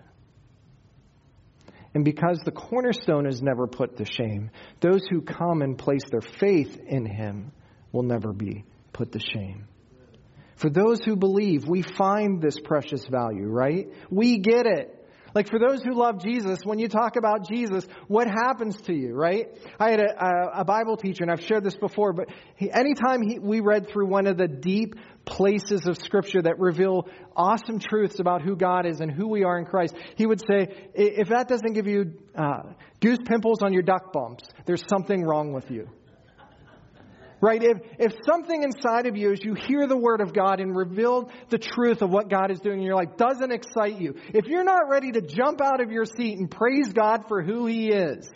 And 1.98 2.06
because 2.06 2.38
the 2.46 2.52
cornerstone 2.52 3.26
is 3.26 3.42
never 3.42 3.66
put 3.66 3.98
to 3.98 4.06
shame, 4.06 4.52
those 4.82 5.08
who 5.10 5.22
come 5.22 5.64
and 5.64 5.76
place 5.76 6.04
their 6.12 6.22
faith 6.22 6.80
in 6.86 7.08
him 7.08 7.52
will 7.92 8.04
never 8.04 8.34
be 8.34 8.66
put 8.94 9.14
to 9.14 9.20
shame. 9.20 9.68
For 10.58 10.70
those 10.70 11.04
who 11.04 11.16
believe, 11.16 11.68
we 11.68 11.82
find 11.82 12.40
this 12.40 12.60
precious 12.60 13.08
value, 13.08 13.48
right? 13.48 13.88
We 14.12 14.38
get 14.38 14.68
it. 14.68 14.94
Like 15.34 15.50
for 15.50 15.60
those 15.60 15.84
who 15.84 15.94
love 15.94 16.22
Jesus, 16.24 16.60
when 16.64 16.80
you 16.80 16.88
talk 16.88 17.16
about 17.16 17.48
Jesus, 17.48 17.86
what 18.08 18.28
happens 18.28 18.80
to 18.82 18.94
you, 18.94 19.14
right? 19.14 19.48
I 19.80 19.92
had 19.92 20.00
a, 20.00 20.60
a 20.62 20.66
Bible 20.66 20.98
teacher, 20.98 21.24
and 21.24 21.32
I've 21.32 21.44
shared 21.44 21.64
this 21.64 21.76
before, 21.76 22.14
but 22.14 22.30
he, 22.56 22.72
anytime 22.72 23.22
he, 23.22 23.40
we 23.40 23.60
read 23.60 23.90
through 23.90 24.08
one 24.08 24.28
of 24.28 24.38
the 24.38 24.48
deep 24.48 24.96
places 25.26 25.88
of 25.88 25.98
Scripture 25.98 26.42
that 26.42 26.60
reveal 26.60 27.08
awesome 27.36 27.80
truths 27.80 28.20
about 28.20 28.42
who 28.42 28.56
God 28.56 28.86
is 28.86 29.00
and 29.02 29.12
who 29.12 29.28
we 29.28 29.44
are 29.44 29.60
in 29.60 29.66
Christ, 29.66 29.96
he 30.16 30.26
would 30.26 30.40
say, 30.40 30.68
if 30.94 31.30
that 31.30 31.48
doesn't 31.48 31.74
give 31.74 31.88
you 31.88 32.14
uh, 32.36 32.74
goose 33.02 33.20
pimples 33.26 33.62
on 33.62 33.74
your 33.74 33.84
duck 33.84 34.14
bumps, 34.14 34.46
there's 34.66 34.84
something 34.90 35.24
wrong 35.24 35.54
with 35.54 35.70
you. 35.70 35.90
Right? 37.40 37.62
If, 37.62 37.78
if 38.00 38.16
something 38.26 38.64
inside 38.64 39.06
of 39.06 39.16
you, 39.16 39.32
as 39.32 39.44
you 39.44 39.54
hear 39.54 39.86
the 39.86 39.98
Word 39.98 40.22
of 40.22 40.34
God 40.34 40.60
and 40.60 40.76
reveal 40.76 41.30
the 41.50 41.60
truth 41.60 42.02
of 42.02 42.10
what 42.10 42.30
God 42.30 42.50
is 42.50 42.60
doing 42.60 42.80
in 42.80 42.86
your 42.86 42.96
life, 42.96 43.16
doesn't 43.16 43.52
excite 43.52 44.00
you, 44.00 44.16
if 44.34 44.48
you're 44.48 44.64
not 44.64 44.90
ready 44.90 45.12
to 45.12 45.22
jump 45.22 45.62
out 45.62 45.80
of 45.80 45.92
your 45.92 46.06
seat 46.06 46.40
and 46.40 46.50
praise 46.50 46.92
God 46.94 47.26
for 47.28 47.44
who 47.44 47.68
He 47.68 47.90
is, 47.90 48.28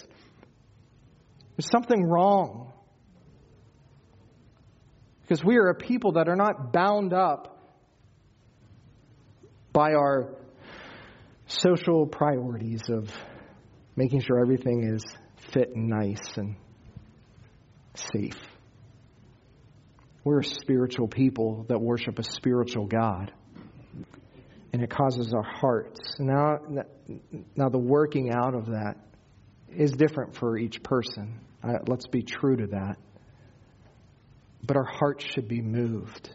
there's 1.58 1.70
something 1.72 2.04
wrong. 2.04 2.72
Because 5.24 5.44
we 5.44 5.58
are 5.58 5.70
a 5.70 5.76
people 5.76 6.14
that 6.14 6.28
are 6.28 6.36
not 6.36 6.72
bound 6.72 7.14
up 7.14 7.58
by 9.74 9.94
our 9.94 10.36
social 11.48 12.06
priorities 12.06 12.82
of 12.90 13.12
making 13.96 14.22
sure 14.22 14.42
everything 14.42 14.84
is 14.94 15.04
fit 15.54 15.76
and 15.76 15.88
nice 15.88 16.38
and 16.38 16.56
safe. 17.96 18.40
We're 20.24 20.40
a 20.40 20.46
spiritual 20.46 21.08
people 21.08 21.66
that 21.70 21.80
worship 21.80 22.20
a 22.20 22.24
spiritual 22.24 22.86
God. 22.86 23.32
And 24.74 24.82
it 24.82 24.90
causes 24.90 25.34
our 25.34 25.44
hearts. 25.44 26.16
Now, 26.20 26.60
now 27.56 27.70
the 27.70 27.80
working 27.80 28.32
out 28.32 28.54
of 28.54 28.68
that 28.68 28.96
is 29.76 29.92
different 29.92 30.36
for 30.36 30.58
each 30.58 30.84
person. 30.84 31.40
Uh, 31.64 31.80
let's 31.88 32.08
be 32.08 32.22
true 32.22 32.58
to 32.58 32.68
that. 32.68 32.98
But 34.64 34.78
our 34.78 34.86
hearts 34.86 35.26
should 35.26 35.48
be 35.48 35.62
moved 35.62 36.30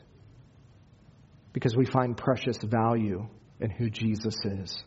because 1.53 1.77
we 1.77 1.87
find 1.87 2.17
precious 2.17 2.59
value 2.63 3.27
in 3.61 3.71
who 3.71 3.89
Jesus 3.89 4.37
is. 4.45 4.83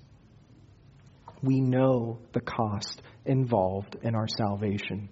We 1.42 1.62
know 1.62 2.20
the 2.34 2.42
cost 2.42 3.02
involved 3.26 3.96
in 4.04 4.14
our 4.14 4.28
salvation 4.28 5.10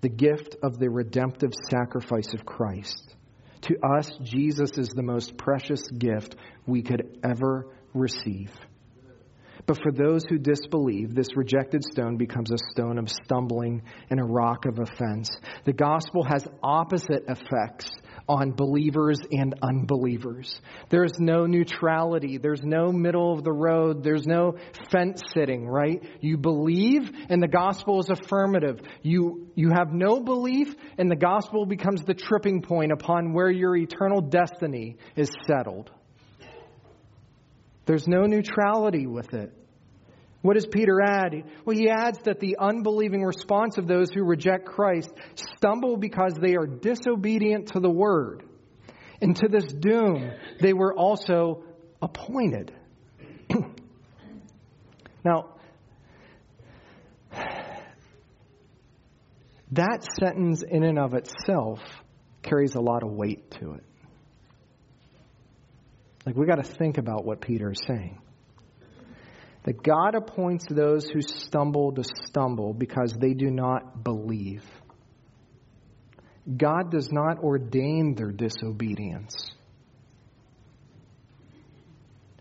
the 0.00 0.08
gift 0.08 0.56
of 0.62 0.78
the 0.78 0.88
redemptive 0.88 1.52
sacrifice 1.70 2.32
of 2.34 2.44
Christ. 2.44 3.14
To 3.62 3.76
us, 3.84 4.10
Jesus 4.22 4.72
is 4.76 4.90
the 4.90 5.02
most 5.02 5.36
precious 5.36 5.86
gift 5.88 6.36
we 6.66 6.82
could 6.82 7.18
ever 7.24 7.66
receive. 7.94 8.50
But 9.66 9.82
for 9.82 9.90
those 9.90 10.22
who 10.28 10.38
disbelieve, 10.38 11.14
this 11.14 11.36
rejected 11.36 11.82
stone 11.82 12.16
becomes 12.16 12.52
a 12.52 12.58
stone 12.70 12.98
of 12.98 13.10
stumbling 13.10 13.82
and 14.10 14.20
a 14.20 14.24
rock 14.24 14.64
of 14.64 14.78
offense. 14.78 15.28
The 15.64 15.72
gospel 15.72 16.22
has 16.22 16.46
opposite 16.62 17.24
effects 17.28 17.90
on 18.28 18.52
believers 18.52 19.18
and 19.30 19.54
unbelievers. 19.62 20.60
There's 20.88 21.18
no 21.18 21.46
neutrality. 21.46 22.38
There's 22.38 22.62
no 22.62 22.90
middle 22.90 23.32
of 23.32 23.44
the 23.44 23.52
road. 23.52 24.02
There's 24.02 24.26
no 24.26 24.56
fence 24.90 25.22
sitting, 25.32 25.66
right? 25.66 26.02
You 26.20 26.36
believe 26.36 27.10
and 27.28 27.42
the 27.42 27.48
gospel 27.48 28.00
is 28.00 28.10
affirmative. 28.10 28.80
You, 29.02 29.48
you 29.54 29.70
have 29.70 29.92
no 29.92 30.20
belief 30.20 30.74
and 30.98 31.10
the 31.10 31.16
gospel 31.16 31.66
becomes 31.66 32.02
the 32.02 32.14
tripping 32.14 32.62
point 32.62 32.92
upon 32.92 33.32
where 33.32 33.50
your 33.50 33.76
eternal 33.76 34.20
destiny 34.20 34.96
is 35.14 35.30
settled. 35.46 35.90
There's 37.86 38.08
no 38.08 38.22
neutrality 38.22 39.06
with 39.06 39.32
it. 39.34 39.52
What 40.46 40.54
does 40.54 40.66
Peter 40.66 41.00
add? 41.02 41.34
Well, 41.64 41.76
he 41.76 41.90
adds 41.90 42.20
that 42.20 42.38
the 42.38 42.58
unbelieving 42.60 43.24
response 43.24 43.78
of 43.78 43.88
those 43.88 44.12
who 44.12 44.22
reject 44.22 44.64
Christ 44.64 45.10
stumble 45.56 45.96
because 45.96 46.34
they 46.40 46.54
are 46.54 46.68
disobedient 46.68 47.72
to 47.72 47.80
the 47.80 47.90
word. 47.90 48.44
And 49.20 49.34
to 49.34 49.48
this 49.48 49.64
doom, 49.64 50.30
they 50.60 50.72
were 50.72 50.94
also 50.94 51.64
appointed. 52.00 52.72
now, 55.24 55.56
that 59.72 60.06
sentence 60.20 60.62
in 60.62 60.84
and 60.84 60.96
of 60.96 61.14
itself 61.14 61.80
carries 62.44 62.76
a 62.76 62.80
lot 62.80 63.02
of 63.02 63.10
weight 63.10 63.50
to 63.58 63.72
it. 63.72 63.82
Like, 66.24 66.36
we 66.36 66.46
got 66.46 66.62
to 66.62 66.72
think 66.72 66.98
about 66.98 67.24
what 67.24 67.40
Peter 67.40 67.72
is 67.72 67.80
saying 67.84 68.20
that 69.66 69.82
God 69.82 70.14
appoints 70.14 70.64
those 70.70 71.10
who 71.10 71.20
stumble 71.20 71.92
to 71.92 72.04
stumble 72.04 72.72
because 72.72 73.12
they 73.20 73.34
do 73.34 73.50
not 73.50 74.04
believe. 74.04 74.62
God 76.56 76.92
does 76.92 77.10
not 77.10 77.40
ordain 77.40 78.14
their 78.14 78.30
disobedience, 78.30 79.34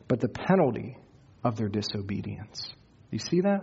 but 0.07 0.19
the 0.19 0.29
penalty 0.29 0.97
of 1.43 1.57
their 1.57 1.67
disobedience. 1.67 2.71
You 3.09 3.17
see 3.17 3.41
that? 3.41 3.61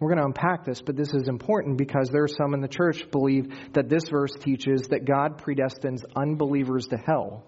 We're 0.00 0.08
going 0.08 0.20
to 0.20 0.24
unpack 0.24 0.64
this, 0.64 0.80
but 0.80 0.96
this 0.96 1.12
is 1.12 1.28
important 1.28 1.76
because 1.76 2.08
there 2.10 2.24
are 2.24 2.28
some 2.28 2.54
in 2.54 2.62
the 2.62 2.66
church 2.66 3.10
believe 3.10 3.52
that 3.74 3.90
this 3.90 4.08
verse 4.08 4.32
teaches 4.40 4.88
that 4.88 5.04
God 5.04 5.42
predestines 5.42 6.02
unbelievers 6.16 6.86
to 6.86 6.96
hell 6.96 7.44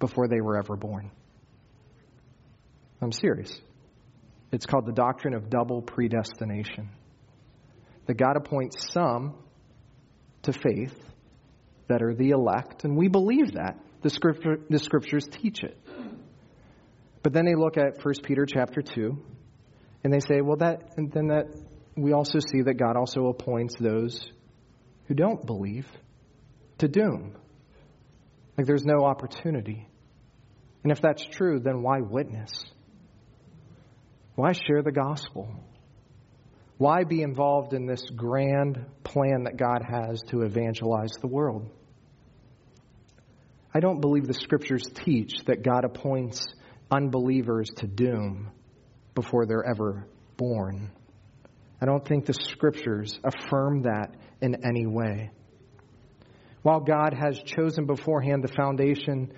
before 0.00 0.26
they 0.26 0.40
were 0.40 0.56
ever 0.56 0.74
born. 0.74 1.10
I'm 3.00 3.12
serious. 3.12 3.58
It's 4.50 4.66
called 4.66 4.86
the 4.86 4.92
doctrine 4.92 5.34
of 5.34 5.50
double 5.50 5.82
predestination. 5.82 6.90
That 8.06 8.14
God 8.14 8.36
appoints 8.36 8.92
some 8.92 9.34
to 10.42 10.52
faith 10.52 10.98
that 11.88 12.02
are 12.02 12.14
the 12.14 12.30
elect, 12.30 12.84
and 12.84 12.96
we 12.96 13.08
believe 13.08 13.52
that. 13.52 13.78
The, 14.02 14.10
scripture, 14.10 14.60
the 14.70 14.78
scriptures 14.78 15.26
teach 15.30 15.62
it. 15.62 15.76
But 17.22 17.32
then 17.32 17.44
they 17.44 17.54
look 17.54 17.76
at 17.76 18.02
1 18.02 18.14
Peter 18.22 18.46
chapter 18.46 18.80
2, 18.80 19.18
and 20.04 20.12
they 20.12 20.20
say, 20.20 20.40
well, 20.40 20.58
that, 20.58 20.92
and 20.96 21.10
then 21.10 21.28
that 21.28 21.46
we 21.96 22.12
also 22.12 22.38
see 22.38 22.62
that 22.62 22.74
God 22.74 22.96
also 22.96 23.26
appoints 23.26 23.74
those 23.78 24.30
who 25.06 25.14
don't 25.14 25.44
believe 25.44 25.86
to 26.78 26.88
doom. 26.88 27.36
Like 28.56 28.66
there's 28.66 28.84
no 28.84 29.04
opportunity. 29.04 29.88
And 30.84 30.92
if 30.92 31.00
that's 31.00 31.24
true, 31.24 31.58
then 31.58 31.82
why 31.82 32.00
witness? 32.00 32.50
Why 34.38 34.52
share 34.52 34.82
the 34.84 34.92
gospel? 34.92 35.48
Why 36.76 37.02
be 37.02 37.22
involved 37.22 37.74
in 37.74 37.86
this 37.86 38.08
grand 38.14 38.78
plan 39.02 39.42
that 39.46 39.56
God 39.56 39.82
has 39.82 40.22
to 40.28 40.42
evangelize 40.42 41.10
the 41.20 41.26
world? 41.26 41.68
I 43.74 43.80
don't 43.80 44.00
believe 44.00 44.28
the 44.28 44.34
scriptures 44.34 44.84
teach 44.94 45.44
that 45.46 45.64
God 45.64 45.84
appoints 45.84 46.46
unbelievers 46.88 47.68
to 47.78 47.88
doom 47.88 48.52
before 49.16 49.44
they're 49.44 49.68
ever 49.68 50.06
born. 50.36 50.92
I 51.82 51.86
don't 51.86 52.06
think 52.06 52.26
the 52.26 52.32
scriptures 52.32 53.18
affirm 53.24 53.82
that 53.82 54.14
in 54.40 54.64
any 54.64 54.86
way. 54.86 55.32
While 56.62 56.78
God 56.78 57.12
has 57.12 57.40
chosen 57.40 57.86
beforehand 57.86 58.44
the 58.44 58.54
foundation 58.54 59.32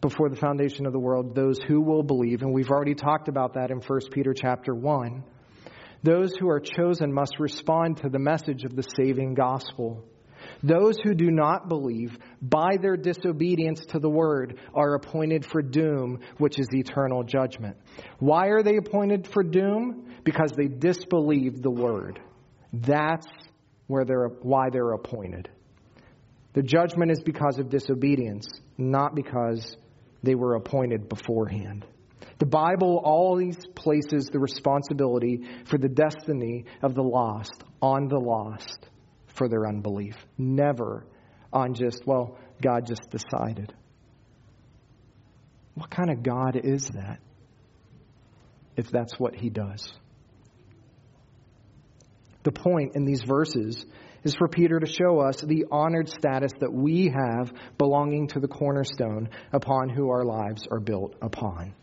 before 0.00 0.28
the 0.28 0.36
foundation 0.36 0.86
of 0.86 0.92
the 0.92 0.98
world 0.98 1.34
those 1.34 1.58
who 1.66 1.80
will 1.80 2.02
believe 2.02 2.42
and 2.42 2.52
we've 2.52 2.70
already 2.70 2.94
talked 2.94 3.28
about 3.28 3.54
that 3.54 3.70
in 3.70 3.78
1 3.78 4.00
Peter 4.12 4.32
chapter 4.34 4.74
1 4.74 5.22
those 6.02 6.34
who 6.38 6.48
are 6.48 6.60
chosen 6.60 7.12
must 7.12 7.38
respond 7.38 7.98
to 7.98 8.08
the 8.08 8.18
message 8.18 8.64
of 8.64 8.74
the 8.74 8.84
saving 8.96 9.34
gospel. 9.34 10.02
Those 10.62 10.98
who 11.02 11.14
do 11.14 11.30
not 11.30 11.68
believe 11.68 12.18
by 12.40 12.78
their 12.80 12.96
disobedience 12.96 13.84
to 13.86 13.98
the 13.98 14.08
word 14.08 14.58
are 14.74 14.94
appointed 14.94 15.44
for 15.44 15.60
doom 15.60 16.20
which 16.38 16.58
is 16.58 16.68
eternal 16.72 17.22
judgment. 17.22 17.76
Why 18.18 18.46
are 18.48 18.62
they 18.62 18.76
appointed 18.76 19.26
for 19.26 19.42
doom? 19.42 20.14
Because 20.24 20.52
they 20.56 20.68
disbelieved 20.68 21.62
the 21.62 21.70
word. 21.70 22.20
That's 22.72 23.26
where 23.86 24.04
they're 24.04 24.28
why 24.28 24.70
they're 24.70 24.92
appointed. 24.92 25.50
The 26.54 26.62
judgment 26.62 27.10
is 27.10 27.20
because 27.20 27.58
of 27.58 27.68
disobedience 27.68 28.48
not 28.78 29.14
because 29.14 29.76
they 30.22 30.34
were 30.34 30.54
appointed 30.54 31.08
beforehand. 31.08 31.84
The 32.38 32.46
Bible 32.46 33.00
always 33.04 33.56
places 33.74 34.26
the 34.26 34.38
responsibility 34.38 35.46
for 35.66 35.78
the 35.78 35.88
destiny 35.88 36.64
of 36.82 36.94
the 36.94 37.02
lost 37.02 37.62
on 37.82 38.08
the 38.08 38.18
lost 38.18 38.88
for 39.26 39.48
their 39.48 39.66
unbelief, 39.66 40.16
never 40.38 41.06
on 41.52 41.74
just, 41.74 42.06
well, 42.06 42.38
God 42.62 42.86
just 42.86 43.10
decided. 43.10 43.74
What 45.74 45.90
kind 45.90 46.10
of 46.10 46.22
God 46.22 46.56
is 46.56 46.88
that 46.88 47.20
if 48.76 48.90
that's 48.90 49.18
what 49.18 49.34
He 49.34 49.50
does? 49.50 49.92
The 52.42 52.52
point 52.52 52.96
in 52.96 53.04
these 53.04 53.22
verses 53.22 53.84
is 54.24 54.34
for 54.34 54.48
Peter 54.48 54.78
to 54.80 54.86
show 54.86 55.20
us 55.20 55.40
the 55.40 55.66
honored 55.70 56.08
status 56.08 56.52
that 56.60 56.72
we 56.72 57.12
have 57.14 57.52
belonging 57.78 58.28
to 58.28 58.40
the 58.40 58.48
cornerstone 58.48 59.28
upon 59.52 59.88
who 59.88 60.10
our 60.10 60.24
lives 60.24 60.66
are 60.70 60.80
built 60.80 61.14
upon. 61.22 61.74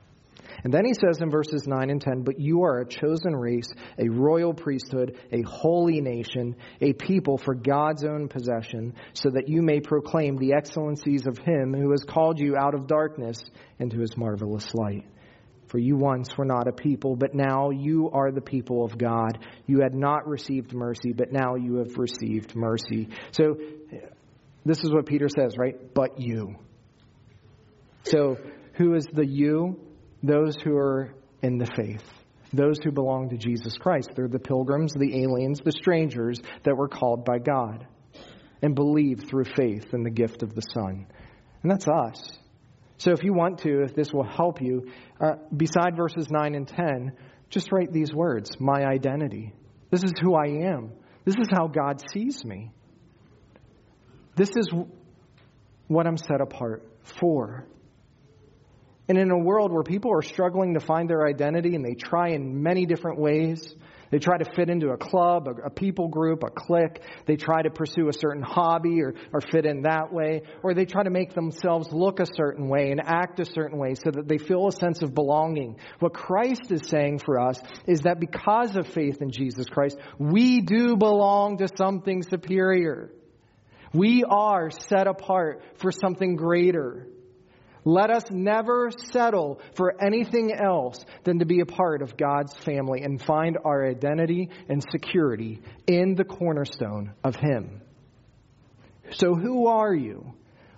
And 0.63 0.73
then 0.73 0.85
he 0.85 0.93
says 0.93 1.21
in 1.21 1.29
verses 1.29 1.67
9 1.67 1.89
and 1.89 2.01
10, 2.01 2.23
But 2.23 2.39
you 2.39 2.63
are 2.63 2.79
a 2.79 2.87
chosen 2.87 3.35
race, 3.35 3.69
a 3.99 4.09
royal 4.09 4.53
priesthood, 4.53 5.17
a 5.31 5.41
holy 5.43 6.01
nation, 6.01 6.55
a 6.81 6.93
people 6.93 7.37
for 7.37 7.53
God's 7.53 8.03
own 8.03 8.27
possession, 8.27 8.95
so 9.13 9.29
that 9.29 9.47
you 9.47 9.61
may 9.61 9.79
proclaim 9.79 10.35
the 10.35 10.53
excellencies 10.53 11.27
of 11.27 11.37
him 11.37 11.73
who 11.73 11.91
has 11.91 12.03
called 12.03 12.39
you 12.39 12.55
out 12.57 12.73
of 12.73 12.87
darkness 12.87 13.43
into 13.79 13.99
his 13.99 14.17
marvelous 14.17 14.73
light. 14.73 15.05
For 15.67 15.77
you 15.77 15.97
once 15.97 16.29
were 16.37 16.45
not 16.45 16.67
a 16.67 16.71
people, 16.71 17.15
but 17.15 17.33
now 17.33 17.71
you 17.71 18.09
are 18.13 18.31
the 18.31 18.41
people 18.41 18.85
of 18.85 18.97
God. 18.97 19.39
You 19.65 19.81
had 19.81 19.93
not 19.93 20.27
received 20.27 20.73
mercy, 20.73 21.11
but 21.13 21.31
now 21.31 21.55
you 21.55 21.75
have 21.75 21.97
received 21.97 22.55
mercy. 22.55 23.09
So, 23.31 23.57
this 24.65 24.79
is 24.83 24.91
what 24.91 25.05
Peter 25.05 25.27
says, 25.29 25.55
right? 25.57 25.93
But 25.93 26.19
you. 26.19 26.55
So, 28.03 28.37
who 28.73 28.95
is 28.95 29.05
the 29.11 29.25
you? 29.25 29.79
Those 30.23 30.55
who 30.63 30.75
are 30.77 31.13
in 31.41 31.57
the 31.57 31.65
faith. 31.65 32.03
Those 32.53 32.77
who 32.83 32.91
belong 32.91 33.29
to 33.29 33.37
Jesus 33.37 33.77
Christ. 33.77 34.11
They're 34.15 34.27
the 34.27 34.39
pilgrims, 34.39 34.93
the 34.93 35.23
aliens, 35.23 35.59
the 35.63 35.71
strangers 35.71 36.39
that 36.63 36.75
were 36.75 36.87
called 36.87 37.25
by 37.25 37.39
God 37.39 37.85
and 38.61 38.73
believe 38.73 39.25
through 39.29 39.45
faith 39.55 39.93
in 39.93 40.03
the 40.03 40.09
gift 40.09 40.43
of 40.43 40.55
the 40.55 40.61
Son. 40.61 41.07
And 41.61 41.71
that's 41.71 41.87
us. 41.87 42.37
So 42.97 43.11
if 43.11 43.23
you 43.23 43.33
want 43.33 43.59
to, 43.59 43.83
if 43.83 43.95
this 43.95 44.11
will 44.11 44.27
help 44.27 44.61
you, 44.61 44.89
uh, 45.21 45.35
beside 45.55 45.95
verses 45.95 46.27
9 46.29 46.55
and 46.55 46.67
10, 46.67 47.11
just 47.49 47.71
write 47.71 47.93
these 47.93 48.13
words 48.13 48.59
My 48.59 48.83
identity. 48.83 49.53
This 49.89 50.03
is 50.03 50.13
who 50.21 50.35
I 50.35 50.67
am. 50.67 50.91
This 51.23 51.35
is 51.35 51.47
how 51.51 51.67
God 51.67 52.01
sees 52.11 52.43
me. 52.43 52.71
This 54.35 54.49
is 54.55 54.69
what 55.87 56.07
I'm 56.07 56.17
set 56.17 56.41
apart 56.41 56.83
for. 57.03 57.67
And 59.09 59.17
in 59.17 59.31
a 59.31 59.37
world 59.37 59.71
where 59.71 59.83
people 59.83 60.11
are 60.11 60.21
struggling 60.21 60.73
to 60.73 60.79
find 60.79 61.09
their 61.09 61.25
identity 61.25 61.75
and 61.75 61.85
they 61.85 61.93
try 61.93 62.29
in 62.29 62.61
many 62.61 62.85
different 62.85 63.19
ways, 63.19 63.73
they 64.11 64.19
try 64.19 64.37
to 64.37 64.45
fit 64.55 64.69
into 64.69 64.89
a 64.89 64.97
club, 64.97 65.47
a, 65.47 65.67
a, 65.67 65.69
people 65.69 66.07
group, 66.07 66.43
a 66.43 66.49
clique. 66.49 67.01
They 67.25 67.35
try 67.35 67.61
to 67.61 67.69
pursue 67.69 68.07
a 68.09 68.13
certain 68.13 68.41
hobby 68.41 69.01
or, 69.01 69.13
or 69.33 69.41
fit 69.41 69.65
in 69.65 69.81
that 69.83 70.13
way. 70.13 70.43
Or 70.63 70.73
they 70.73 70.85
try 70.85 71.03
to 71.03 71.09
make 71.09 71.33
themselves 71.33 71.91
look 71.91 72.19
a 72.19 72.25
certain 72.25 72.69
way 72.69 72.91
and 72.91 73.01
act 73.03 73.39
a 73.39 73.45
certain 73.45 73.77
way 73.77 73.95
so 73.95 74.11
that 74.11 74.27
they 74.27 74.37
feel 74.37 74.67
a 74.67 74.71
sense 74.71 75.01
of 75.01 75.13
belonging. 75.13 75.77
What 75.99 76.13
Christ 76.13 76.71
is 76.71 76.87
saying 76.87 77.19
for 77.19 77.39
us 77.39 77.59
is 77.85 78.01
that 78.01 78.19
because 78.19 78.75
of 78.75 78.87
faith 78.87 79.21
in 79.21 79.31
Jesus 79.31 79.67
Christ, 79.67 79.97
we 80.17 80.61
do 80.61 80.95
belong 80.95 81.57
to 81.57 81.67
something 81.77 82.23
superior. 82.23 83.11
We 83.93 84.23
are 84.23 84.69
set 84.69 85.07
apart 85.07 85.63
for 85.77 85.91
something 85.91 86.35
greater. 86.35 87.07
Let 87.87 88.09
us 88.09 88.23
never 88.29 88.91
settle 89.13 89.61
for 89.77 89.93
anything 90.03 90.51
else 90.51 91.05
than 91.23 91.39
to 91.39 91.45
be 91.45 91.61
a 91.61 91.65
part 91.65 92.01
of 92.01 92.17
God's 92.17 92.53
family 92.65 93.01
and 93.01 93.21
find 93.21 93.57
our 93.63 93.87
identity 93.87 94.49
and 94.67 94.83
security 94.91 95.61
in 95.87 96.15
the 96.15 96.25
cornerstone 96.25 97.13
of 97.23 97.37
Him. 97.37 97.79
So, 99.11 99.35
who 99.35 99.67
are 99.67 99.95
you? 99.95 100.33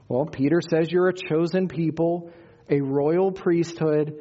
Well, 0.08 0.28
Peter 0.28 0.62
says 0.62 0.92
you're 0.92 1.10
a 1.10 1.14
chosen 1.16 1.68
people, 1.68 2.32
a 2.70 2.80
royal 2.80 3.32
priesthood, 3.32 4.14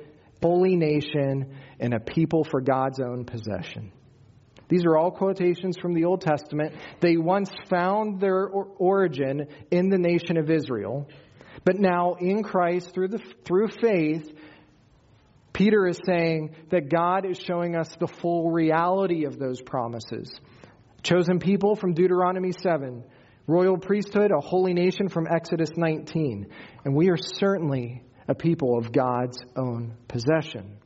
holy 0.43 0.75
nation, 0.75 1.59
and 1.79 1.93
a 1.93 2.01
people 2.01 2.43
for 2.51 2.63
God's 2.63 3.01
own 3.01 3.27
possession. 3.27 3.93
These 4.71 4.87
are 4.87 4.97
all 4.97 5.11
quotations 5.11 5.77
from 5.77 5.93
the 5.93 6.07
Old 6.07 6.23
Testament. 6.23 6.75
They 7.01 7.19
once 7.19 7.51
found 7.69 8.19
their 8.19 8.47
origin 8.47 9.49
in 9.71 9.91
the 9.91 9.99
nation 9.99 10.39
of 10.39 10.49
Israel. 10.49 11.07
But 11.69 11.79
now 11.79 12.15
in 12.15 12.43
Christ, 12.43 12.95
through, 12.95 13.09
the, 13.09 13.23
through 13.45 13.69
faith, 13.69 14.33
Peter 15.53 15.87
is 15.87 16.01
saying 16.07 16.57
that 16.71 16.89
God 16.89 17.27
is 17.27 17.37
showing 17.37 17.77
us 17.77 17.95
the 18.01 18.07
full 18.07 18.51
reality 18.51 19.27
of 19.27 19.39
those 19.39 19.61
promises. 19.61 20.35
Chosen 21.03 21.39
people 21.39 21.77
from 21.77 21.93
Deuteronomy 21.93 22.53
7, 22.53 23.05
royal 23.47 23.77
priesthood, 23.77 24.31
a 24.31 24.41
holy 24.41 24.73
nation 24.73 25.11
from 25.11 25.27
Exodus 25.31 25.69
19. 25.77 26.47
And 26.87 26.95
we 26.95 27.11
are 27.11 27.19
certainly 27.19 28.03
a 28.27 28.35
people 28.35 28.79
of 28.79 28.91
God's 28.91 29.39
own 29.55 29.93
possession. 30.09 30.79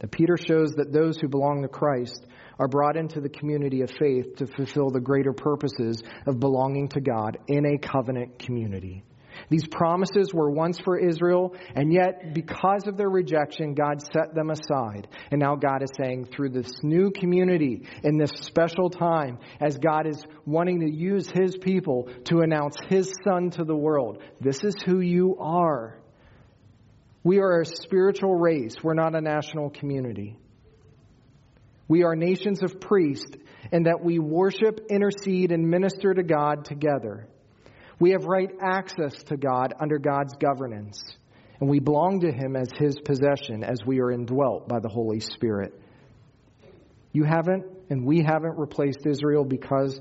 That 0.00 0.10
Peter 0.10 0.36
shows 0.36 0.72
that 0.72 0.92
those 0.92 1.16
who 1.18 1.28
belong 1.28 1.62
to 1.62 1.68
Christ 1.68 2.22
are 2.58 2.68
brought 2.68 2.96
into 2.96 3.20
the 3.20 3.28
community 3.28 3.82
of 3.82 3.90
faith 3.90 4.36
to 4.36 4.46
fulfill 4.46 4.90
the 4.90 5.00
greater 5.00 5.32
purposes 5.32 6.02
of 6.26 6.40
belonging 6.40 6.88
to 6.88 7.00
God 7.00 7.38
in 7.48 7.66
a 7.66 7.78
covenant 7.78 8.38
community. 8.38 9.02
These 9.48 9.66
promises 9.66 10.32
were 10.32 10.50
once 10.50 10.78
for 10.80 10.98
Israel, 10.98 11.54
and 11.74 11.92
yet, 11.92 12.34
because 12.34 12.86
of 12.86 12.96
their 12.96 13.08
rejection, 13.08 13.74
God 13.74 14.00
set 14.00 14.34
them 14.34 14.50
aside. 14.50 15.08
And 15.30 15.40
now 15.40 15.56
God 15.56 15.82
is 15.82 15.90
saying, 15.96 16.26
through 16.26 16.50
this 16.50 16.82
new 16.82 17.10
community, 17.10 17.86
in 18.02 18.18
this 18.18 18.32
special 18.40 18.90
time, 18.90 19.38
as 19.60 19.78
God 19.78 20.06
is 20.06 20.24
wanting 20.44 20.80
to 20.80 20.90
use 20.90 21.30
His 21.30 21.56
people 21.56 22.08
to 22.24 22.40
announce 22.40 22.76
His 22.88 23.12
Son 23.24 23.50
to 23.50 23.64
the 23.64 23.76
world, 23.76 24.22
this 24.40 24.64
is 24.64 24.74
who 24.82 25.00
you 25.00 25.36
are. 25.38 25.98
We 27.22 27.38
are 27.38 27.60
a 27.60 27.66
spiritual 27.66 28.34
race, 28.34 28.76
we're 28.82 28.94
not 28.94 29.14
a 29.14 29.20
national 29.20 29.70
community. 29.70 30.36
We 31.88 32.02
are 32.02 32.16
nations 32.16 32.62
of 32.62 32.80
priests, 32.80 33.36
and 33.70 33.86
that 33.86 34.02
we 34.02 34.18
worship, 34.18 34.86
intercede, 34.90 35.52
and 35.52 35.68
minister 35.68 36.12
to 36.14 36.22
God 36.22 36.64
together. 36.64 37.28
We 37.98 38.10
have 38.10 38.24
right 38.24 38.50
access 38.60 39.22
to 39.24 39.36
God 39.36 39.72
under 39.80 39.98
God's 39.98 40.34
governance, 40.34 41.02
and 41.60 41.70
we 41.70 41.80
belong 41.80 42.20
to 42.20 42.32
Him 42.32 42.56
as 42.56 42.68
His 42.76 42.98
possession 42.98 43.64
as 43.64 43.84
we 43.86 44.00
are 44.00 44.10
indwelt 44.10 44.68
by 44.68 44.80
the 44.80 44.88
Holy 44.88 45.20
Spirit. 45.20 45.72
You 47.12 47.24
haven't, 47.24 47.64
and 47.88 48.04
we 48.04 48.22
haven't 48.22 48.58
replaced 48.58 49.06
Israel 49.06 49.44
because, 49.44 49.98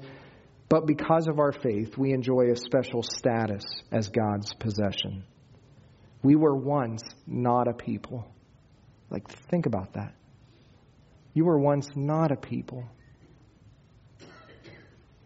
but 0.67 0.85
because 0.85 1.27
of 1.27 1.39
our 1.39 1.53
faith, 1.53 1.97
we 1.97 2.11
enjoy 2.11 2.51
a 2.51 2.57
special 2.57 3.03
status 3.03 3.63
as 3.91 4.09
God's 4.09 4.53
possession. 4.55 5.23
We 6.23 6.35
were 6.35 6.55
once 6.55 7.03
not 7.25 7.67
a 7.67 7.73
people. 7.73 8.27
Like, 9.09 9.29
think 9.49 9.67
about 9.67 9.93
that. 9.93 10.13
You 11.35 11.45
were 11.45 11.59
once 11.59 11.87
not 11.95 12.31
a 12.31 12.35
people, 12.35 12.85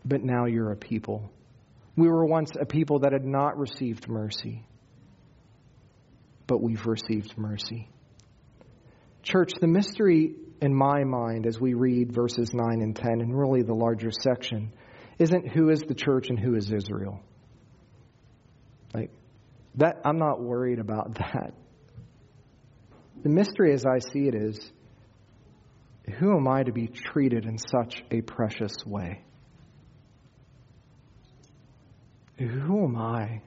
but 0.03 0.22
now 0.22 0.45
you're 0.45 0.74
a 0.74 0.78
people 0.78 1.32
we 1.99 2.07
were 2.07 2.26
once 2.26 2.51
a 2.57 2.66
people 2.66 2.99
that 2.99 3.12
had 3.12 3.26
not 3.26 3.57
received 3.57 4.07
mercy, 4.07 4.64
but 6.47 6.62
we've 6.62 6.86
received 6.86 7.38
mercy. 7.38 7.89
Church, 9.22 9.51
the 9.60 9.68
mystery 9.68 10.36
in 10.62 10.74
my 10.74 11.03
mind 11.03 11.45
as 11.45 11.60
we 11.60 11.74
read 11.74 12.14
verses 12.14 12.53
9 12.53 12.82
and 12.82 12.95
10, 12.95 13.20
and 13.20 13.38
really 13.38 13.64
the 13.64 13.74
larger 13.74 14.12
section, 14.12 14.72
isn't 15.20 15.49
who 15.49 15.70
is 15.72 15.82
the 15.82 15.93
church 15.93 16.30
and 16.30 16.39
who 16.39 16.55
is 16.55 16.72
Israel. 16.72 17.20
Like, 18.93 19.12
that, 19.76 19.97
I'm 20.05 20.20
not 20.20 20.41
worried 20.41 20.80
about 20.80 21.16
that. 21.16 21.53
The 23.24 23.30
mystery 23.30 23.74
as 23.74 23.86
I 23.86 23.99
see 23.99 24.30
it 24.30 24.36
is 24.36 24.72
who 26.18 26.36
am 26.36 26.47
I 26.47 26.64
to 26.64 26.72
be 26.72 26.88
treated 26.88 27.45
in 27.45 27.57
such 27.57 28.03
a 28.12 28.22
precious 28.22 28.74
way? 28.86 29.22
Who 32.38 32.86
am 32.86 32.95
I 32.95 33.41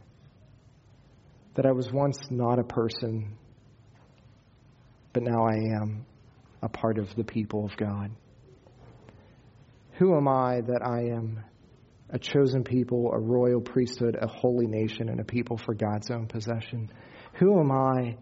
that 1.55 1.67
I 1.67 1.73
was 1.73 1.91
once 1.91 2.19
not 2.31 2.59
a 2.59 2.65
person, 2.65 3.37
but 5.13 5.23
now 5.23 5.47
I 5.47 5.55
am 5.81 6.05
a 6.63 6.69
part 6.69 6.99
of 6.99 7.15
the 7.15 7.25
people 7.25 7.65
of 7.65 7.77
God? 7.77 8.11
Who 9.99 10.17
am 10.17 10.29
I 10.29 10.61
that 10.61 10.83
I 10.85 11.15
am 11.15 11.43
a 12.11 12.19
chosen 12.19 12.65
people, 12.65 13.11
a 13.13 13.19
royal 13.19 13.61
priesthood, 13.61 14.17
a 14.21 14.27
holy 14.27 14.67
nation, 14.67 15.09
and 15.09 15.21
a 15.21 15.25
people 15.25 15.57
for 15.57 15.75
God's 15.75 16.11
own 16.11 16.27
possession? 16.27 16.91
Who 17.35 17.59
am 17.61 17.71
I 17.71 18.17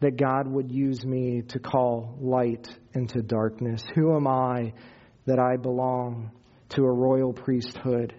that 0.00 0.16
God 0.16 0.46
would 0.46 0.70
use 0.70 1.04
me 1.04 1.42
to 1.48 1.58
call 1.58 2.16
light 2.20 2.68
into 2.94 3.22
darkness? 3.22 3.82
Who 3.94 4.14
am 4.14 4.26
I 4.26 4.72
that 5.26 5.38
I 5.38 5.56
belong 5.56 6.30
to 6.70 6.82
a 6.82 6.92
royal 6.92 7.32
priesthood? 7.32 8.14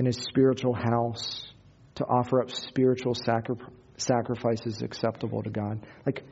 in 0.00 0.06
a 0.06 0.12
spiritual 0.14 0.72
house 0.72 1.52
to 1.94 2.06
offer 2.06 2.40
up 2.40 2.50
spiritual 2.50 3.14
sacri- 3.14 3.54
sacrifices 3.98 4.80
acceptable 4.80 5.42
to 5.42 5.50
God. 5.50 5.78
Like, 6.06 6.24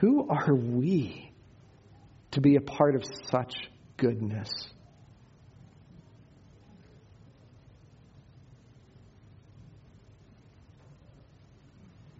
who 0.00 0.26
are 0.30 0.54
we 0.54 1.30
to 2.30 2.40
be 2.40 2.56
a 2.56 2.62
part 2.62 2.94
of 2.96 3.04
such 3.30 3.52
goodness? 3.98 4.48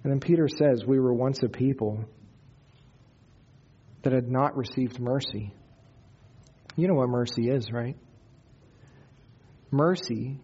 And 0.05 0.12
then 0.12 0.20
Peter 0.20 0.48
says, 0.48 0.84
We 0.86 1.00
were 1.00 1.14
once 1.14 1.42
a 1.42 1.48
people 1.48 2.05
that 4.02 4.12
had 4.12 4.30
not 4.30 4.57
received 4.57 5.00
mercy. 5.00 5.52
You 6.76 6.88
know 6.88 6.94
what 6.94 7.09
mercy 7.09 7.48
is, 7.48 7.72
right? 7.72 7.96
Mercy 9.70 10.38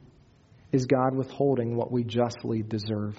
is 0.73 0.87
God 0.87 1.15
withholding 1.15 1.77
what 1.77 1.93
we 1.93 2.05
justly 2.05 2.63
deserve. 2.63 3.19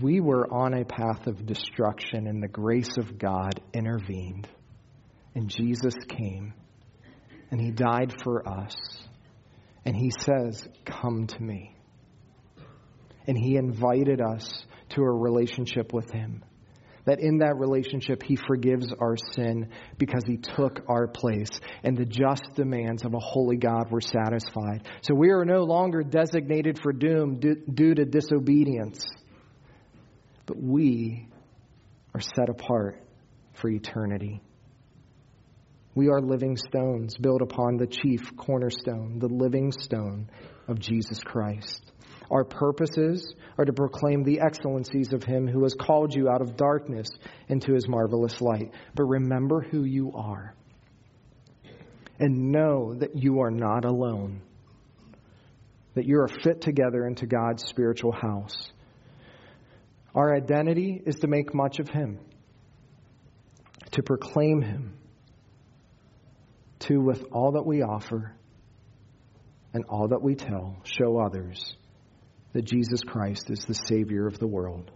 We 0.00 0.20
were 0.20 0.46
on 0.52 0.74
a 0.74 0.84
path 0.84 1.26
of 1.26 1.44
destruction, 1.44 2.26
and 2.26 2.42
the 2.42 2.48
grace 2.48 2.98
of 2.98 3.18
God 3.18 3.60
intervened. 3.72 4.46
And 5.34 5.48
Jesus 5.48 5.94
came, 6.08 6.52
and 7.50 7.60
He 7.60 7.72
died 7.72 8.14
for 8.22 8.46
us. 8.46 8.76
And 9.84 9.96
He 9.96 10.12
says, 10.20 10.68
Come 10.84 11.26
to 11.26 11.42
me. 11.42 11.74
And 13.28 13.38
He 13.38 13.56
invited 13.56 14.20
us 14.20 14.64
to 14.90 15.02
a 15.02 15.12
relationship 15.12 15.92
with 15.92 16.10
Him 16.10 16.42
that 17.08 17.20
in 17.20 17.38
that 17.38 17.56
relationship 17.56 18.22
he 18.22 18.36
forgives 18.36 18.92
our 19.00 19.16
sin 19.16 19.70
because 19.96 20.22
he 20.26 20.36
took 20.36 20.80
our 20.88 21.08
place 21.08 21.48
and 21.82 21.96
the 21.96 22.04
just 22.04 22.42
demands 22.54 23.02
of 23.02 23.14
a 23.14 23.18
holy 23.18 23.56
God 23.56 23.90
were 23.90 24.02
satisfied. 24.02 24.86
So 25.00 25.14
we 25.14 25.30
are 25.30 25.46
no 25.46 25.62
longer 25.62 26.02
designated 26.02 26.78
for 26.82 26.92
doom 26.92 27.40
due 27.40 27.94
to 27.94 28.04
disobedience, 28.04 29.06
but 30.44 30.62
we 30.62 31.28
are 32.14 32.20
set 32.20 32.50
apart 32.50 33.02
for 33.54 33.70
eternity. 33.70 34.42
We 35.94 36.10
are 36.10 36.20
living 36.20 36.58
stones 36.58 37.16
built 37.16 37.40
upon 37.40 37.78
the 37.78 37.86
chief 37.86 38.36
cornerstone, 38.36 39.18
the 39.18 39.28
living 39.28 39.72
stone 39.72 40.28
of 40.68 40.78
Jesus 40.78 41.20
Christ. 41.20 41.90
Our 42.30 42.44
purposes 42.44 43.34
are 43.56 43.64
to 43.64 43.72
proclaim 43.72 44.22
the 44.22 44.40
excellencies 44.40 45.12
of 45.12 45.24
Him 45.24 45.46
who 45.46 45.62
has 45.62 45.74
called 45.74 46.14
you 46.14 46.28
out 46.28 46.42
of 46.42 46.56
darkness 46.56 47.08
into 47.48 47.72
His 47.72 47.88
marvelous 47.88 48.40
light. 48.40 48.72
But 48.94 49.04
remember 49.04 49.62
who 49.62 49.84
you 49.84 50.12
are. 50.14 50.54
And 52.18 52.52
know 52.52 52.94
that 52.94 53.16
you 53.16 53.40
are 53.40 53.50
not 53.50 53.84
alone, 53.84 54.42
that 55.94 56.04
you 56.04 56.18
are 56.20 56.28
fit 56.28 56.60
together 56.60 57.06
into 57.06 57.26
God's 57.26 57.64
spiritual 57.64 58.12
house. 58.12 58.56
Our 60.14 60.34
identity 60.34 61.00
is 61.06 61.16
to 61.20 61.28
make 61.28 61.54
much 61.54 61.78
of 61.78 61.88
Him, 61.88 62.18
to 63.92 64.02
proclaim 64.02 64.60
Him, 64.60 64.98
to, 66.80 67.00
with 67.00 67.24
all 67.32 67.52
that 67.52 67.64
we 67.64 67.82
offer 67.82 68.34
and 69.72 69.84
all 69.88 70.08
that 70.08 70.20
we 70.20 70.34
tell, 70.34 70.76
show 70.84 71.18
others 71.18 71.76
that 72.52 72.62
Jesus 72.62 73.00
Christ 73.06 73.50
is 73.50 73.64
the 73.64 73.74
Savior 73.74 74.26
of 74.26 74.38
the 74.38 74.46
world, 74.46 74.90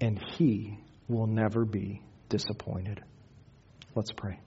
and 0.00 0.20
He 0.36 0.78
will 1.08 1.26
never 1.26 1.64
be 1.64 2.02
disappointed. 2.28 3.00
Let's 3.94 4.12
pray. 4.12 4.38